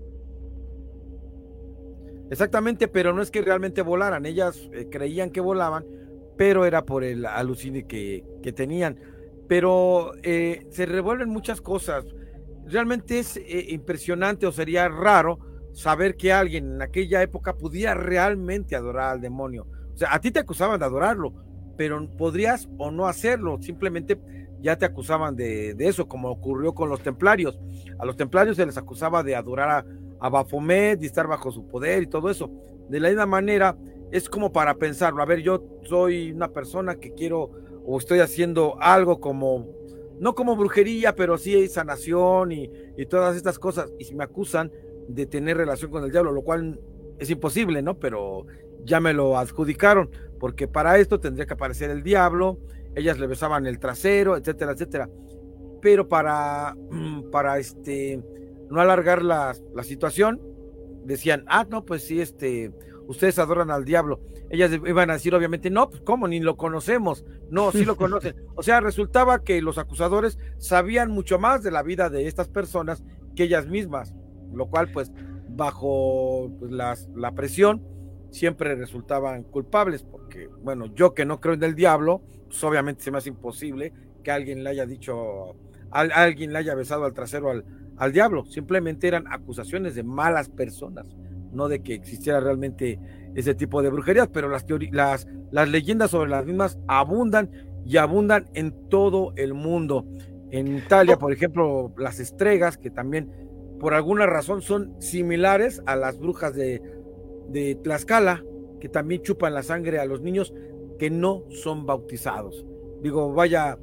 Exactamente, 2.29 2.87
pero 2.87 3.13
no 3.13 3.21
es 3.21 3.31
que 3.31 3.41
realmente 3.41 3.81
volaran, 3.81 4.25
ellas 4.25 4.69
eh, 4.73 4.87
creían 4.89 5.31
que 5.31 5.41
volaban, 5.41 5.85
pero 6.37 6.65
era 6.65 6.85
por 6.85 7.03
el 7.03 7.25
alucine 7.25 7.87
que, 7.87 8.23
que 8.43 8.53
tenían. 8.53 8.99
Pero 9.47 10.11
eh, 10.21 10.67
se 10.69 10.85
revuelven 10.85 11.29
muchas 11.29 11.59
cosas. 11.59 12.05
Realmente 12.65 13.19
es 13.19 13.39
impresionante 13.69 14.45
o 14.45 14.51
sería 14.51 14.87
raro 14.89 15.39
saber 15.73 16.15
que 16.15 16.31
alguien 16.31 16.75
en 16.75 16.81
aquella 16.81 17.21
época 17.23 17.57
pudiera 17.57 17.95
realmente 17.95 18.75
adorar 18.75 19.13
al 19.13 19.21
demonio. 19.21 19.65
O 19.93 19.97
sea, 19.97 20.13
a 20.13 20.21
ti 20.21 20.29
te 20.29 20.39
acusaban 20.39 20.79
de 20.79 20.85
adorarlo, 20.85 21.33
pero 21.79 22.05
podrías 22.17 22.67
o 22.77 22.91
no 22.91 23.07
hacerlo, 23.07 23.57
simplemente 23.61 24.19
ya 24.59 24.77
te 24.77 24.83
acusaban 24.83 25.37
de, 25.37 25.73
eso, 25.79 26.09
como 26.09 26.29
ocurrió 26.29 26.73
con 26.75 26.89
los 26.89 27.01
templarios. 27.01 27.57
A 27.97 28.05
los 28.05 28.17
templarios 28.17 28.57
se 28.57 28.65
les 28.65 28.77
acusaba 28.77 29.23
de 29.23 29.33
adorar 29.33 29.69
a, 29.69 29.85
a 30.19 30.27
Baphomet, 30.27 30.99
de 30.99 31.05
estar 31.05 31.25
bajo 31.25 31.53
su 31.53 31.65
poder 31.69 32.03
y 32.03 32.07
todo 32.07 32.29
eso. 32.29 32.51
De 32.89 32.99
la 32.99 33.07
misma 33.07 33.27
manera, 33.27 33.77
es 34.11 34.27
como 34.27 34.51
para 34.51 34.73
pensarlo, 34.73 35.21
a 35.21 35.25
ver, 35.25 35.39
yo 35.39 35.63
soy 35.83 36.33
una 36.33 36.49
persona 36.49 36.95
que 36.95 37.13
quiero 37.13 37.49
o 37.85 37.97
estoy 37.97 38.19
haciendo 38.19 38.75
algo 38.81 39.21
como, 39.21 39.65
no 40.19 40.35
como 40.35 40.57
brujería, 40.57 41.15
pero 41.15 41.37
sí 41.37 41.65
sanación 41.69 42.51
y, 42.51 42.69
y 42.97 43.05
todas 43.05 43.37
estas 43.37 43.57
cosas, 43.57 43.89
y 43.97 44.03
si 44.03 44.15
me 44.15 44.25
acusan 44.25 44.69
de 45.07 45.25
tener 45.25 45.55
relación 45.55 45.91
con 45.91 46.03
el 46.03 46.11
diablo, 46.11 46.33
lo 46.33 46.41
cual 46.41 46.77
es 47.19 47.29
imposible, 47.29 47.81
¿no? 47.81 47.97
Pero 47.97 48.45
ya 48.83 48.99
me 48.99 49.13
lo 49.13 49.37
adjudicaron 49.37 50.09
porque 50.39 50.67
para 50.67 50.97
esto 50.97 51.19
tendría 51.19 51.45
que 51.45 51.53
aparecer 51.53 51.89
el 51.89 52.01
diablo, 52.01 52.59
ellas 52.95 53.19
le 53.19 53.27
besaban 53.27 53.67
el 53.67 53.79
trasero, 53.79 54.37
etcétera, 54.37 54.71
etcétera. 54.71 55.09
Pero 55.81 56.07
para, 56.07 56.75
para 57.31 57.59
este, 57.59 58.23
no 58.69 58.81
alargar 58.81 59.23
la, 59.23 59.55
la 59.75 59.83
situación, 59.83 60.41
decían, 61.03 61.43
ah, 61.47 61.67
no, 61.69 61.85
pues 61.85 62.03
sí, 62.03 62.21
este, 62.21 62.71
ustedes 63.07 63.39
adoran 63.39 63.71
al 63.71 63.85
diablo. 63.85 64.21
Ellas 64.49 64.71
iban 64.71 65.09
a 65.09 65.13
decir, 65.13 65.35
obviamente, 65.35 65.69
no, 65.69 65.89
pues 65.89 66.01
cómo, 66.01 66.27
ni 66.27 66.39
lo 66.39 66.57
conocemos. 66.57 67.25
No, 67.49 67.71
sí 67.71 67.85
lo 67.85 67.95
conocen. 67.97 68.35
O 68.55 68.63
sea, 68.63 68.81
resultaba 68.81 69.43
que 69.43 69.61
los 69.61 69.77
acusadores 69.77 70.37
sabían 70.57 71.11
mucho 71.11 71.39
más 71.39 71.63
de 71.63 71.71
la 71.71 71.81
vida 71.81 72.09
de 72.09 72.27
estas 72.27 72.49
personas 72.49 73.03
que 73.35 73.43
ellas 73.43 73.67
mismas, 73.67 74.13
lo 74.53 74.67
cual, 74.69 74.91
pues, 74.91 75.11
bajo 75.49 76.51
pues, 76.59 76.71
la 76.71 77.31
presión, 77.35 77.85
siempre 78.31 78.75
resultaban 78.75 79.43
culpables, 79.43 80.03
porque, 80.03 80.47
bueno, 80.61 80.87
yo 80.93 81.13
que 81.13 81.25
no 81.25 81.39
creo 81.39 81.55
en 81.55 81.63
el 81.63 81.75
diablo, 81.75 82.21
pues 82.47 82.63
obviamente 82.63 83.03
se 83.03 83.11
me 83.11 83.17
hace 83.17 83.29
imposible 83.29 83.93
que 84.23 84.31
alguien 84.31 84.63
le 84.63 84.69
haya 84.69 84.85
dicho, 84.85 85.55
a, 85.91 86.01
alguien 86.01 86.53
le 86.53 86.59
haya 86.59 86.75
besado 86.75 87.05
al 87.05 87.13
trasero 87.13 87.49
al, 87.51 87.65
al 87.97 88.11
diablo, 88.11 88.45
simplemente 88.45 89.07
eran 89.07 89.25
acusaciones 89.31 89.95
de 89.95 90.03
malas 90.03 90.49
personas, 90.49 91.07
no 91.51 91.67
de 91.67 91.81
que 91.81 91.93
existiera 91.93 92.39
realmente 92.39 92.99
ese 93.35 93.55
tipo 93.55 93.81
de 93.81 93.89
brujerías, 93.89 94.27
pero 94.27 94.49
las, 94.49 94.65
las, 94.91 95.27
las 95.51 95.69
leyendas 95.69 96.11
sobre 96.11 96.29
las 96.29 96.45
mismas 96.45 96.79
abundan 96.87 97.49
y 97.85 97.97
abundan 97.97 98.45
en 98.53 98.89
todo 98.89 99.33
el 99.35 99.53
mundo. 99.53 100.05
En 100.51 100.77
Italia, 100.77 101.17
por 101.17 101.31
ejemplo, 101.31 101.93
las 101.97 102.19
estregas, 102.19 102.77
que 102.77 102.89
también 102.89 103.31
por 103.79 103.93
alguna 103.93 104.25
razón 104.25 104.61
son 104.61 104.99
similares 104.99 105.81
a 105.85 105.95
las 105.95 106.19
brujas 106.19 106.53
de, 106.55 106.81
de 107.49 107.75
Tlaxcala, 107.75 108.43
que 108.79 108.89
también 108.89 109.21
chupan 109.21 109.53
la 109.53 109.63
sangre 109.63 109.99
a 109.99 110.05
los 110.05 110.21
niños 110.21 110.53
que 110.97 111.09
no 111.09 111.45
son 111.49 111.85
bautizados. 111.85 112.65
Digo, 113.01 113.33
vaya, 113.33 113.77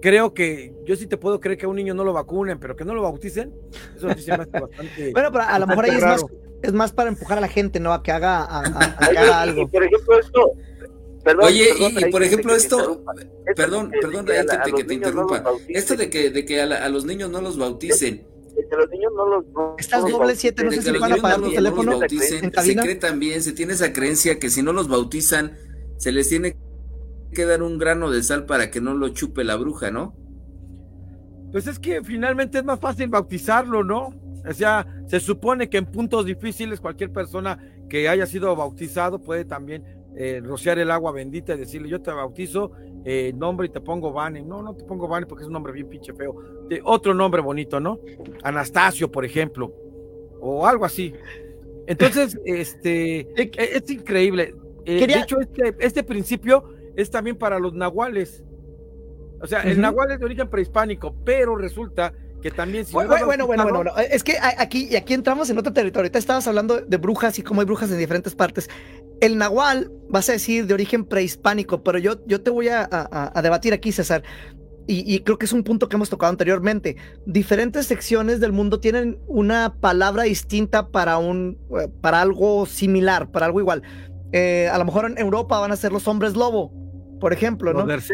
creo 0.00 0.34
que 0.34 0.74
yo 0.84 0.96
sí 0.96 1.06
te 1.06 1.16
puedo 1.16 1.40
creer 1.40 1.58
que 1.58 1.66
a 1.66 1.68
un 1.68 1.76
niño 1.76 1.94
no 1.94 2.04
lo 2.04 2.12
vacunen, 2.12 2.58
pero 2.58 2.76
que 2.76 2.84
no 2.84 2.94
lo 2.94 3.02
bauticen, 3.02 3.54
eso 3.96 4.08
sí 4.14 4.22
se 4.22 4.36
me 4.36 4.42
hace 4.44 4.60
bastante. 4.60 5.10
bueno, 5.12 5.30
pero 5.32 5.44
a 5.44 5.58
lo 5.58 5.66
mejor 5.66 5.84
ahí 5.84 5.96
es 5.96 6.02
más, 6.02 6.24
es 6.62 6.72
más, 6.72 6.92
para 6.92 7.08
empujar 7.08 7.38
a 7.38 7.40
la 7.40 7.48
gente, 7.48 7.80
¿no? 7.80 7.92
A 7.92 8.02
que 8.02 8.12
haga, 8.12 8.44
a, 8.44 9.42
algo. 9.42 9.68
por 9.68 9.84
ejemplo, 9.84 10.18
esto. 10.18 10.52
Perdón, 11.22 11.44
Oye, 11.44 11.68
y, 11.78 12.10
por 12.10 12.22
ejemplo 12.22 12.54
esto, 12.54 13.04
perdón, 13.54 13.90
perdón, 14.00 14.24
que, 14.24 14.72
que 14.72 14.84
te 14.84 14.94
interrumpa. 14.94 15.44
esto 15.68 15.94
de 15.94 16.08
que, 16.08 16.30
de 16.30 16.46
que 16.46 16.62
a, 16.62 16.88
los 16.88 17.04
niños 17.04 17.28
no 17.30 17.42
los 17.42 17.58
bauticen. 17.58 18.26
Que 18.70 18.76
los 18.76 18.88
niños 18.90 19.12
no 19.16 19.26
los. 19.26 19.44
Estás 19.78 20.08
doble 20.08 20.36
siete, 20.36 20.64
no 20.64 20.70
sé 20.70 20.82
si 20.82 20.90
van 20.92 21.12
a 21.12 21.16
apagar 21.16 21.40
tu 21.40 21.50
teléfono. 21.50 21.98
se 22.08 22.76
cree 22.76 22.94
también, 22.94 23.42
se 23.42 23.52
tiene 23.52 23.72
esa 23.72 23.92
creencia 23.92 24.38
que 24.38 24.48
si 24.48 24.62
no 24.62 24.72
los 24.72 24.88
bautizan, 24.88 25.56
se 25.96 26.12
les 26.12 26.28
tiene 26.28 26.56
que 27.32 27.44
dar 27.44 27.62
un 27.62 27.78
grano 27.78 28.10
de 28.10 28.22
sal 28.22 28.46
para 28.46 28.70
que 28.70 28.80
no 28.80 28.94
lo 28.94 29.08
chupe 29.10 29.44
la 29.44 29.56
bruja, 29.56 29.90
¿no? 29.90 30.14
Pues 31.52 31.66
es 31.66 31.78
que 31.78 32.02
finalmente 32.04 32.58
es 32.58 32.64
más 32.64 32.78
fácil 32.78 33.08
bautizarlo, 33.08 33.82
¿no? 33.82 34.14
O 34.48 34.52
sea, 34.52 34.86
se 35.06 35.20
supone 35.20 35.68
que 35.68 35.78
en 35.78 35.86
puntos 35.86 36.24
difíciles 36.24 36.80
cualquier 36.80 37.12
persona 37.12 37.58
que 37.88 38.08
haya 38.08 38.26
sido 38.26 38.54
bautizado 38.54 39.20
puede 39.20 39.44
también 39.44 39.99
eh, 40.16 40.40
rociar 40.42 40.78
el 40.78 40.90
agua 40.90 41.12
bendita 41.12 41.54
y 41.54 41.58
decirle, 41.58 41.88
yo 41.88 42.00
te 42.00 42.10
bautizo, 42.10 42.72
eh, 43.04 43.32
nombre 43.34 43.68
y 43.68 43.70
te 43.70 43.80
pongo 43.80 44.12
Vane. 44.12 44.42
No, 44.42 44.62
no 44.62 44.74
te 44.74 44.84
pongo 44.84 45.08
Vane 45.08 45.26
porque 45.26 45.42
es 45.42 45.46
un 45.46 45.52
nombre 45.52 45.72
bien 45.72 45.88
pinche 45.88 46.12
feo. 46.12 46.34
De 46.68 46.80
otro 46.84 47.14
nombre 47.14 47.40
bonito, 47.40 47.80
¿no? 47.80 48.00
Anastasio, 48.42 49.10
por 49.10 49.24
ejemplo, 49.24 49.72
o 50.40 50.66
algo 50.66 50.84
así. 50.84 51.14
Entonces, 51.86 52.38
este, 52.44 53.20
e, 53.36 53.50
es, 53.56 53.90
increíble. 53.90 54.54
Eh, 54.84 55.06
de 55.06 55.14
hecho, 55.14 55.40
este, 55.40 55.74
este 55.78 56.02
principio 56.02 56.74
es 56.96 57.10
también 57.10 57.36
para 57.36 57.58
los 57.58 57.72
nahuales. 57.74 58.44
O 59.40 59.46
sea, 59.46 59.62
el 59.62 59.80
nahual 59.80 60.10
es 60.10 60.18
de 60.18 60.24
origen 60.26 60.50
prehispánico, 60.50 61.14
pero 61.24 61.56
resulta 61.56 62.12
que 62.40 62.50
también 62.50 62.84
si 62.84 62.92
bueno, 62.92 63.10
bueno, 63.26 63.46
bueno, 63.46 63.68
bueno, 63.68 63.92
es 63.98 64.24
que 64.24 64.36
aquí, 64.40 64.94
aquí 64.96 65.14
entramos 65.14 65.50
en 65.50 65.58
otro 65.58 65.72
territorio. 65.72 66.10
Te 66.10 66.18
estabas 66.18 66.46
hablando 66.46 66.80
de 66.80 66.96
brujas 66.96 67.38
y 67.38 67.42
cómo 67.42 67.60
hay 67.60 67.66
brujas 67.66 67.90
en 67.90 67.98
diferentes 67.98 68.34
partes. 68.34 68.68
El 69.20 69.36
nahual, 69.36 69.92
vas 70.08 70.28
a 70.28 70.32
decir, 70.32 70.66
de 70.66 70.74
origen 70.74 71.04
prehispánico, 71.04 71.82
pero 71.82 71.98
yo, 71.98 72.24
yo 72.26 72.42
te 72.42 72.50
voy 72.50 72.68
a, 72.68 73.32
debatir 73.42 73.72
aquí, 73.72 73.92
César. 73.92 74.22
Y, 74.86 75.20
creo 75.20 75.38
que 75.38 75.46
es 75.46 75.52
un 75.52 75.62
punto 75.62 75.88
que 75.88 75.94
hemos 75.94 76.10
tocado 76.10 76.30
anteriormente. 76.30 76.96
Diferentes 77.24 77.86
secciones 77.86 78.40
del 78.40 78.50
mundo 78.50 78.80
tienen 78.80 79.20
una 79.28 79.76
palabra 79.78 80.24
distinta 80.24 80.88
para, 80.88 81.16
un, 81.18 81.58
eh, 81.78 81.86
para 82.00 82.20
algo 82.20 82.66
similar, 82.66 83.30
para 83.30 83.46
algo 83.46 83.60
igual. 83.60 83.82
Eh, 84.32 84.68
a 84.72 84.76
lo 84.78 84.84
mejor 84.84 85.04
en 85.04 85.16
Europa 85.16 85.60
van 85.60 85.70
a 85.70 85.76
ser 85.76 85.92
los 85.92 86.08
hombres 86.08 86.34
lobo, 86.34 86.72
por 87.20 87.32
ejemplo, 87.32 87.72
¿no? 87.72 87.86
Los 87.86 88.10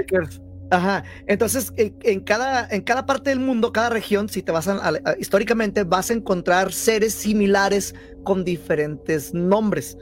Ajá. 0.71 1.05
Entonces, 1.27 1.73
en, 1.77 2.21
cada, 2.21 2.66
en 2.69 2.83
cada 2.83 3.07
parte 3.07 3.31
del 3.31 3.38
mundo, 3.38 3.73
cada 3.73 3.88
región, 3.88 4.29
si 4.29 4.42
te 4.42 4.53
vas 4.53 4.69
a, 4.69 5.01
históricamente, 5.19 5.85
vas 5.85 6.11
a 6.11 6.14
encontrar 6.14 6.73
seres 6.73 7.14
similares 7.14 7.95
con 8.25 8.45
diferentes 8.45 9.33
nombres. 9.33 9.97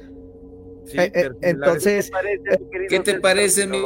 Eh, 0.93 1.11
eh, 1.15 1.31
entonces, 1.43 2.11
¿qué 2.89 3.01
te 3.01 3.21
parece, 3.21 3.67
mi, 3.67 3.81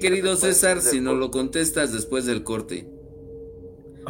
querido 0.00 0.36
César, 0.36 0.80
si 0.80 1.00
nos 1.00 1.16
lo 1.16 1.30
contestas 1.30 1.92
después 1.92 2.26
del 2.26 2.44
corte? 2.44 2.88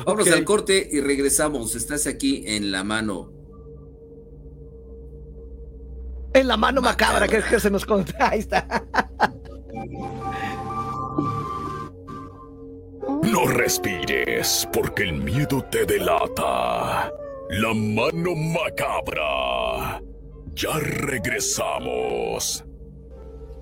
Vamos 0.04 0.30
al 0.30 0.44
corte 0.44 0.88
y 0.90 1.00
regresamos. 1.00 1.74
Estás 1.74 2.07
aquí 2.07 2.44
en 2.46 2.72
la 2.72 2.85
mano. 2.85 3.33
En 6.35 6.48
la 6.48 6.57
mano 6.57 6.83
macabra, 6.83 7.28
que, 7.28 7.42
que 7.42 7.61
se 7.61 7.70
nos 7.70 7.87
conta. 7.87 8.14
Ahí 8.30 8.40
está. 8.40 8.85
No 13.22 13.46
respires, 13.46 14.68
porque 14.72 15.04
el 15.04 15.12
miedo 15.14 15.64
te 15.70 15.85
delata. 15.87 17.12
La 17.50 17.74
mano 17.74 18.35
macabra. 18.35 20.02
Ya 20.54 20.78
regresamos. 20.78 22.64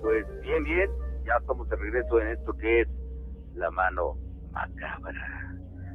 Pues 0.02 0.26
bien, 0.42 0.64
bien, 0.64 0.90
ya 1.24 1.37
estamos 1.40 1.68
de 1.70 1.76
regreso 1.76 2.20
en 2.20 2.28
esto 2.28 2.52
que 2.59 2.83
es 2.83 2.88
la 3.55 3.70
mano 3.70 4.18
macabra. 4.50 5.42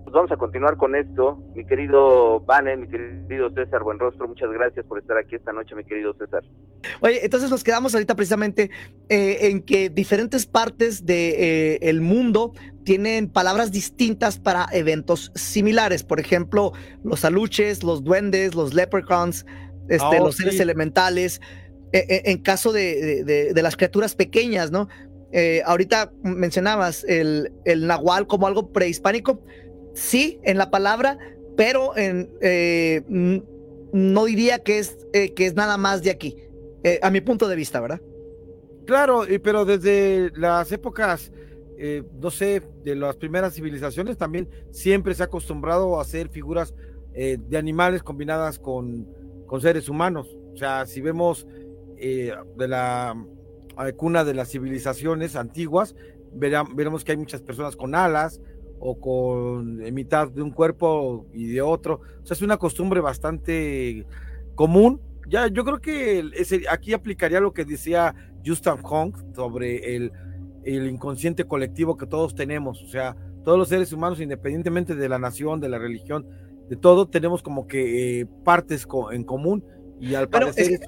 Pues 0.03 0.13
vamos 0.13 0.31
a 0.31 0.37
continuar 0.37 0.77
con 0.77 0.95
esto. 0.95 1.37
Mi 1.53 1.65
querido 1.65 2.39
Vane, 2.39 2.77
mi 2.77 2.87
querido 2.87 3.51
César 3.51 3.83
Buenrostro, 3.83 4.27
muchas 4.27 4.49
gracias 4.51 4.85
por 4.85 4.97
estar 4.97 5.17
aquí 5.17 5.35
esta 5.35 5.51
noche, 5.51 5.75
mi 5.75 5.83
querido 5.83 6.13
César. 6.13 6.43
Oye, 7.01 7.25
entonces 7.25 7.51
nos 7.51 7.63
quedamos 7.63 7.93
ahorita 7.93 8.15
precisamente 8.15 8.71
eh, 9.09 9.49
en 9.49 9.61
que 9.61 9.89
diferentes 9.89 10.47
partes 10.47 11.05
del 11.05 11.17
de, 11.17 11.79
eh, 11.81 11.99
mundo 11.99 12.53
tienen 12.85 13.29
palabras 13.29 13.71
distintas 13.71 14.39
para 14.39 14.67
eventos 14.71 15.31
similares. 15.35 16.03
Por 16.03 16.21
ejemplo, 16.21 16.71
los 17.03 17.25
aluches, 17.25 17.83
los 17.83 18.03
duendes, 18.03 18.55
los 18.55 18.73
leprechauns, 18.73 19.45
este, 19.89 20.19
oh, 20.19 20.25
los 20.25 20.35
seres 20.35 20.59
elementales. 20.59 21.41
Eh, 21.93 22.23
en 22.25 22.39
caso 22.39 22.73
de, 22.73 23.23
de, 23.23 23.61
las 23.61 23.77
criaturas 23.77 24.13
pequeñas, 24.13 24.71
¿no? 24.71 24.89
ahorita 25.65 26.11
mencionabas 26.23 27.03
el, 27.03 27.51
el 27.63 27.85
nahual 27.85 28.27
como 28.27 28.47
algo 28.47 28.71
prehispánico 28.73 29.41
sí 29.97 30.39
en 30.43 30.57
la 30.57 30.69
palabra, 30.69 31.17
pero 31.55 31.97
en, 31.97 32.29
eh, 32.41 33.01
no 33.91 34.25
diría 34.25 34.59
que 34.59 34.79
es, 34.79 34.97
eh, 35.13 35.33
que 35.33 35.47
es 35.47 35.55
nada 35.55 35.77
más 35.77 36.03
de 36.03 36.11
aquí, 36.11 36.37
eh, 36.83 36.99
a 37.01 37.09
mi 37.09 37.21
punto 37.21 37.47
de 37.47 37.55
vista, 37.55 37.81
¿verdad? 37.81 38.01
Claro, 38.85 39.23
pero 39.43 39.65
desde 39.65 40.31
las 40.35 40.71
épocas, 40.71 41.31
no 42.19 42.31
sé, 42.31 42.63
de 42.83 42.95
las 42.95 43.17
primeras 43.17 43.53
civilizaciones 43.53 44.17
también 44.17 44.49
siempre 44.71 45.13
se 45.13 45.23
ha 45.23 45.25
acostumbrado 45.25 45.99
a 45.99 46.03
hacer 46.03 46.29
figuras 46.29 46.73
de 47.13 47.57
animales 47.57 48.01
combinadas 48.01 48.59
con, 48.59 49.05
con, 49.47 49.61
seres 49.61 49.89
humanos. 49.89 50.37
O 50.53 50.57
sea, 50.57 50.85
si 50.85 51.01
vemos 51.01 51.47
de 51.97 52.67
la 52.67 53.15
cuna 53.95 54.23
de 54.23 54.33
las 54.33 54.49
civilizaciones 54.49 55.35
antiguas, 55.35 55.95
veremos 56.33 57.03
que 57.03 57.13
hay 57.13 57.17
muchas 57.17 57.41
personas 57.41 57.75
con 57.75 57.95
alas, 57.95 58.39
o 58.79 58.99
con 58.99 59.77
mitad 59.93 60.29
de 60.29 60.41
un 60.41 60.51
cuerpo 60.51 61.25
y 61.33 61.47
de 61.47 61.61
otro. 61.61 62.01
O 62.21 62.25
sea, 62.25 62.35
es 62.35 62.41
una 62.41 62.57
costumbre 62.57 63.01
bastante 63.01 64.05
común. 64.55 65.01
Ya, 65.27 65.47
yo 65.47 65.63
creo 65.65 65.79
que 65.79 66.23
aquí 66.69 66.93
aplicaría 66.93 67.39
lo 67.39 67.53
que 67.53 67.65
decía 67.65 68.13
Justin 68.45 68.77
Hong 68.83 69.13
sobre 69.35 69.95
el, 69.95 70.11
el 70.63 70.87
inconsciente 70.87 71.45
colectivo 71.45 71.97
que 71.97 72.05
todos 72.05 72.35
tenemos. 72.35 72.81
O 72.83 72.87
sea, 72.87 73.15
todos 73.43 73.57
los 73.57 73.69
seres 73.69 73.91
humanos, 73.91 74.21
independientemente 74.21 74.95
de 74.95 75.09
la 75.09 75.19
nación, 75.19 75.59
de 75.59 75.69
la 75.69 75.79
religión, 75.79 76.25
de 76.69 76.75
todo, 76.75 77.07
tenemos 77.07 77.41
como 77.41 77.67
que 77.67 78.21
eh, 78.21 78.25
partes 78.43 78.87
en 79.11 79.23
común 79.23 79.63
y 79.99 80.13
al 80.13 80.29
parecer 80.29 80.79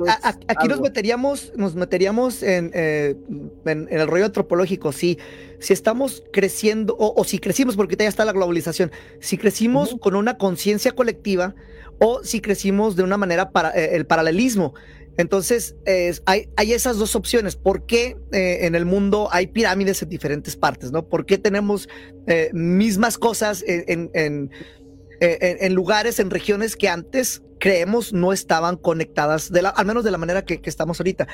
aquí 0.47 0.67
nos 0.67 0.81
meteríamos, 0.81 1.51
nos 1.55 1.75
meteríamos 1.75 2.43
eh, 2.43 2.57
en, 2.57 3.51
en, 3.65 3.87
el 3.89 4.07
rollo 4.07 4.25
antropológico, 4.25 4.91
si, 4.91 5.17
si 5.59 5.73
estamos 5.73 6.23
creciendo, 6.31 6.95
o, 6.99 7.23
si 7.23 7.39
crecimos, 7.39 7.75
porque 7.75 7.95
ya 7.95 8.07
está 8.07 8.23
la 8.23 8.33
globalización, 8.33 8.91
si 9.19 9.37
crecimos 9.37 9.95
con 9.99 10.15
una 10.15 10.37
conciencia 10.37 10.91
colectiva 10.91 11.55
o 11.99 12.23
si 12.23 12.39
crecimos 12.39 12.95
de 12.95 13.03
una 13.03 13.17
manera 13.17 13.51
para 13.51 13.71
eh, 13.71 13.95
el 13.95 14.05
paralelismo. 14.05 14.73
Entonces, 15.17 15.75
hay, 16.25 16.49
hay, 16.55 16.71
esas 16.71 16.97
dos 16.97 17.13
opciones. 17.13 17.57
¿Por 17.57 17.85
qué 17.85 18.15
eh, 18.31 18.59
en 18.61 18.73
el 18.73 18.85
mundo 18.85 19.27
hay 19.33 19.47
pirámides 19.47 20.01
en 20.01 20.07
diferentes 20.07 20.55
partes? 20.55 20.93
¿no? 20.93 21.09
¿Por 21.09 21.25
qué 21.25 21.37
tenemos 21.37 21.89
mismas 22.53 23.17
cosas 23.17 23.61
en, 23.67 24.09
en, 24.13 24.49
en, 25.19 25.73
lugares, 25.73 26.19
en 26.19 26.29
regiones 26.29 26.75
que 26.75 26.89
antes 26.89 27.43
creemos 27.59 28.13
no 28.13 28.33
estaban 28.33 28.77
conectadas, 28.77 29.51
de 29.51 29.61
la, 29.61 29.69
al 29.69 29.85
menos 29.85 30.03
de 30.03 30.11
la 30.11 30.17
manera 30.17 30.43
que, 30.43 30.61
estamos 30.63 30.99
ahorita. 30.99 31.27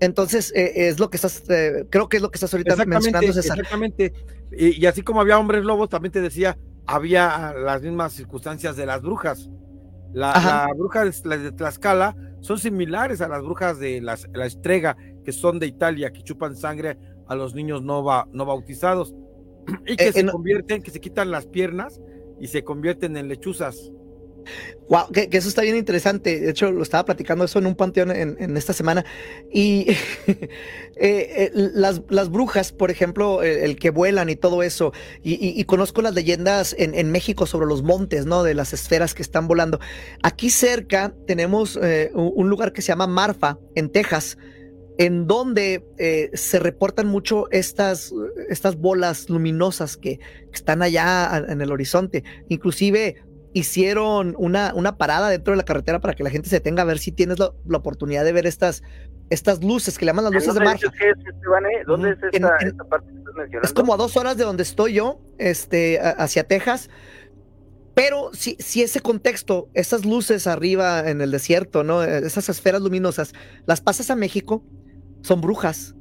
Entonces, 0.00 0.52
eh, 0.54 0.88
es 0.88 0.98
lo 1.00 1.10
que 1.10 1.16
estás, 1.16 1.42
eh, 1.50 1.86
creo 1.90 2.08
que 2.08 2.18
es 2.18 2.22
lo 2.22 2.30
que 2.30 2.36
estás 2.36 2.54
ahorita 2.54 2.76
mencionando, 2.86 3.32
César. 3.32 3.58
Exactamente. 3.58 4.12
Y, 4.52 4.84
así 4.86 5.02
como 5.02 5.20
había 5.20 5.38
hombres 5.38 5.64
lobos, 5.64 5.88
también 5.88 6.12
te 6.12 6.20
decía, 6.20 6.56
había 6.86 7.52
las 7.52 7.82
mismas 7.82 8.12
circunstancias 8.12 8.76
de 8.76 8.86
las 8.86 9.02
brujas. 9.02 9.50
La, 10.12 10.70
bruja 10.76 11.04
de, 11.04 11.52
Tlaxcala 11.52 12.16
son 12.40 12.58
similares 12.58 13.20
a 13.22 13.28
las 13.28 13.42
brujas 13.42 13.78
de 13.78 14.00
la 14.00 14.46
estrega, 14.46 14.96
que 15.24 15.32
son 15.32 15.58
de 15.58 15.66
Italia, 15.66 16.12
que 16.12 16.22
chupan 16.22 16.54
sangre 16.54 16.98
a 17.28 17.34
los 17.34 17.54
niños 17.54 17.82
no, 17.82 18.04
no 18.32 18.44
bautizados 18.44 19.14
y 19.86 19.96
que 19.96 20.08
eh, 20.08 20.12
se 20.12 20.26
convierten, 20.26 20.82
que 20.82 20.90
se 20.90 21.00
quitan 21.00 21.30
las 21.30 21.46
piernas 21.46 22.00
y 22.42 22.48
se 22.48 22.64
convierten 22.64 23.16
en 23.16 23.28
lechuzas. 23.28 23.92
Wow, 24.88 25.12
que, 25.12 25.28
eso 25.30 25.48
está 25.48 25.62
bien 25.62 25.76
interesante. 25.76 26.40
De 26.40 26.50
hecho, 26.50 26.72
lo 26.72 26.82
estaba 26.82 27.04
platicando 27.04 27.44
eso 27.44 27.60
en 27.60 27.66
un 27.66 27.76
panteón 27.76 28.10
en, 28.10 28.56
esta 28.56 28.72
semana. 28.72 29.04
Y 29.52 29.86
eh, 30.26 30.48
eh, 30.96 31.50
las, 31.54 32.30
brujas, 32.30 32.72
por 32.72 32.90
ejemplo, 32.90 33.44
el, 33.44 33.76
que 33.76 33.90
vuelan 33.90 34.28
y 34.28 34.34
todo 34.34 34.64
eso. 34.64 34.92
Y, 35.22 35.62
conozco 35.66 36.02
las 36.02 36.14
leyendas 36.14 36.74
en, 36.76 37.12
México 37.12 37.46
sobre 37.46 37.68
los 37.68 37.84
montes, 37.84 38.26
¿no? 38.26 38.42
De 38.42 38.54
las 38.54 38.72
esferas 38.72 39.14
que 39.14 39.22
están 39.22 39.46
volando. 39.46 39.78
Aquí 40.24 40.50
cerca 40.50 41.14
tenemos 41.28 41.78
eh, 41.80 42.10
un 42.12 42.50
lugar 42.50 42.72
que 42.72 42.82
se 42.82 42.88
llama 42.88 43.06
Marfa, 43.06 43.60
en 43.76 43.88
Texas, 43.88 44.36
en 44.98 45.26
donde 45.26 46.30
se 46.34 46.58
reportan 46.58 47.06
mucho 47.06 47.50
estas, 47.50 48.12
estas 48.48 48.76
bolas 48.76 49.30
luminosas 49.30 49.96
que, 49.96 50.18
que 50.18 50.54
están 50.54 50.82
allá 50.82 51.44
en 51.48 51.60
el 51.60 51.72
horizonte. 51.72 52.24
Inclusive 52.48 53.16
hicieron 53.52 54.34
una, 54.38 54.72
una 54.74 54.96
parada 54.96 55.28
dentro 55.28 55.52
de 55.52 55.58
la 55.58 55.64
carretera 55.64 56.00
para 56.00 56.14
que 56.14 56.22
la 56.22 56.30
gente 56.30 56.48
se 56.48 56.60
tenga 56.60 56.82
a 56.82 56.86
ver 56.86 56.98
si 56.98 57.12
tienes 57.12 57.38
la, 57.38 57.52
oportunidad 57.74 58.24
de 58.24 58.32
ver 58.32 58.46
estas, 58.46 58.82
estas 59.30 59.62
luces 59.62 59.98
que 59.98 60.04
le 60.04 60.10
llaman 60.10 60.24
las 60.24 60.34
luces 60.34 60.54
de 60.54 60.60
marcha. 60.60 60.86
¿Dónde 61.86 62.10
es 62.10 62.18
esta, 62.32 62.84
parte 62.84 63.08
que 63.12 63.18
estás 63.18 63.34
mencionando? 63.34 63.66
Es 63.66 63.72
como 63.72 63.94
a 63.94 63.96
dos 63.96 64.16
horas 64.16 64.36
de 64.36 64.44
donde 64.44 64.62
estoy 64.62 64.94
yo, 64.94 65.20
este, 65.38 66.00
hacia 66.00 66.44
Texas. 66.44 66.88
Pero 67.94 68.30
si, 68.32 68.56
si 68.58 68.82
ese 68.82 69.00
contexto, 69.00 69.68
esas 69.74 70.06
luces 70.06 70.46
arriba 70.46 71.10
en 71.10 71.20
el 71.20 71.30
desierto, 71.30 71.84
¿no? 71.84 72.02
Esas 72.02 72.48
esferas 72.48 72.80
luminosas, 72.80 73.34
las 73.66 73.82
pasas 73.82 74.10
a 74.10 74.16
México, 74.16 74.64
son 75.22 75.40
brujas. 75.40 75.94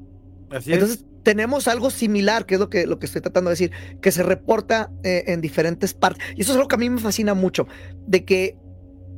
Así 0.50 0.74
Entonces, 0.74 1.06
tenemos 1.24 1.68
algo 1.68 1.90
similar, 1.90 2.46
que 2.46 2.56
es 2.56 2.60
lo 2.60 2.70
que, 2.70 2.86
lo 2.86 3.00
que 3.00 3.06
estoy 3.06 3.22
tratando 3.22 3.50
de 3.50 3.54
decir, 3.54 3.72
que 4.02 4.12
se 4.12 4.24
reporta 4.24 4.92
eh, 5.04 5.24
en 5.28 5.42
diferentes 5.42 5.94
partes. 5.94 6.24
Y 6.36 6.42
eso 6.42 6.52
es 6.52 6.58
algo 6.58 6.68
que 6.68 6.76
a 6.76 6.80
mí 6.80 6.90
me 6.90 7.00
fascina 7.00 7.34
mucho, 7.34 7.68
de 8.08 8.26
que 8.26 8.58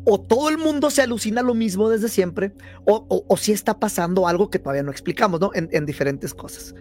o 0.05 0.19
todo 0.19 0.49
el 0.49 0.57
mundo 0.57 0.89
se 0.89 1.01
alucina 1.01 1.41
lo 1.41 1.53
mismo 1.53 1.89
desde 1.89 2.09
siempre, 2.09 2.51
o, 2.85 3.25
o, 3.27 3.37
si 3.37 3.53
está 3.53 3.79
pasando 3.79 4.27
algo 4.27 4.49
que 4.49 4.59
todavía 4.59 4.83
no 4.83 4.91
explicamos, 4.91 5.39
¿no? 5.39 5.51
En, 5.53 5.85
diferentes 5.85 6.33
cosas. 6.33 6.75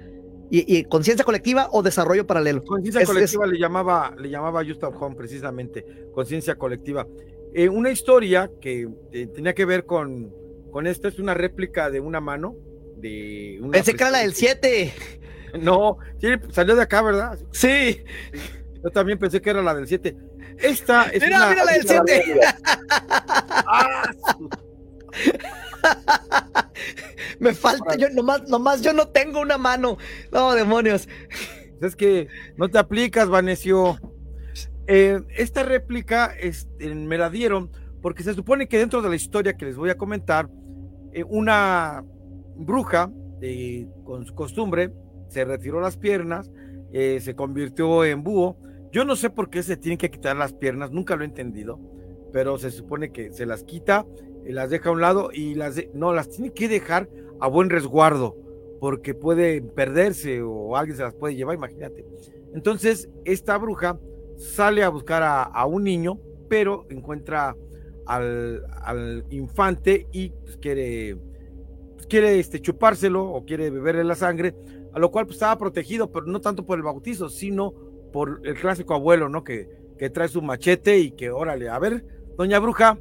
Y, 0.51 0.85
conciencia 0.85 1.25
colectiva 1.25 1.69
o 1.71 1.83
desarrollo 1.83 2.27
paralelo. 2.27 2.65
Conciencia 2.65 3.07
colectiva 3.07 3.47
le 3.47 3.59
llamaba, 3.59 4.15
le 4.19 4.29
llamaba 4.29 4.63
Gustav 4.65 4.93
Home 5.01 5.15
precisamente, 5.15 5.85
conciencia 6.13 6.57
colectiva. 6.57 7.07
Eh, 7.55 7.69
una 7.69 7.91
historia 7.91 8.51
que 8.61 8.89
eh, 9.13 9.29
tenía 9.29 9.55
que 9.55 9.65
ver 9.65 9.87
con, 9.87 10.31
con 10.71 10.87
esto, 10.87 11.07
es 11.07 11.19
una 11.19 11.33
réplica 11.33 11.91
de 11.91 12.01
una 12.01 12.21
mano, 12.21 12.57
Pensé 13.03 13.95
que 13.95 14.03
era 14.03 14.11
la 14.11 14.19
del 14.21 14.35
7. 14.35 14.95
No, 15.61 15.99
salió 16.51 16.77
de 16.77 16.83
acá, 16.83 17.03
¿verdad? 17.03 17.39
Sí. 17.51 18.05
Yo 18.83 18.91
también 18.91 19.19
pensé 19.19 19.41
que 19.41 19.51
era 19.51 19.63
la 19.63 19.75
del 19.75 19.87
7. 19.87 20.17
Esta 20.59 21.05
es 21.05 21.23
mira, 21.23 21.49
mira 21.49 21.65
la 21.65 21.73
del 21.73 21.87
7. 21.87 22.23
Me 27.39 27.55
falta, 27.55 27.97
yo 27.97 28.09
nomás, 28.11 28.49
nomás 28.49 28.83
yo 28.83 28.93
no 28.93 29.09
tengo 29.09 29.41
una 29.41 29.59
mano. 29.59 29.99
No, 30.31 30.55
demonios. 30.55 31.09
Es 31.81 31.97
que 31.97 32.29
no 32.57 32.69
te 32.69 32.79
aplicas, 32.79 33.29
Vanecio. 33.29 33.99
Eh, 34.87 35.21
esta 35.37 35.63
réplica 35.63 36.35
es, 36.39 36.69
me 36.79 37.19
la 37.19 37.31
dieron 37.31 37.71
porque 38.01 38.23
se 38.23 38.35
supone 38.35 38.69
que 38.69 38.79
dentro 38.79 39.01
de 39.01 39.09
la 39.09 39.17
historia 39.17 39.57
que 39.57 39.65
les 39.65 39.77
voy 39.77 39.91
a 39.91 39.97
comentar, 39.97 40.49
eh, 41.13 41.25
una 41.25 42.05
bruja, 42.57 43.11
eh, 43.41 43.87
con 44.05 44.25
su 44.25 44.35
costumbre, 44.35 44.93
se 45.29 45.45
retiró 45.45 45.81
las 45.81 45.97
piernas, 45.97 46.51
eh, 46.93 47.21
se 47.21 47.35
convirtió 47.35 48.05
en 48.05 48.23
búho. 48.23 48.57
Yo 48.93 49.05
no 49.05 49.17
sé 49.17 49.31
por 49.31 49.51
qué 49.51 49.63
se 49.63 49.77
tienen 49.77 49.99
que 49.99 50.11
quitar 50.11 50.37
las 50.37 50.53
piernas, 50.53 50.91
nunca 50.91 51.17
lo 51.17 51.23
he 51.23 51.27
entendido, 51.27 51.81
pero 52.33 52.59
se 52.59 52.71
supone 52.71 53.11
que 53.11 53.33
se 53.33 53.47
las 53.47 53.65
quita, 53.65 54.07
y 54.47 54.53
las 54.53 54.71
deja 54.71 54.89
a 54.89 54.93
un 54.93 55.01
lado 55.01 55.31
y 55.33 55.55
las 55.55 55.81
no, 55.95 56.13
las 56.13 56.29
tiene 56.29 56.53
que 56.53 56.69
dejar 56.69 57.09
a 57.41 57.49
buen 57.49 57.71
resguardo, 57.71 58.37
porque 58.81 59.15
puede 59.15 59.63
perderse 59.63 60.43
o 60.43 60.77
alguien 60.77 60.97
se 60.97 61.03
las 61.03 61.15
puede 61.15 61.35
llevar, 61.35 61.57
imagínate. 61.57 62.05
Entonces, 62.55 63.09
esta 63.25 63.57
bruja 63.57 63.99
sale 64.37 64.83
a 64.83 64.89
buscar 64.89 65.23
a, 65.25 65.67
un 65.67 65.85
niño, 65.85 66.19
pero 66.49 66.87
encuentra 66.91 67.57
al, 68.07 68.63
al 68.83 69.25
infante 69.31 70.07
y 70.13 70.31
pues, 70.31 70.57
quiere 70.59 71.17
quiere 72.13 72.39
este, 72.39 72.61
chupárselo 72.61 73.25
o 73.25 73.43
quiere 73.47 73.71
beberle 73.71 74.05
la 74.05 74.15
sangre, 74.15 74.55
a 74.93 74.99
lo 74.99 75.11
cual 75.11 75.25
pues, 75.25 75.37
estaba 75.37 75.57
protegido, 75.57 76.13
pero 76.13 76.27
no 76.27 76.43
tanto 76.43 76.67
por 76.67 76.77
el 76.77 76.85
bautizo, 76.85 77.31
sino 77.31 77.73
por 78.13 78.43
el 78.45 78.55
clásico 78.55 78.93
abuelo, 78.93 79.31
¿no? 79.31 79.43
Que, 79.43 79.81
trae 80.13 80.29
su 80.29 80.43
machete 80.43 80.99
y 80.99 81.13
que, 81.13 81.31
órale, 81.31 81.71
a 81.71 81.79
ver, 81.79 82.05
doña 82.37 82.59
bruja, 82.59 82.99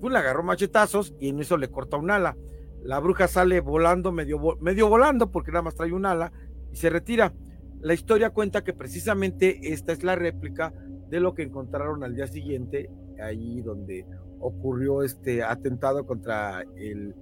pues 0.00 0.12
le 0.12 0.18
agarró 0.18 0.44
machetazos 0.44 1.12
y 1.18 1.30
en 1.30 1.40
eso 1.40 1.58
le 1.58 1.68
corta 1.68 1.98
un 1.98 2.10
ala. 2.10 2.36
La 2.82 3.00
bruja 3.00 3.28
sale 3.28 3.60
volando, 3.60 4.10
medio, 4.10 4.38
medio 4.60 4.88
volando, 4.88 5.30
porque 5.30 5.50
nada 5.50 5.62
más 5.62 5.74
trae 5.74 5.92
un 5.92 6.06
ala, 6.06 6.32
y 6.72 6.76
se 6.76 6.88
retira. 6.88 7.34
La 7.80 7.92
historia 7.92 8.30
cuenta 8.30 8.64
que 8.64 8.72
precisamente 8.72 9.72
esta 9.72 9.92
es 9.92 10.02
la 10.02 10.14
réplica 10.14 10.72
de 11.10 11.20
lo 11.20 11.34
que 11.34 11.42
encontraron 11.42 12.04
al 12.04 12.14
día 12.14 12.28
siguiente, 12.28 12.88
ahí 13.20 13.60
donde 13.60 14.06
ocurrió 14.38 15.02
este 15.02 15.42
atentado 15.42 16.06
contra 16.06 16.62
el 16.76 17.14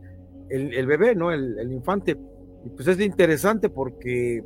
el, 0.49 0.87
bebé, 0.87 1.15
¿no? 1.15 1.33
El, 1.33 1.73
infante. 1.73 2.17
Y 2.65 2.71
pues 2.71 2.89
es 2.89 3.01
interesante 3.01 3.69
porque 3.69 4.43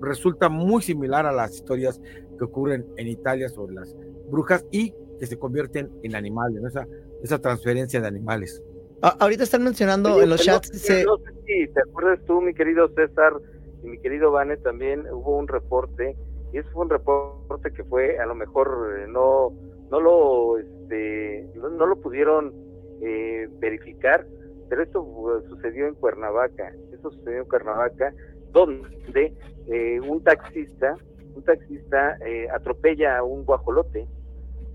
resulta 0.00 0.48
muy 0.48 0.82
similar 0.82 1.26
a 1.26 1.32
las 1.32 1.54
historias 1.54 2.00
que 2.38 2.44
ocurren 2.44 2.86
en 2.96 3.08
Italia 3.08 3.48
sobre 3.48 3.74
las 3.74 3.96
brujas 4.30 4.66
y 4.70 4.92
que 5.18 5.26
se 5.26 5.38
convierten 5.38 5.90
en 6.02 6.14
animales, 6.14 6.62
esa, 6.64 6.86
esa 7.22 7.38
transferencia 7.38 8.00
de 8.00 8.06
animales. 8.06 8.62
ahorita 9.00 9.44
están 9.44 9.64
mencionando 9.64 10.20
en 10.20 10.28
los 10.28 10.42
chats. 10.42 10.70
No, 10.70 10.78
sé 10.78 11.04
si 11.46 11.68
te 11.68 11.80
acuerdas 11.80 12.20
tú, 12.26 12.40
mi 12.42 12.54
querido 12.54 12.88
César, 12.94 13.32
y 13.82 13.88
mi 13.88 13.98
querido 13.98 14.30
Vane, 14.30 14.56
también 14.58 15.06
hubo 15.10 15.38
un 15.38 15.48
reporte, 15.48 16.16
y 16.52 16.58
ese 16.58 16.68
fue 16.70 16.84
un 16.84 16.90
reporte 16.90 17.72
que 17.72 17.84
fue, 17.84 18.18
a 18.18 18.26
lo 18.26 18.34
mejor 18.34 18.96
eh, 18.98 19.06
no, 19.08 19.52
no 19.90 20.00
lo, 20.00 20.58
este, 20.58 21.48
no, 21.54 21.86
lo 21.86 21.96
pudieron 21.96 22.52
eh, 23.02 23.48
verificar, 23.58 24.26
pero 24.68 24.82
esto 24.82 25.02
uh, 25.02 25.40
sucedió 25.48 25.86
en 25.86 25.94
Cuernavaca, 25.94 26.72
eso 26.92 27.10
sucedió 27.10 27.42
en 27.42 27.48
Cuernavaca, 27.48 28.12
donde 28.52 29.34
eh, 29.66 30.00
un 30.00 30.22
taxista, 30.22 30.96
un 31.34 31.42
taxista 31.42 32.16
eh, 32.26 32.48
atropella 32.50 33.18
a 33.18 33.22
un 33.22 33.44
guajolote, 33.44 34.06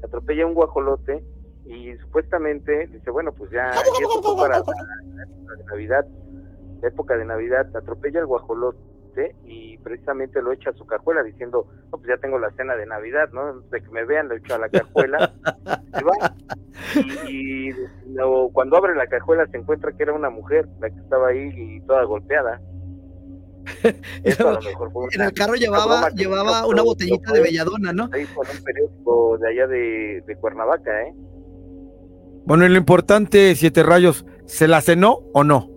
atropella 0.04 0.44
a 0.44 0.48
un 0.48 0.54
guajolote 0.54 1.24
y 1.66 1.96
supuestamente 1.98 2.88
dice, 2.88 3.12
bueno, 3.12 3.32
pues 3.32 3.52
ya, 3.52 3.72
ya 3.72 4.36
para 4.36 4.56
la, 4.56 4.60
época 4.60 5.56
de 5.58 5.64
Navidad, 5.66 6.06
la 6.82 6.88
época 6.88 7.18
de 7.18 7.26
Navidad, 7.26 7.76
atropella 7.76 8.20
al 8.20 8.26
guajolote 8.26 8.91
y 9.46 9.78
precisamente 9.80 10.42
lo 10.42 10.52
echa 10.52 10.70
a 10.70 10.74
su 10.74 10.86
cajuela 10.86 11.24
diciendo, 11.24 11.68
no, 11.92 11.98
pues 11.98 12.08
ya 12.08 12.18
tengo 12.18 12.40
la 12.40 12.52
cena 12.52 12.76
de 12.76 12.86
Navidad, 12.86 13.30
¿no? 13.34 13.60
De 13.62 13.82
que 13.82 13.90
me 13.90 14.06
vean, 14.06 14.30
lo 14.30 14.36
echo 14.36 14.56
a 14.56 14.60
la 14.60 14.70
cajuela 14.70 15.34
y 16.00 16.04
va 16.04 16.36
y, 17.28 17.70
cuando 18.54 18.78
abre 18.78 18.96
la 18.96 19.08
cajuela 19.08 19.46
se 19.48 19.58
encuentra 19.58 19.92
que 19.92 20.04
era 20.04 20.14
una 20.14 20.30
mujer 20.30 20.68
la 20.80 20.90
que 20.90 21.00
estaba 21.00 21.30
ahí 21.30 21.52
y 21.56 21.82
toda 21.82 22.04
golpeada. 22.04 22.62
en 23.84 25.22
el 25.22 25.34
carro 25.34 25.54
llevaba, 25.56 26.10
llevaba 26.10 26.66
una 26.66 26.82
botellita 26.82 27.32
de 27.32 27.42
belladona, 27.42 27.94
¿no? 27.94 28.10
Ahí 28.12 28.26
con 28.34 28.48
un 28.48 28.64
periódico 28.64 29.38
de 29.38 29.50
allá 29.50 29.68
de, 29.68 30.24
de 30.26 30.36
Cuernavaca, 30.38 31.04
¿eh? 31.04 31.14
Bueno, 32.46 32.66
y 32.66 32.70
lo 32.70 32.78
importante, 32.78 33.54
Siete 33.56 33.84
Rayos, 33.84 34.26
¿se 34.46 34.68
la 34.68 34.82
cenó 34.82 35.20
o 35.34 35.44
no? 35.44 35.70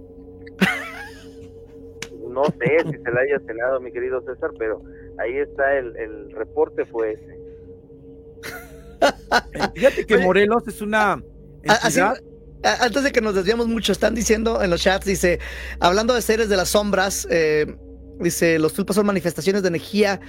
No 2.34 2.44
sé 2.44 2.84
si 2.84 2.98
se 2.98 3.10
la 3.10 3.20
haya 3.20 3.38
cenado, 3.46 3.80
mi 3.80 3.92
querido 3.92 4.20
César, 4.22 4.50
pero 4.58 4.82
ahí 5.18 5.38
está 5.38 5.78
el, 5.78 5.96
el 5.96 6.30
reporte, 6.32 6.84
fue 6.86 7.12
ese. 7.12 7.38
Fíjate 9.74 10.04
que 10.04 10.18
Morelos 10.18 10.66
es 10.68 10.82
una 10.82 11.22
antes 12.64 13.04
de 13.04 13.12
que 13.12 13.20
nos 13.20 13.34
desviamos 13.34 13.68
mucho, 13.68 13.92
están 13.92 14.14
diciendo 14.14 14.62
en 14.62 14.70
los 14.70 14.82
chats, 14.82 15.04
dice, 15.04 15.38
hablando 15.80 16.14
de 16.14 16.22
seres 16.22 16.48
de 16.48 16.56
las 16.56 16.70
sombras, 16.70 17.26
eh, 17.30 17.76
dice, 18.18 18.58
los 18.58 18.72
tulpas 18.72 18.96
son 18.96 19.06
manifestaciones 19.06 19.62
de 19.62 19.68
energía, 19.68 20.20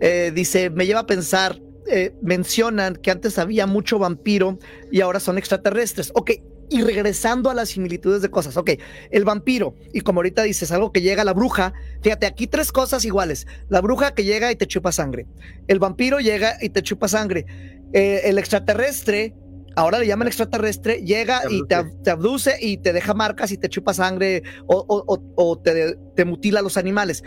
eh, 0.00 0.30
dice, 0.34 0.70
me 0.70 0.86
lleva 0.86 1.00
a 1.00 1.06
pensar, 1.06 1.58
eh, 1.86 2.12
mencionan 2.22 2.96
que 2.96 3.10
antes 3.10 3.38
había 3.38 3.66
mucho 3.66 3.98
vampiro 3.98 4.58
y 4.90 5.00
ahora 5.00 5.20
son 5.20 5.38
extraterrestres. 5.38 6.12
Ok, 6.14 6.32
y 6.70 6.82
regresando 6.82 7.50
a 7.50 7.54
las 7.54 7.70
similitudes 7.70 8.22
de 8.22 8.30
cosas, 8.30 8.56
ok, 8.56 8.70
el 9.10 9.24
vampiro, 9.24 9.74
y 9.92 10.00
como 10.00 10.20
ahorita 10.20 10.42
dices, 10.42 10.72
algo 10.72 10.92
que 10.92 11.02
llega 11.02 11.24
la 11.24 11.34
bruja, 11.34 11.74
fíjate, 12.02 12.26
aquí 12.26 12.46
tres 12.46 12.72
cosas 12.72 13.04
iguales, 13.04 13.46
la 13.68 13.80
bruja 13.80 14.14
que 14.14 14.24
llega 14.24 14.50
y 14.52 14.56
te 14.56 14.66
chupa 14.66 14.92
sangre, 14.92 15.26
el 15.68 15.78
vampiro 15.78 16.20
llega 16.20 16.56
y 16.60 16.70
te 16.70 16.82
chupa 16.82 17.08
sangre, 17.08 17.44
el 17.92 18.38
extraterrestre 18.38 19.34
ahora 19.76 19.98
le 19.98 20.06
llaman 20.06 20.28
extraterrestre, 20.28 21.02
llega 21.02 21.42
y 21.48 21.62
te, 21.66 22.10
abduce 22.10 22.56
y 22.60 22.78
te 22.78 22.92
deja 22.92 23.14
marcas 23.14 23.52
y 23.52 23.58
te 23.58 23.68
chupa 23.68 23.94
sangre 23.94 24.42
o, 24.66 25.62
te, 25.62 26.24
mutila 26.24 26.62
los 26.62 26.76
animales. 26.76 27.22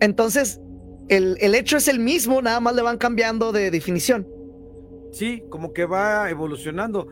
Entonces, 0.00 0.60
el, 1.08 1.54
hecho 1.54 1.76
es 1.76 1.88
el 1.88 1.98
mismo, 1.98 2.42
nada 2.42 2.60
más 2.60 2.74
le 2.74 2.82
van 2.82 2.98
cambiando 2.98 3.52
de 3.52 3.70
definición. 3.70 4.26
Sí, 5.12 5.42
como 5.50 5.72
que 5.72 5.84
va 5.84 6.30
evolucionando. 6.30 7.08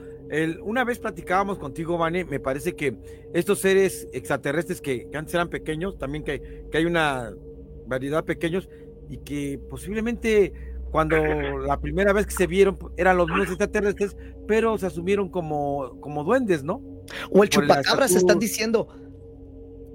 Una 0.63 0.85
vez 0.85 0.99
platicábamos 0.99 1.59
contigo, 1.59 1.99
Vane, 1.99 2.25
me 2.25 2.41
parece 2.41 2.77
que 2.77 2.97
estos 3.35 3.59
seres 3.59 4.09
extraterrestres 4.13 4.81
que, 4.81 5.09
antes 5.15 5.35
eran 5.35 5.49
pequeños, 5.49 5.99
también 5.99 6.25
que, 6.25 6.67
que 6.71 6.79
hay 6.79 6.85
una 6.85 7.33
variedad 7.87 8.25
pequeños 8.25 8.69
y 9.09 9.19
que 9.19 9.59
posiblemente 9.69 10.53
cuando 10.91 11.17
la 11.67 11.81
primera 11.81 12.13
vez 12.13 12.27
que 12.27 12.33
se 12.33 12.47
vieron 12.47 12.79
eran 12.97 13.17
los 13.17 13.29
mismos 13.29 13.49
extraterrestres, 13.49 14.17
pero 14.47 14.79
se 14.79 14.87
asumieron 14.87 15.29
como, 15.29 16.01
como 16.01 16.25
duendes, 16.25 16.63
¿no? 16.63 16.83
O 17.31 17.43
el 17.43 17.49
chupacabras, 17.49 18.13
se 18.13 18.19
están 18.19 18.39
diciendo. 18.39 18.89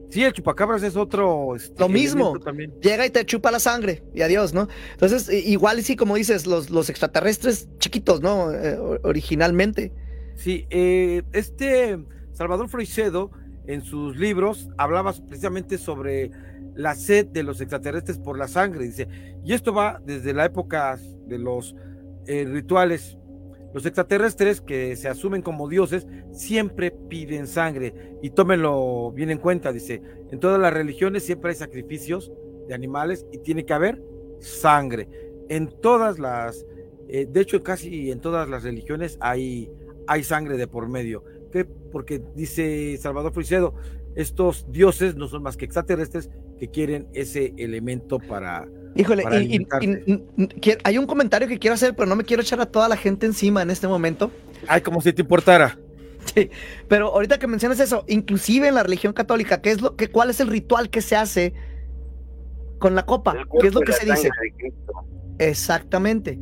Sí, 0.10 0.24
el 0.24 0.34
chupacabras 0.34 0.84
es 0.84 0.96
otro. 0.96 1.56
Este, 1.56 1.80
Lo 1.80 1.90
mismo. 1.90 2.36
Llega 2.82 3.06
y 3.06 3.10
te 3.10 3.26
chupa 3.26 3.52
la 3.52 3.60
sangre 3.60 4.04
y 4.14 4.22
adiós, 4.22 4.54
¿no? 4.54 4.68
Entonces, 4.92 5.30
igual 5.30 5.82
sí, 5.84 5.96
como 5.96 6.16
dices, 6.16 6.46
los, 6.46 6.70
los 6.70 6.90
extraterrestres 6.90 7.68
chiquitos, 7.80 8.22
¿no? 8.22 8.52
Eh, 8.52 8.78
originalmente. 9.04 9.92
Sí, 10.36 10.68
eh, 10.70 11.24
este 11.34 11.98
Salvador 12.34 12.70
Freixedo 12.70 13.32
en 13.68 13.82
sus 13.82 14.18
libros 14.18 14.70
hablaba 14.78 15.14
precisamente 15.14 15.78
sobre 15.78 16.32
la 16.76 16.94
sed 16.94 17.28
de 17.28 17.44
los 17.44 17.62
extraterrestres 17.62 18.20
por 18.20 18.38
la 18.38 18.48
sangre, 18.48 18.86
dice. 18.86 19.08
Y 19.44 19.54
esto 19.54 19.74
va 19.74 20.02
desde 20.06 20.34
la 20.34 20.46
época 20.46 21.00
de 21.28 21.40
los 21.40 21.76
eh, 22.28 22.46
rituales. 22.46 23.18
Los 23.74 23.86
extraterrestres 23.86 24.62
que 24.62 24.96
se 24.96 25.10
asumen 25.10 25.42
como 25.42 25.68
dioses 25.68 26.08
siempre 26.32 26.92
piden 26.92 27.48
sangre 27.48 28.18
y 28.22 28.30
tómenlo 28.30 29.12
bien 29.12 29.32
en 29.32 29.38
cuenta, 29.38 29.72
dice. 29.72 30.02
En 30.32 30.40
todas 30.40 30.60
las 30.60 30.74
religiones 30.74 31.24
siempre 31.24 31.52
hay 31.52 31.56
sacrificios 31.56 32.32
de 32.68 32.74
animales 32.74 33.26
y 33.32 33.40
tiene 33.40 33.66
que 33.66 33.74
haber 33.74 34.02
sangre. 34.40 35.08
En 35.50 35.70
todas 35.82 36.20
las, 36.20 36.66
eh, 37.08 37.28
de 37.30 37.42
hecho 37.42 37.62
casi 37.64 38.12
en 38.12 38.20
todas 38.20 38.50
las 38.50 38.64
religiones 38.64 39.18
hay, 39.22 39.70
hay 40.08 40.24
sangre 40.24 40.58
de 40.58 40.68
por 40.68 40.88
medio. 40.90 41.24
¿Qué? 41.52 41.66
Porque 41.66 42.22
dice 42.36 42.98
Salvador 42.98 43.34
Frisedo, 43.34 43.76
estos 44.16 44.66
dioses 44.72 45.16
no 45.16 45.28
son 45.28 45.44
más 45.44 45.58
que 45.58 45.66
extraterrestres 45.66 46.30
que 46.60 46.70
quieren 46.70 47.08
ese 47.14 47.54
elemento 47.58 48.20
para. 48.20 48.68
Híjole, 48.96 49.24
y, 49.44 49.68
hay 50.84 50.98
un 50.98 51.06
comentario 51.06 51.48
que 51.48 51.60
quiero 51.60 51.74
hacer, 51.74 51.96
pero 51.96 52.08
no 52.08 52.16
me 52.16 52.24
quiero 52.24 52.42
echar 52.42 52.62
a 52.62 52.66
toda 52.66 52.88
la 52.88 52.96
gente 52.96 53.26
encima 53.26 53.62
en 53.62 53.70
este 53.70 53.88
momento. 53.88 54.32
Ay, 54.68 54.82
como 54.82 55.02
si 55.02 55.14
te 55.14 55.22
importara. 55.22 55.78
Sí, 56.34 56.50
pero 56.88 57.14
ahorita 57.14 57.38
que 57.38 57.46
mencionas 57.46 57.80
eso, 57.80 58.04
inclusive 58.08 58.68
en 58.68 58.74
la 58.74 58.82
religión 58.82 59.14
católica, 59.14 59.62
¿qué 59.62 59.70
es 59.70 59.80
lo 59.80 59.96
que, 59.96 60.08
¿cuál 60.08 60.32
es 60.32 60.40
el 60.40 60.48
ritual 60.48 60.90
que 60.90 61.04
se 61.04 61.16
hace 61.16 61.54
con 62.80 62.96
la 62.96 63.06
copa? 63.06 63.36
¿Qué 63.62 63.68
es 63.68 63.76
lo 63.76 63.82
que 63.82 63.94
se 63.94 64.08
dice? 64.08 64.32
Exactamente. 65.38 66.40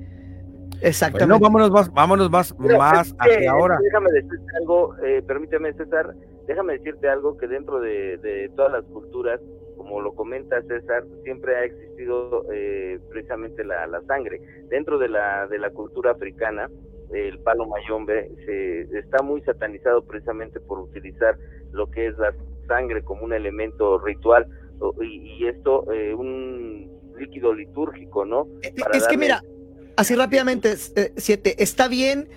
Exactamente. 0.84 1.34
No, 1.34 1.40
vámonos 1.40 1.72
más, 1.72 1.94
vámonos 1.94 2.30
más, 2.30 2.58
más 2.60 3.16
hacia 3.18 3.52
ahora. 3.52 3.80
Déjame 3.82 4.12
decirte 4.12 4.58
algo, 4.62 4.96
eh, 5.04 5.22
permíteme, 5.26 5.74
César, 5.74 6.14
déjame 6.46 6.74
decirte 6.74 7.08
algo 7.10 7.38
que 7.38 7.48
dentro 7.48 7.80
de 7.80 8.52
todas 8.56 8.72
las 8.72 8.84
culturas 8.86 9.40
como 9.84 10.02
lo 10.02 10.14
comenta 10.14 10.62
César, 10.64 11.04
siempre 11.24 11.56
ha 11.56 11.64
existido 11.66 12.46
eh, 12.52 13.00
precisamente 13.10 13.64
la, 13.64 14.02
sangre. 14.08 14.42
Dentro 14.70 14.98
de 14.98 15.10
la, 15.10 15.48
de 15.48 15.60
la 15.60 15.72
cultura 15.72 16.12
africana, 16.12 16.70
el 17.12 17.40
palo 17.40 17.68
mayombe 17.68 18.32
se, 18.46 18.82
está 18.98 19.22
muy 19.22 19.42
satanizado 19.42 20.04
precisamente 20.04 20.60
por 20.60 20.80
utilizar 20.80 21.38
lo 21.72 21.90
que 21.92 22.08
es 22.08 22.18
la 22.18 22.34
sangre 22.68 23.04
como 23.04 23.24
un 23.24 23.34
elemento 23.34 24.00
ritual 24.00 24.48
y, 25.02 25.46
esto 25.48 25.92
eh, 25.92 26.14
un 26.14 26.90
líquido 27.18 27.54
litúrgico, 27.54 28.26
¿no? 28.26 28.48
Es 28.62 29.08
que 29.08 29.18
mira, 29.18 29.42
así 29.98 30.16
rápidamente, 30.16 30.76
siete, 31.18 31.62
está 31.62 31.88
bien 31.88 32.30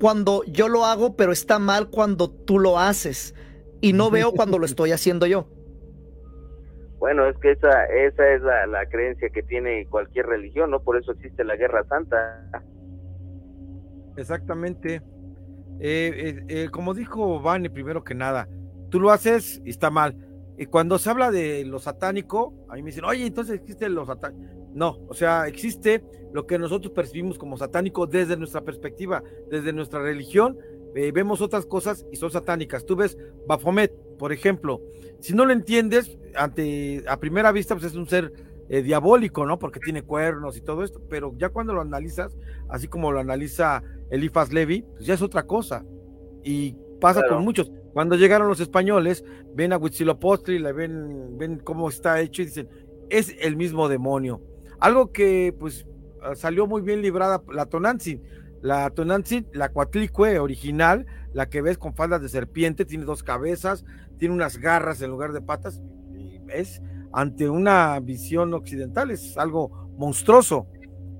cuando 0.00 0.42
yo 0.44 0.68
lo 0.68 0.84
hago, 0.84 1.16
pero 1.16 1.32
está 1.32 1.58
mal 1.58 1.88
cuando 1.88 2.30
tú 2.30 2.58
lo 2.58 2.78
haces 2.78 3.34
y 3.80 3.92
no 3.92 4.10
veo 4.10 4.32
cuando 4.32 4.58
lo 4.58 4.66
estoy 4.66 4.92
haciendo 4.92 5.26
yo. 5.26 5.48
Bueno, 6.98 7.28
es 7.28 7.36
que 7.36 7.50
esa, 7.50 7.84
esa 7.84 8.32
es 8.32 8.40
la, 8.42 8.86
creencia 8.90 9.28
que 9.28 9.42
tiene 9.42 9.86
cualquier 9.88 10.26
religión, 10.26 10.70
¿no? 10.70 10.80
Por 10.80 10.96
eso 10.96 11.12
existe 11.12 11.44
la 11.44 11.54
Guerra 11.56 11.84
Santa. 11.84 12.48
Exactamente. 14.16 15.02
Eh, 15.80 15.80
eh, 15.80 16.44
eh, 16.48 16.68
como 16.70 16.94
dijo 16.94 17.40
Vane, 17.40 17.68
primero 17.68 18.04
que 18.04 18.14
nada, 18.14 18.48
tú 18.88 19.00
lo 19.00 19.10
haces 19.10 19.60
y 19.66 19.70
está 19.70 19.90
mal. 19.90 20.16
Y 20.56 20.66
cuando 20.66 20.98
se 20.98 21.10
habla 21.10 21.30
de 21.30 21.66
lo 21.66 21.78
satánico, 21.78 22.54
a 22.70 22.74
mí 22.76 22.82
me 22.82 22.90
dicen, 22.90 23.04
oye, 23.04 23.26
entonces 23.26 23.60
existe 23.60 23.88
lo 23.90 24.06
satánico. 24.06 24.63
No, 24.74 24.98
o 25.08 25.14
sea, 25.14 25.46
existe 25.46 26.02
lo 26.32 26.46
que 26.46 26.58
nosotros 26.58 26.92
percibimos 26.92 27.38
como 27.38 27.56
satánico 27.56 28.06
desde 28.06 28.36
nuestra 28.36 28.62
perspectiva, 28.62 29.22
desde 29.48 29.72
nuestra 29.72 30.02
religión, 30.02 30.58
vemos 30.92 31.40
otras 31.40 31.66
cosas 31.66 32.06
y 32.12 32.16
son 32.16 32.30
satánicas. 32.30 32.84
Tú 32.84 32.96
ves 32.96 33.16
Baphomet, 33.46 33.92
por 34.18 34.32
ejemplo, 34.32 34.80
si 35.20 35.32
no 35.32 35.44
lo 35.44 35.52
entiendes, 35.52 36.18
ante 36.34 37.04
a 37.08 37.18
primera 37.18 37.50
vista, 37.52 37.74
pues 37.74 37.86
es 37.86 37.94
un 37.94 38.06
ser 38.06 38.32
eh, 38.68 38.82
diabólico, 38.82 39.46
¿no? 39.46 39.58
Porque 39.58 39.80
tiene 39.80 40.02
cuernos 40.02 40.56
y 40.56 40.60
todo 40.60 40.84
esto, 40.84 41.00
pero 41.08 41.34
ya 41.36 41.50
cuando 41.50 41.72
lo 41.72 41.80
analizas, 41.80 42.36
así 42.68 42.88
como 42.88 43.12
lo 43.12 43.20
analiza 43.20 43.82
Elifas 44.10 44.52
Levi, 44.52 44.82
pues 44.82 45.06
ya 45.06 45.14
es 45.14 45.22
otra 45.22 45.44
cosa. 45.44 45.84
Y 46.42 46.76
pasa 47.00 47.22
con 47.28 47.44
muchos. 47.44 47.70
Cuando 47.92 48.16
llegaron 48.16 48.48
los 48.48 48.60
españoles, 48.60 49.24
ven 49.54 49.72
a 49.72 49.78
Huitzilopochtli, 49.78 50.58
le 50.58 50.72
ven, 50.72 51.38
ven 51.38 51.58
cómo 51.58 51.88
está 51.88 52.20
hecho 52.20 52.42
y 52.42 52.46
dicen, 52.46 52.68
es 53.08 53.34
el 53.40 53.56
mismo 53.56 53.88
demonio. 53.88 54.40
Algo 54.80 55.12
que, 55.12 55.54
pues, 55.58 55.86
salió 56.34 56.66
muy 56.66 56.82
bien 56.82 57.02
librada 57.02 57.42
la 57.52 57.66
Tonantzin. 57.66 58.22
La 58.62 58.90
Tonantzin, 58.90 59.46
la 59.52 59.70
Cuatlicue 59.70 60.38
original, 60.38 61.06
la 61.32 61.48
que 61.48 61.60
ves 61.60 61.76
con 61.76 61.94
faldas 61.94 62.22
de 62.22 62.28
serpiente, 62.28 62.84
tiene 62.84 63.04
dos 63.04 63.22
cabezas, 63.22 63.84
tiene 64.18 64.34
unas 64.34 64.58
garras 64.58 65.02
en 65.02 65.10
lugar 65.10 65.32
de 65.32 65.42
patas, 65.42 65.82
es 66.48 66.80
ante 67.12 67.48
una 67.48 67.98
visión 68.00 68.54
occidental, 68.54 69.10
es 69.10 69.36
algo 69.36 69.90
monstruoso. 69.98 70.66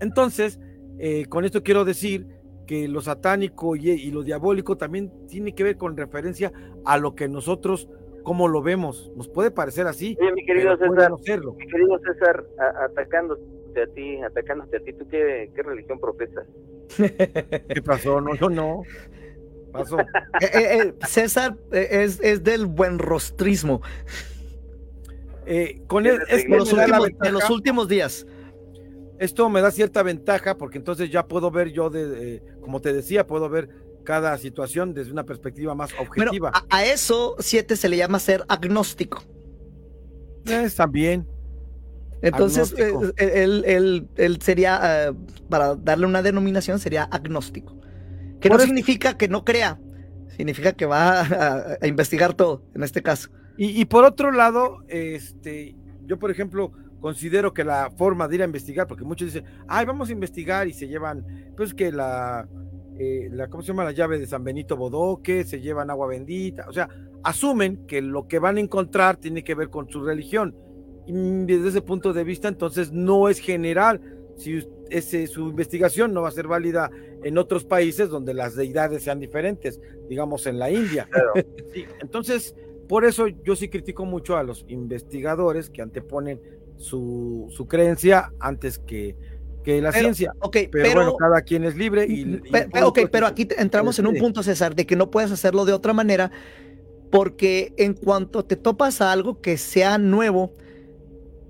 Entonces, 0.00 0.58
eh, 0.98 1.26
con 1.26 1.44
esto 1.44 1.62
quiero 1.62 1.84
decir 1.84 2.26
que 2.66 2.88
lo 2.88 3.00
satánico 3.00 3.76
y, 3.76 4.10
lo 4.10 4.22
diabólico 4.22 4.76
también 4.76 5.12
tiene 5.28 5.54
que 5.54 5.64
ver 5.64 5.76
con 5.76 5.96
referencia 5.96 6.52
a 6.84 6.98
lo 6.98 7.14
que 7.14 7.28
nosotros, 7.28 7.88
como 8.24 8.48
lo 8.48 8.62
vemos, 8.62 9.12
nos 9.14 9.28
puede 9.28 9.50
parecer 9.50 9.86
así. 9.86 10.16
mi 10.34 10.44
querido 10.44 10.76
César, 10.78 11.12
mi 11.12 11.66
querido 11.68 12.00
César, 12.00 12.44
atacándote 12.80 13.82
a 13.82 13.86
ti, 13.94 14.16
atacándote 14.22 14.78
a 14.78 14.80
ti, 14.80 14.92
¿tú 14.94 15.06
qué, 15.08 15.52
qué 15.54 15.62
religión 15.62 16.00
profesas? 16.00 16.46
¿Qué 16.96 17.82
pasó? 17.84 18.20
No, 18.20 18.34
yo 18.34 18.50
no. 18.50 18.82
Eh, 20.40 20.50
eh, 20.54 20.78
eh, 20.84 20.94
César 21.04 21.56
es, 21.72 22.44
del 22.44 22.66
buen 22.66 22.96
rostrismo. 23.00 23.82
con 25.88 26.06
el, 26.06 26.18
los 26.46 26.72
últimos, 26.72 27.10
de 27.20 27.32
los 27.32 27.50
últimos 27.50 27.88
días. 27.88 28.24
Esto 29.18 29.48
me 29.50 29.60
da 29.60 29.72
cierta 29.72 30.04
ventaja 30.04 30.56
porque 30.56 30.78
entonces 30.78 31.10
ya 31.10 31.26
puedo 31.26 31.50
ver 31.50 31.72
yo, 31.72 31.90
de, 31.90 32.40
como 32.60 32.80
te 32.80 32.92
decía, 32.92 33.26
puedo 33.26 33.48
ver 33.48 33.68
cada 34.04 34.38
situación 34.38 34.94
desde 34.94 35.12
una 35.12 35.24
perspectiva 35.24 35.74
más 35.74 35.90
objetiva. 35.98 36.52
a, 36.70 36.84
eso, 36.84 37.36
siete 37.38 37.76
se 37.76 37.88
le 37.88 37.96
llama 37.96 38.18
ser 38.18 38.44
agnóstico. 38.48 39.22
Es 40.44 40.76
también. 40.76 41.26
Entonces, 42.22 42.74
él, 43.16 44.08
él, 44.16 44.38
sería, 44.40 45.14
para 45.50 45.74
darle 45.74 46.06
una 46.06 46.22
denominación, 46.22 46.78
sería 46.78 47.04
agnóstico. 47.04 47.78
Que 48.40 48.48
no 48.48 48.58
significa 48.58 49.16
que 49.16 49.28
no 49.28 49.44
crea, 49.44 49.78
significa 50.36 50.72
que 50.72 50.86
va 50.86 51.76
a, 51.80 51.86
investigar 51.86 52.34
todo, 52.34 52.62
en 52.74 52.82
este 52.82 53.02
caso. 53.02 53.30
Y, 53.56 53.84
por 53.84 54.04
otro 54.04 54.32
lado, 54.32 54.78
este, 54.88 55.76
yo 56.06 56.18
por 56.18 56.30
ejemplo 56.30 56.72
considero 57.00 57.52
que 57.52 57.62
la 57.62 57.92
forma 57.96 58.26
de 58.26 58.36
ir 58.36 58.42
a 58.42 58.46
investigar, 58.46 58.86
porque 58.86 59.04
muchos 59.04 59.32
dicen, 59.32 59.44
ay, 59.68 59.84
vamos 59.84 60.08
a 60.08 60.12
investigar 60.12 60.66
y 60.66 60.72
se 60.72 60.88
llevan, 60.88 61.52
pues 61.56 61.74
que 61.74 61.92
la, 61.92 62.48
eh, 62.98 63.28
la 63.32 63.48
¿cómo 63.48 63.62
se 63.62 63.68
llama? 63.68 63.84
La 63.84 63.92
llave 63.92 64.18
de 64.18 64.26
San 64.26 64.44
Benito 64.44 64.76
Bodoque, 64.76 65.44
se 65.44 65.60
llevan 65.60 65.90
agua 65.90 66.06
bendita, 66.06 66.66
o 66.68 66.72
sea, 66.72 66.88
asumen 67.22 67.86
que 67.86 68.02
lo 68.02 68.28
que 68.28 68.38
van 68.38 68.56
a 68.56 68.60
encontrar 68.60 69.16
tiene 69.16 69.42
que 69.42 69.54
ver 69.54 69.70
con 69.70 69.88
su 69.88 70.02
religión. 70.02 70.54
Y 71.06 71.12
desde 71.44 71.68
ese 71.68 71.82
punto 71.82 72.12
de 72.12 72.24
vista, 72.24 72.48
entonces 72.48 72.92
no 72.92 73.28
es 73.28 73.38
general. 73.38 74.00
Si 74.36 74.66
ese, 74.90 75.26
su 75.26 75.48
investigación 75.48 76.12
no 76.12 76.22
va 76.22 76.28
a 76.28 76.32
ser 76.32 76.46
válida 76.48 76.90
en 77.22 77.38
otros 77.38 77.64
países 77.64 78.08
donde 78.08 78.34
las 78.34 78.54
deidades 78.54 79.02
sean 79.02 79.20
diferentes, 79.20 79.80
digamos 80.08 80.46
en 80.46 80.58
la 80.58 80.70
India. 80.70 81.08
entonces, 82.00 82.54
por 82.88 83.04
eso 83.04 83.26
yo 83.28 83.56
sí 83.56 83.68
critico 83.68 84.04
mucho 84.04 84.36
a 84.36 84.42
los 84.42 84.64
investigadores 84.68 85.70
que 85.70 85.82
anteponen 85.82 86.40
su, 86.76 87.66
creencia 87.68 88.32
antes 88.40 88.78
que, 88.78 89.16
que 89.64 89.80
la 89.80 89.92
ciencia. 89.92 90.32
Okay, 90.40 90.68
pero, 90.68 90.94
bueno, 90.94 91.16
cada 91.16 91.42
quien 91.42 91.64
es 91.64 91.74
libre. 91.76 92.06
Y, 92.06 92.40
ok, 92.82 93.00
pero 93.10 93.26
aquí 93.26 93.48
entramos 93.58 93.98
en 93.98 94.06
un 94.06 94.16
punto, 94.16 94.42
César, 94.42 94.76
de 94.76 94.86
que 94.86 94.94
no 94.94 95.10
puedes 95.10 95.32
hacerlo 95.32 95.64
de 95.64 95.72
otra 95.72 95.92
manera, 95.92 96.30
porque 97.10 97.72
en 97.76 97.94
cuanto 97.94 98.44
te 98.44 98.56
topas 98.56 99.00
a 99.00 99.10
algo 99.10 99.40
que 99.40 99.56
sea 99.56 99.98
nuevo, 99.98 100.52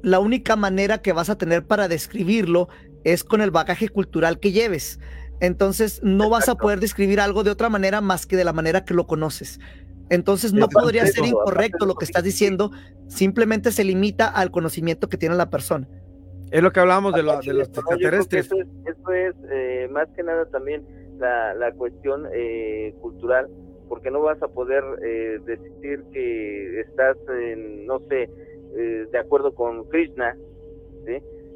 la 0.03 0.21
única 0.21 0.57
manera 0.57 0.99
que 0.99 1.13
vas 1.13 1.31
a 1.31 1.37
tener 1.37 1.67
para 1.67 1.89
describirlo 1.89 2.69
es 3.05 3.25
con 3.25 3.41
el 3.41 3.51
bagaje 3.51 3.89
cultural 3.89 4.39
que 4.39 4.53
lleves. 4.53 5.01
Entonces 5.41 6.01
no 6.03 6.31
vas 6.31 6.49
a 6.49 6.55
poder 6.55 6.81
describir 6.81 7.21
algo 7.21 7.43
de 7.43 7.51
otra 7.51 7.69
manera 7.69 8.01
más 8.01 8.25
que 8.25 8.37
de 8.37 8.45
la 8.45 8.53
manera 8.53 8.85
que 8.85 8.95
lo 8.95 9.07
conoces. 9.07 9.59
Entonces 10.11 10.53
no 10.53 10.69
podría 10.69 11.07
ser 11.07 11.25
incorrecto 11.25 11.87
lo 11.87 11.95
que 11.95 12.05
estás 12.05 12.23
diciendo, 12.23 12.71
simplemente 13.09 13.73
se 13.73 13.85
limita 13.85 14.29
al 14.29 14.51
conocimiento 14.51 15.09
que 15.09 15.17
tiene 15.17 15.35
la 15.35 15.51
persona. 15.51 15.89
Es 16.51 16.63
lo 16.63 16.71
que 16.71 16.81
hablábamos 16.81 17.15
de, 17.15 17.23
los 17.23 17.47
extraterrestres. 17.47 18.47
Eso 18.47 19.13
es, 19.13 19.35
eh, 19.51 19.89
más 19.91 20.09
que 20.11 20.23
nada 20.23 20.47
también 20.47 20.85
la, 21.19 21.73
cuestión 21.77 22.27
eh, 22.33 22.95
cultural, 23.01 23.49
porque 23.89 24.11
no 24.11 24.21
vas 24.21 24.43
a 24.43 24.49
poder 24.49 24.85
eh, 25.05 25.39
decir 25.45 26.05
que 26.13 26.81
estás, 26.81 27.17
en, 27.29 27.87
no 27.87 28.01
sé, 28.09 28.31
de 28.75 29.19
acuerdo 29.19 29.55
con 29.55 29.89
Krishna, 29.89 30.37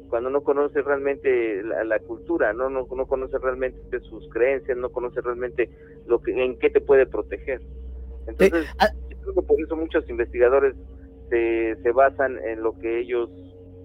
cuando 0.09 0.29
no 0.29 0.41
conoces 0.41 0.83
realmente 0.85 1.61
la, 1.63 1.99
cultura, 1.99 2.53
¿no? 2.53 2.69
No, 2.69 2.87
no 2.89 3.05
conoces 3.05 3.41
realmente 3.41 3.99
sus 4.01 4.27
creencias, 4.29 4.77
no 4.77 4.89
conoces 4.89 5.23
realmente 5.23 5.69
lo 6.07 6.21
que, 6.21 6.31
en 6.31 6.57
qué 6.57 6.69
te 6.69 6.81
puede 6.81 7.05
proteger. 7.05 7.61
Entonces, 8.25 8.65
ah 8.79 8.87
creo 9.21 9.33
que 9.35 9.41
por 9.41 9.61
eso 9.61 9.75
muchos 9.75 10.09
investigadores 10.09 10.75
se, 11.29 11.75
se 11.81 11.91
basan 11.91 12.39
en 12.43 12.61
lo 12.61 12.77
que 12.79 12.99
ellos 12.99 13.29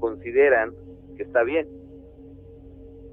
consideran 0.01 0.73
que 1.15 1.23
está 1.23 1.43
bien. 1.43 1.69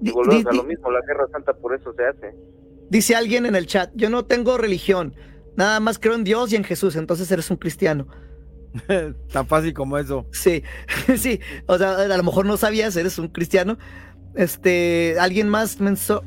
Y 0.01 0.11
volvemos 0.11 0.45
a 0.47 0.53
lo 0.53 0.63
mismo, 0.63 0.89
la 0.91 1.01
Guerra 1.05 1.27
Santa 1.31 1.53
por 1.53 1.75
eso 1.75 1.93
se 1.93 2.05
hace. 2.05 2.35
Dice 2.89 3.15
alguien 3.15 3.45
en 3.45 3.55
el 3.55 3.67
chat, 3.67 3.91
yo 3.95 4.09
no 4.09 4.25
tengo 4.25 4.57
religión, 4.57 5.15
nada 5.55 5.79
más 5.79 5.99
creo 5.99 6.15
en 6.15 6.23
Dios 6.23 6.51
y 6.51 6.55
en 6.55 6.63
Jesús, 6.63 6.95
entonces 6.95 7.31
eres 7.31 7.49
un 7.51 7.57
cristiano. 7.57 8.07
Tan 9.31 9.47
fácil 9.47 9.73
como 9.73 9.97
eso. 9.97 10.25
Sí, 10.31 10.63
sí, 11.17 11.39
o 11.67 11.77
sea, 11.77 11.95
a 11.95 12.17
lo 12.17 12.23
mejor 12.23 12.45
no 12.45 12.57
sabías, 12.57 12.95
eres 12.95 13.17
un 13.19 13.27
cristiano. 13.27 13.77
Este, 14.33 15.17
alguien 15.19 15.49
más 15.49 15.77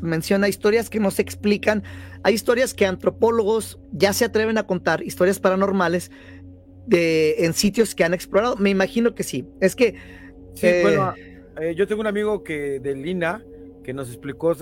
menciona 0.00 0.48
historias 0.48 0.90
que 0.90 1.00
no 1.00 1.10
se 1.10 1.22
explican. 1.22 1.82
Hay 2.22 2.34
historias 2.34 2.74
que 2.74 2.86
antropólogos 2.86 3.80
ya 3.92 4.12
se 4.12 4.24
atreven 4.24 4.58
a 4.58 4.66
contar, 4.66 5.02
historias 5.02 5.40
paranormales 5.40 6.10
de, 6.86 7.44
en 7.44 7.54
sitios 7.54 7.94
que 7.94 8.04
han 8.04 8.14
explorado. 8.14 8.56
Me 8.56 8.70
imagino 8.70 9.14
que 9.14 9.22
sí. 9.22 9.48
Es 9.60 9.74
que. 9.74 9.94
Sí, 10.54 10.68
bueno, 10.82 11.14
eh, 11.60 11.74
yo 11.74 11.86
tengo 11.86 12.00
un 12.00 12.06
amigo 12.06 12.42
que 12.42 12.80
del 12.80 13.06
INA 13.06 13.44
que 13.82 13.92
nos 13.92 14.08
explicó, 14.08 14.56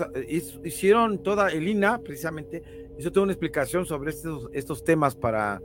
hicieron 0.63 1.23
toda, 1.23 1.49
el 1.49 1.67
INA 1.67 1.99
precisamente, 1.99 2.61
hizo 2.99 3.11
toda 3.11 3.23
una 3.23 3.33
explicación 3.33 3.85
sobre 3.85 4.11
estos, 4.11 4.49
estos 4.53 4.83
temas 4.83 5.15
para 5.15 5.61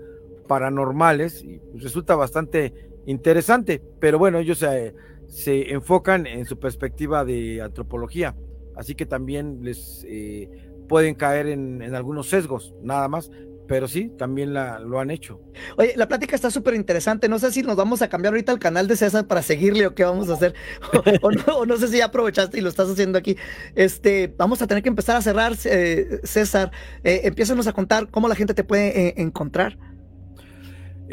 paranormales 0.46 1.44
y 1.44 1.60
resulta 1.74 2.14
bastante 2.14 2.72
interesante, 3.04 3.82
pero 4.00 4.18
bueno, 4.18 4.38
ellos 4.38 4.58
se, 4.58 4.94
se 5.26 5.72
enfocan 5.72 6.26
en 6.26 6.46
su 6.46 6.58
perspectiva 6.58 7.24
de 7.24 7.60
antropología, 7.60 8.34
así 8.76 8.94
que 8.94 9.06
también 9.06 9.58
les 9.62 10.06
eh, 10.08 10.48
pueden 10.88 11.14
caer 11.14 11.48
en, 11.48 11.82
en, 11.82 11.94
algunos 11.94 12.28
sesgos, 12.28 12.74
nada 12.82 13.08
más, 13.08 13.30
pero 13.68 13.86
sí, 13.86 14.10
también 14.16 14.54
la, 14.54 14.78
lo 14.80 14.98
han 14.98 15.10
hecho. 15.10 15.40
Oye, 15.76 15.92
la 15.94 16.08
plática 16.08 16.34
está 16.34 16.50
súper 16.50 16.74
interesante. 16.74 17.28
No 17.28 17.38
sé 17.38 17.52
si 17.52 17.62
nos 17.62 17.76
vamos 17.76 18.00
a 18.00 18.08
cambiar 18.08 18.32
ahorita 18.32 18.50
al 18.50 18.58
canal 18.58 18.88
de 18.88 18.96
César 18.96 19.26
para 19.26 19.42
seguirle 19.42 19.86
o 19.86 19.94
qué 19.94 20.04
vamos 20.04 20.30
a 20.30 20.34
hacer. 20.34 20.54
o, 21.22 21.66
no, 21.66 21.76
sé 21.76 21.88
si 21.88 21.98
ya 21.98 22.06
aprovechaste 22.06 22.58
y 22.58 22.62
lo 22.62 22.70
estás 22.70 22.88
haciendo 22.88 23.18
aquí. 23.18 23.36
Este, 23.74 24.34
vamos 24.38 24.62
a 24.62 24.66
tener 24.66 24.82
que 24.82 24.88
empezar 24.88 25.16
a 25.16 25.22
cerrar, 25.22 25.52
eh, 25.66 26.20
César. 26.24 26.72
Eh, 27.04 27.20
empiézanos 27.24 27.66
a 27.66 27.74
contar 27.74 28.08
cómo 28.10 28.26
la 28.26 28.34
gente 28.34 28.54
te 28.54 28.64
puede 28.64 29.08
eh, 29.08 29.14
encontrar. 29.18 29.78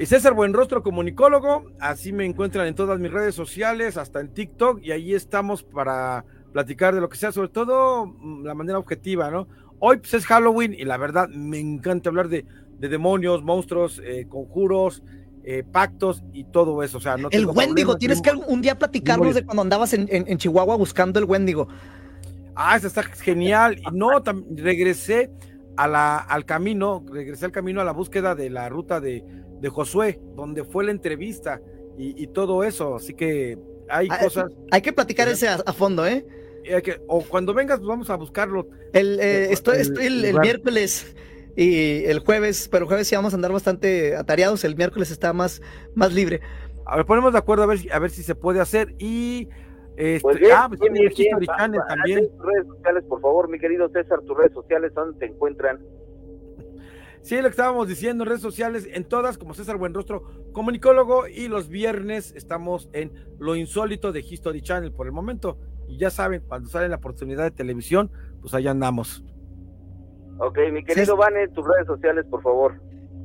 César 0.06 0.34
Buenrostro, 0.34 0.82
comunicólogo. 0.82 1.72
Así 1.80 2.14
me 2.14 2.26
encuentran 2.26 2.68
en 2.68 2.76
todas 2.76 3.00
mis 3.00 3.12
redes 3.12 3.36
sociales, 3.36 3.98
hasta 3.98 4.22
en 4.22 4.34
TikTok, 4.34 4.80
y 4.82 4.92
ahí 4.92 5.14
estamos 5.14 5.62
para 5.62 6.26
platicar 6.54 6.96
de 6.96 7.02
lo 7.02 7.10
que 7.10 7.18
sea, 7.18 7.34
sobre 7.34 7.50
todo 7.50 8.06
mm, 8.06 8.46
la 8.46 8.54
manera 8.54 8.80
objetiva, 8.80 9.30
¿no? 9.30 9.46
Hoy 9.80 9.98
pues, 9.98 10.14
es 10.14 10.26
Halloween 10.26 10.74
y 10.74 10.86
la 10.86 10.98
verdad 10.98 11.30
me 11.30 11.60
encanta 11.60 12.10
hablar 12.10 12.30
de, 12.30 12.46
demonios, 12.80 13.44
monstruos, 13.44 14.02
eh, 14.04 14.28
conjuros, 14.30 15.02
eh, 15.44 15.64
pactos 15.64 16.24
y 16.34 16.44
todo 16.46 16.84
eso. 16.84 16.98
O 16.98 17.02
sea, 17.02 17.18
no 17.18 17.30
el 17.32 17.46
Wendigo, 17.46 17.98
tienes 17.98 18.22
que 18.22 18.32
un 18.32 18.62
día 18.62 18.78
platicarnos 18.78 19.36
de 19.36 19.46
cuando 19.46 19.62
andabas 19.62 19.94
en, 19.94 20.38
Chihuahua 20.38 20.76
buscando 20.76 21.20
el 21.20 21.26
Wendigo. 21.26 21.68
Ah, 22.56 22.78
eso 22.78 22.88
está 22.88 23.04
genial. 23.04 23.78
Y 23.80 23.96
no, 23.96 24.12
regresé 24.56 25.32
a 25.78 25.88
la, 25.88 26.18
al 26.18 26.46
camino, 26.46 27.04
regresé 27.12 27.46
al 27.46 27.52
camino 27.52 27.82
a 27.82 27.84
la 27.84 27.92
búsqueda 27.92 28.34
de 28.36 28.50
la 28.50 28.70
ruta 28.70 29.00
de, 29.00 29.24
Josué, 29.68 30.22
donde 30.36 30.64
fue 30.64 30.84
la 30.84 30.92
entrevista 30.92 31.60
y, 31.98 32.28
todo 32.28 32.64
eso. 32.64 32.96
Así 32.96 33.16
que 33.16 33.58
hay 33.90 34.08
ah, 34.12 34.20
cosas. 34.20 34.52
Hay 34.70 34.82
que 34.82 34.94
platicar 34.94 35.28
ese 35.28 35.48
a 35.48 35.74
fondo, 35.74 36.06
¿eh? 36.06 36.24
O 37.08 37.22
cuando 37.22 37.54
vengas, 37.54 37.80
pues 37.80 37.88
vamos 37.88 38.10
a 38.10 38.16
buscarlo. 38.16 38.68
El, 38.94 39.20
eh, 39.20 39.52
estoy, 39.52 39.78
el, 40.02 40.40
miércoles 40.40 41.16
y 41.56 42.06
el 42.06 42.20
jueves, 42.20 42.68
pero 42.70 42.84
el 42.84 42.88
jueves 42.88 43.08
sí 43.08 43.16
vamos 43.16 43.34
a 43.34 43.36
andar 43.36 43.52
bastante 43.52 44.16
atareados. 44.16 44.64
El 44.64 44.76
miércoles 44.76 45.12
está 45.12 45.34
más, 45.34 45.62
más 45.94 46.14
libre. 46.14 46.42
A 46.86 46.98
ver, 46.98 47.06
ponemos 47.06 47.34
de 47.34 47.40
acuerdo 47.40 47.64
a 47.64 47.68
ver, 47.68 47.80
a 47.92 48.00
ver 48.00 48.12
si 48.12 48.24
se 48.24 48.36
puede 48.36 48.60
hacer. 48.60 48.96
Y. 49.00 49.50
Este, 49.98 50.22
pues 50.22 50.38
ah, 50.54 50.68
pues 50.68 50.80
también. 51.88 52.30
redes 52.44 52.68
sociales, 52.68 53.04
por 53.08 53.22
favor, 53.22 53.50
mi 53.50 53.60
querido 53.60 53.88
César, 53.90 54.20
tus 54.28 54.36
redes 54.38 54.52
sociales, 54.52 54.94
¿dónde 54.94 55.18
te 55.20 55.26
encuentran? 55.26 55.80
Sí, 57.26 57.38
lo 57.38 57.44
que 57.44 57.50
estábamos 57.50 57.88
diciendo, 57.88 58.24
redes 58.24 58.42
sociales, 58.42 58.88
en 58.92 59.04
todas, 59.04 59.40
como 59.40 59.56
César 59.56 59.78
Buenrostro, 59.78 60.52
comunicólogo, 60.52 61.28
y 61.28 61.48
los 61.48 61.70
viernes 61.70 62.34
estamos 62.36 62.88
en 62.94 63.12
Lo 63.40 63.56
Insólito 63.56 64.12
de 64.12 64.20
History 64.20 64.62
Channel 64.62 64.92
por 64.92 65.08
el 65.08 65.12
momento. 65.12 65.58
Y 65.88 65.98
ya 65.98 66.10
saben, 66.10 66.42
cuando 66.48 66.70
sale 66.70 66.90
la 66.90 66.98
oportunidad 66.98 67.44
de 67.44 67.52
televisión, 67.52 68.12
pues 68.42 68.54
allá 68.54 68.72
andamos. 68.72 69.24
Ok, 70.38 70.58
mi 70.72 70.84
querido 70.84 71.16
Vane, 71.16 71.48
tus 71.50 71.66
redes 71.66 71.88
sociales, 71.88 72.26
por 72.30 72.42
favor. 72.42 72.74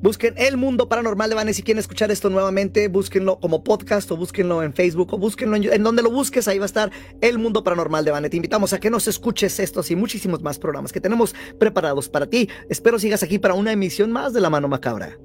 Busquen 0.02 0.32
El 0.38 0.56
Mundo 0.56 0.88
Paranormal 0.88 1.28
de 1.28 1.36
Vane. 1.36 1.52
Si 1.52 1.62
quieren 1.62 1.78
escuchar 1.78 2.10
esto 2.10 2.30
nuevamente, 2.30 2.88
búsquenlo 2.88 3.38
como 3.38 3.62
podcast 3.62 4.10
o 4.10 4.16
búsquenlo 4.16 4.62
en 4.62 4.72
Facebook 4.72 5.12
o 5.12 5.18
búsquenlo 5.18 5.56
en, 5.56 5.82
donde 5.82 6.02
lo 6.02 6.10
busques. 6.10 6.48
Ahí 6.48 6.58
va 6.58 6.64
a 6.64 6.66
estar 6.66 6.90
El 7.20 7.38
Mundo 7.38 7.62
Paranormal 7.62 8.02
de 8.06 8.10
Vane. 8.10 8.30
Te 8.30 8.36
invitamos 8.36 8.72
a 8.72 8.80
que 8.80 8.88
nos 8.88 9.08
escuches 9.08 9.60
estos 9.60 9.90
y 9.90 9.96
muchísimos 9.96 10.42
más 10.42 10.58
programas 10.58 10.90
que 10.90 11.02
tenemos 11.02 11.34
preparados 11.58 12.08
para 12.08 12.26
ti. 12.26 12.48
Espero 12.70 12.98
sigas 12.98 13.22
aquí 13.22 13.38
para 13.38 13.52
una 13.52 13.72
emisión 13.72 14.10
más 14.10 14.32
de 14.32 14.40
La 14.40 14.48
Mano 14.48 14.68
Macabra. 14.68 15.18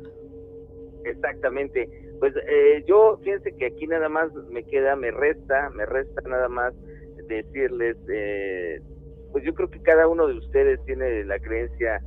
Exactamente. 1.05 1.87
Pues 2.19 2.33
eh, 2.35 2.83
yo 2.85 3.17
fíjense 3.23 3.53
que 3.53 3.67
aquí 3.67 3.87
nada 3.87 4.09
más 4.09 4.29
me 4.51 4.65
queda, 4.65 4.97
me 4.97 5.09
resta, 5.11 5.69
me 5.69 5.85
resta 5.85 6.21
nada 6.27 6.49
más 6.49 6.73
decirles, 7.27 7.97
eh, 8.09 8.79
pues 9.31 9.43
yo 9.43 9.53
creo 9.53 9.69
que 9.69 9.81
cada 9.81 10.07
uno 10.07 10.27
de 10.27 10.37
ustedes 10.37 10.79
tiene 10.85 11.23
la 11.25 11.39
creencia 11.39 12.01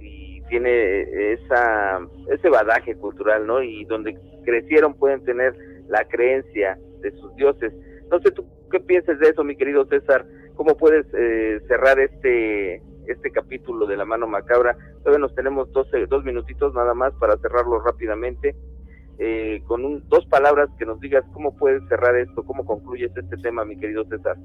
y 0.00 0.42
tiene 0.48 1.32
esa 1.32 2.00
ese 2.30 2.48
badaje 2.48 2.94
cultural, 2.96 3.46
¿no? 3.46 3.62
Y 3.62 3.84
donde 3.84 4.18
crecieron 4.44 4.94
pueden 4.94 5.24
tener 5.24 5.54
la 5.88 6.04
creencia 6.04 6.78
de 7.00 7.10
sus 7.12 7.34
dioses. 7.36 7.72
No 8.10 8.20
sé 8.20 8.30
tú 8.30 8.44
qué 8.70 8.80
piensas 8.80 9.18
de 9.18 9.28
eso, 9.28 9.44
mi 9.44 9.56
querido 9.56 9.84
César. 9.86 10.24
¿Cómo 10.54 10.76
puedes 10.76 11.06
eh, 11.14 11.60
cerrar 11.68 11.98
este 11.98 12.82
este 13.06 13.30
capítulo 13.30 13.86
de 13.86 13.96
la 13.96 14.04
mano 14.04 14.26
macabra? 14.26 14.76
Todavía 14.98 15.18
nos 15.18 15.34
tenemos 15.34 15.70
dos, 15.72 15.88
dos 16.08 16.24
minutitos 16.24 16.72
nada 16.74 16.94
más 16.94 17.12
para 17.14 17.36
cerrarlo 17.38 17.80
rápidamente. 17.80 18.54
Eh, 19.22 19.62
con 19.66 19.84
un, 19.84 20.08
dos 20.08 20.24
palabras 20.26 20.70
que 20.78 20.86
nos 20.86 20.98
digas 20.98 21.22
cómo 21.34 21.54
puedes 21.54 21.86
cerrar 21.88 22.16
esto, 22.16 22.42
cómo 22.42 22.64
concluyes 22.64 23.14
este 23.14 23.36
tema, 23.36 23.66
mi 23.66 23.78
querido 23.78 24.02
César. 24.06 24.38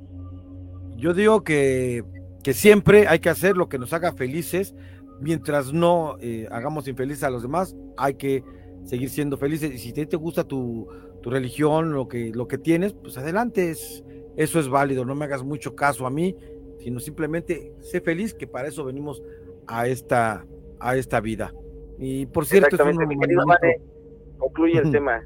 Yo 0.95 1.13
digo 1.13 1.43
que, 1.43 2.03
que 2.43 2.53
siempre 2.53 3.07
hay 3.07 3.19
que 3.19 3.29
hacer 3.29 3.57
lo 3.57 3.69
que 3.69 3.77
nos 3.77 3.93
haga 3.93 4.13
felices, 4.13 4.75
mientras 5.19 5.73
no 5.73 6.17
eh, 6.19 6.47
hagamos 6.51 6.87
infelices 6.87 7.23
a 7.23 7.29
los 7.29 7.41
demás, 7.41 7.75
hay 7.97 8.15
que 8.15 8.43
seguir 8.83 9.09
siendo 9.09 9.37
felices. 9.37 9.73
Y 9.73 9.77
si 9.77 9.93
te, 9.93 10.05
te 10.05 10.17
gusta 10.17 10.43
tu, 10.43 10.87
tu, 11.21 11.29
religión, 11.29 11.93
lo 11.93 12.07
que, 12.07 12.31
lo 12.33 12.47
que 12.47 12.57
tienes, 12.57 12.93
pues 12.93 13.17
adelante, 13.17 13.71
es, 13.71 14.03
eso 14.35 14.59
es 14.59 14.69
válido, 14.69 15.05
no 15.05 15.15
me 15.15 15.25
hagas 15.25 15.43
mucho 15.43 15.75
caso 15.75 16.05
a 16.05 16.09
mí, 16.09 16.35
sino 16.79 16.99
simplemente 16.99 17.73
sé 17.79 18.01
feliz, 18.01 18.33
que 18.33 18.47
para 18.47 18.67
eso 18.67 18.83
venimos 18.85 19.23
a 19.67 19.87
esta, 19.87 20.45
a 20.79 20.95
esta 20.95 21.19
vida. 21.19 21.53
Y 21.97 22.25
por 22.27 22.45
cierto, 22.45 22.75
es 22.75 22.81
un 22.81 22.97
concluye 24.37 24.79
el 24.79 24.91
tema. 24.91 25.23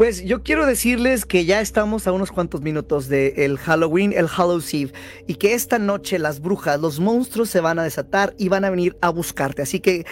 Pues 0.00 0.24
yo 0.24 0.42
quiero 0.42 0.64
decirles 0.64 1.26
que 1.26 1.44
ya 1.44 1.60
estamos 1.60 2.06
a 2.06 2.12
unos 2.12 2.32
cuantos 2.32 2.62
minutos 2.62 3.06
del 3.10 3.34
el 3.36 3.58
Halloween, 3.58 4.14
el 4.16 4.28
Hallows 4.34 4.72
Eve, 4.72 4.94
y 5.26 5.34
que 5.34 5.52
esta 5.52 5.78
noche 5.78 6.18
las 6.18 6.40
brujas, 6.40 6.80
los 6.80 7.00
monstruos 7.00 7.50
se 7.50 7.60
van 7.60 7.78
a 7.78 7.82
desatar 7.82 8.34
y 8.38 8.48
van 8.48 8.64
a 8.64 8.70
venir 8.70 8.96
a 9.02 9.10
buscarte. 9.10 9.60
Así 9.60 9.78
que 9.78 10.06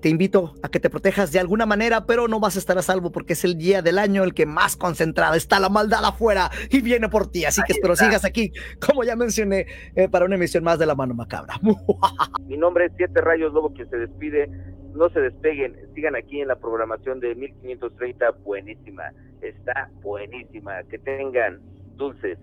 te 0.00 0.08
invito 0.08 0.54
a 0.62 0.68
que 0.68 0.80
te 0.80 0.90
protejas 0.90 1.32
de 1.32 1.38
alguna 1.38 1.66
manera, 1.66 2.06
pero 2.06 2.28
no 2.28 2.40
vas 2.40 2.56
a 2.56 2.58
estar 2.58 2.78
a 2.78 2.82
salvo 2.82 3.12
porque 3.12 3.34
es 3.34 3.44
el 3.44 3.58
día 3.58 3.82
del 3.82 3.98
año 3.98 4.24
el 4.24 4.34
que 4.34 4.46
más 4.46 4.76
concentrada 4.76 5.36
está 5.36 5.60
la 5.60 5.68
maldad 5.68 6.04
afuera 6.04 6.50
y 6.70 6.80
viene 6.80 7.08
por 7.08 7.30
ti. 7.30 7.44
Así 7.44 7.62
que 7.66 7.74
espero 7.74 7.96
sigas 7.96 8.24
aquí, 8.24 8.52
como 8.84 9.04
ya 9.04 9.16
mencioné, 9.16 9.66
eh, 9.94 10.08
para 10.08 10.24
una 10.24 10.36
emisión 10.36 10.64
más 10.64 10.78
de 10.78 10.86
La 10.86 10.94
Mano 10.94 11.14
Macabra. 11.14 11.54
Mi 12.46 12.56
nombre 12.56 12.86
es 12.86 12.92
Siete 12.96 13.20
Rayos 13.20 13.52
Lobo, 13.52 13.72
quien 13.72 13.88
se 13.90 13.98
despide. 13.98 14.50
No 14.94 15.08
se 15.10 15.20
despeguen, 15.20 15.76
sigan 15.94 16.16
aquí 16.16 16.40
en 16.40 16.48
la 16.48 16.56
programación 16.56 17.20
de 17.20 17.34
1530, 17.34 18.30
buenísima. 18.42 19.04
Está 19.40 19.88
buenísima. 20.02 20.82
Que 20.90 20.98
tengan 20.98 21.60
dulces, 21.96 22.38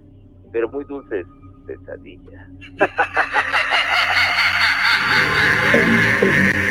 pero 0.54 0.70
muy 0.70 0.86
dulces 0.86 1.26
pesadillas. 1.66 2.48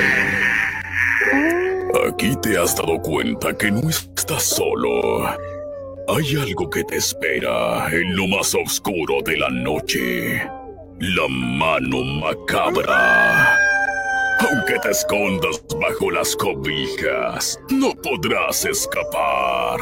Aquí 2.09 2.36
te 2.36 2.57
has 2.57 2.76
dado 2.76 3.00
cuenta 3.00 3.57
que 3.57 3.70
no 3.70 3.88
estás 3.88 4.44
solo. 4.44 5.24
Hay 6.09 6.36
algo 6.40 6.70
que 6.70 6.84
te 6.84 6.96
espera 6.96 7.88
en 7.90 8.14
lo 8.14 8.28
más 8.28 8.54
oscuro 8.54 9.22
de 9.24 9.36
la 9.36 9.48
noche. 9.50 10.40
La 11.00 11.28
mano 11.28 12.04
macabra. 12.04 13.59
Aunque 14.38 14.78
te 14.80 14.90
escondas 14.90 15.64
bajo 15.80 16.11
las 16.12 16.36
cobijas, 16.36 17.59
no 17.70 17.92
podrás 17.94 18.64
escapar. 18.64 19.80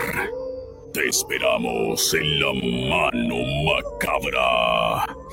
Te 0.94 1.06
esperamos 1.08 2.14
en 2.14 2.40
la 2.40 2.52
mano 2.54 3.36
macabra. 3.66 5.23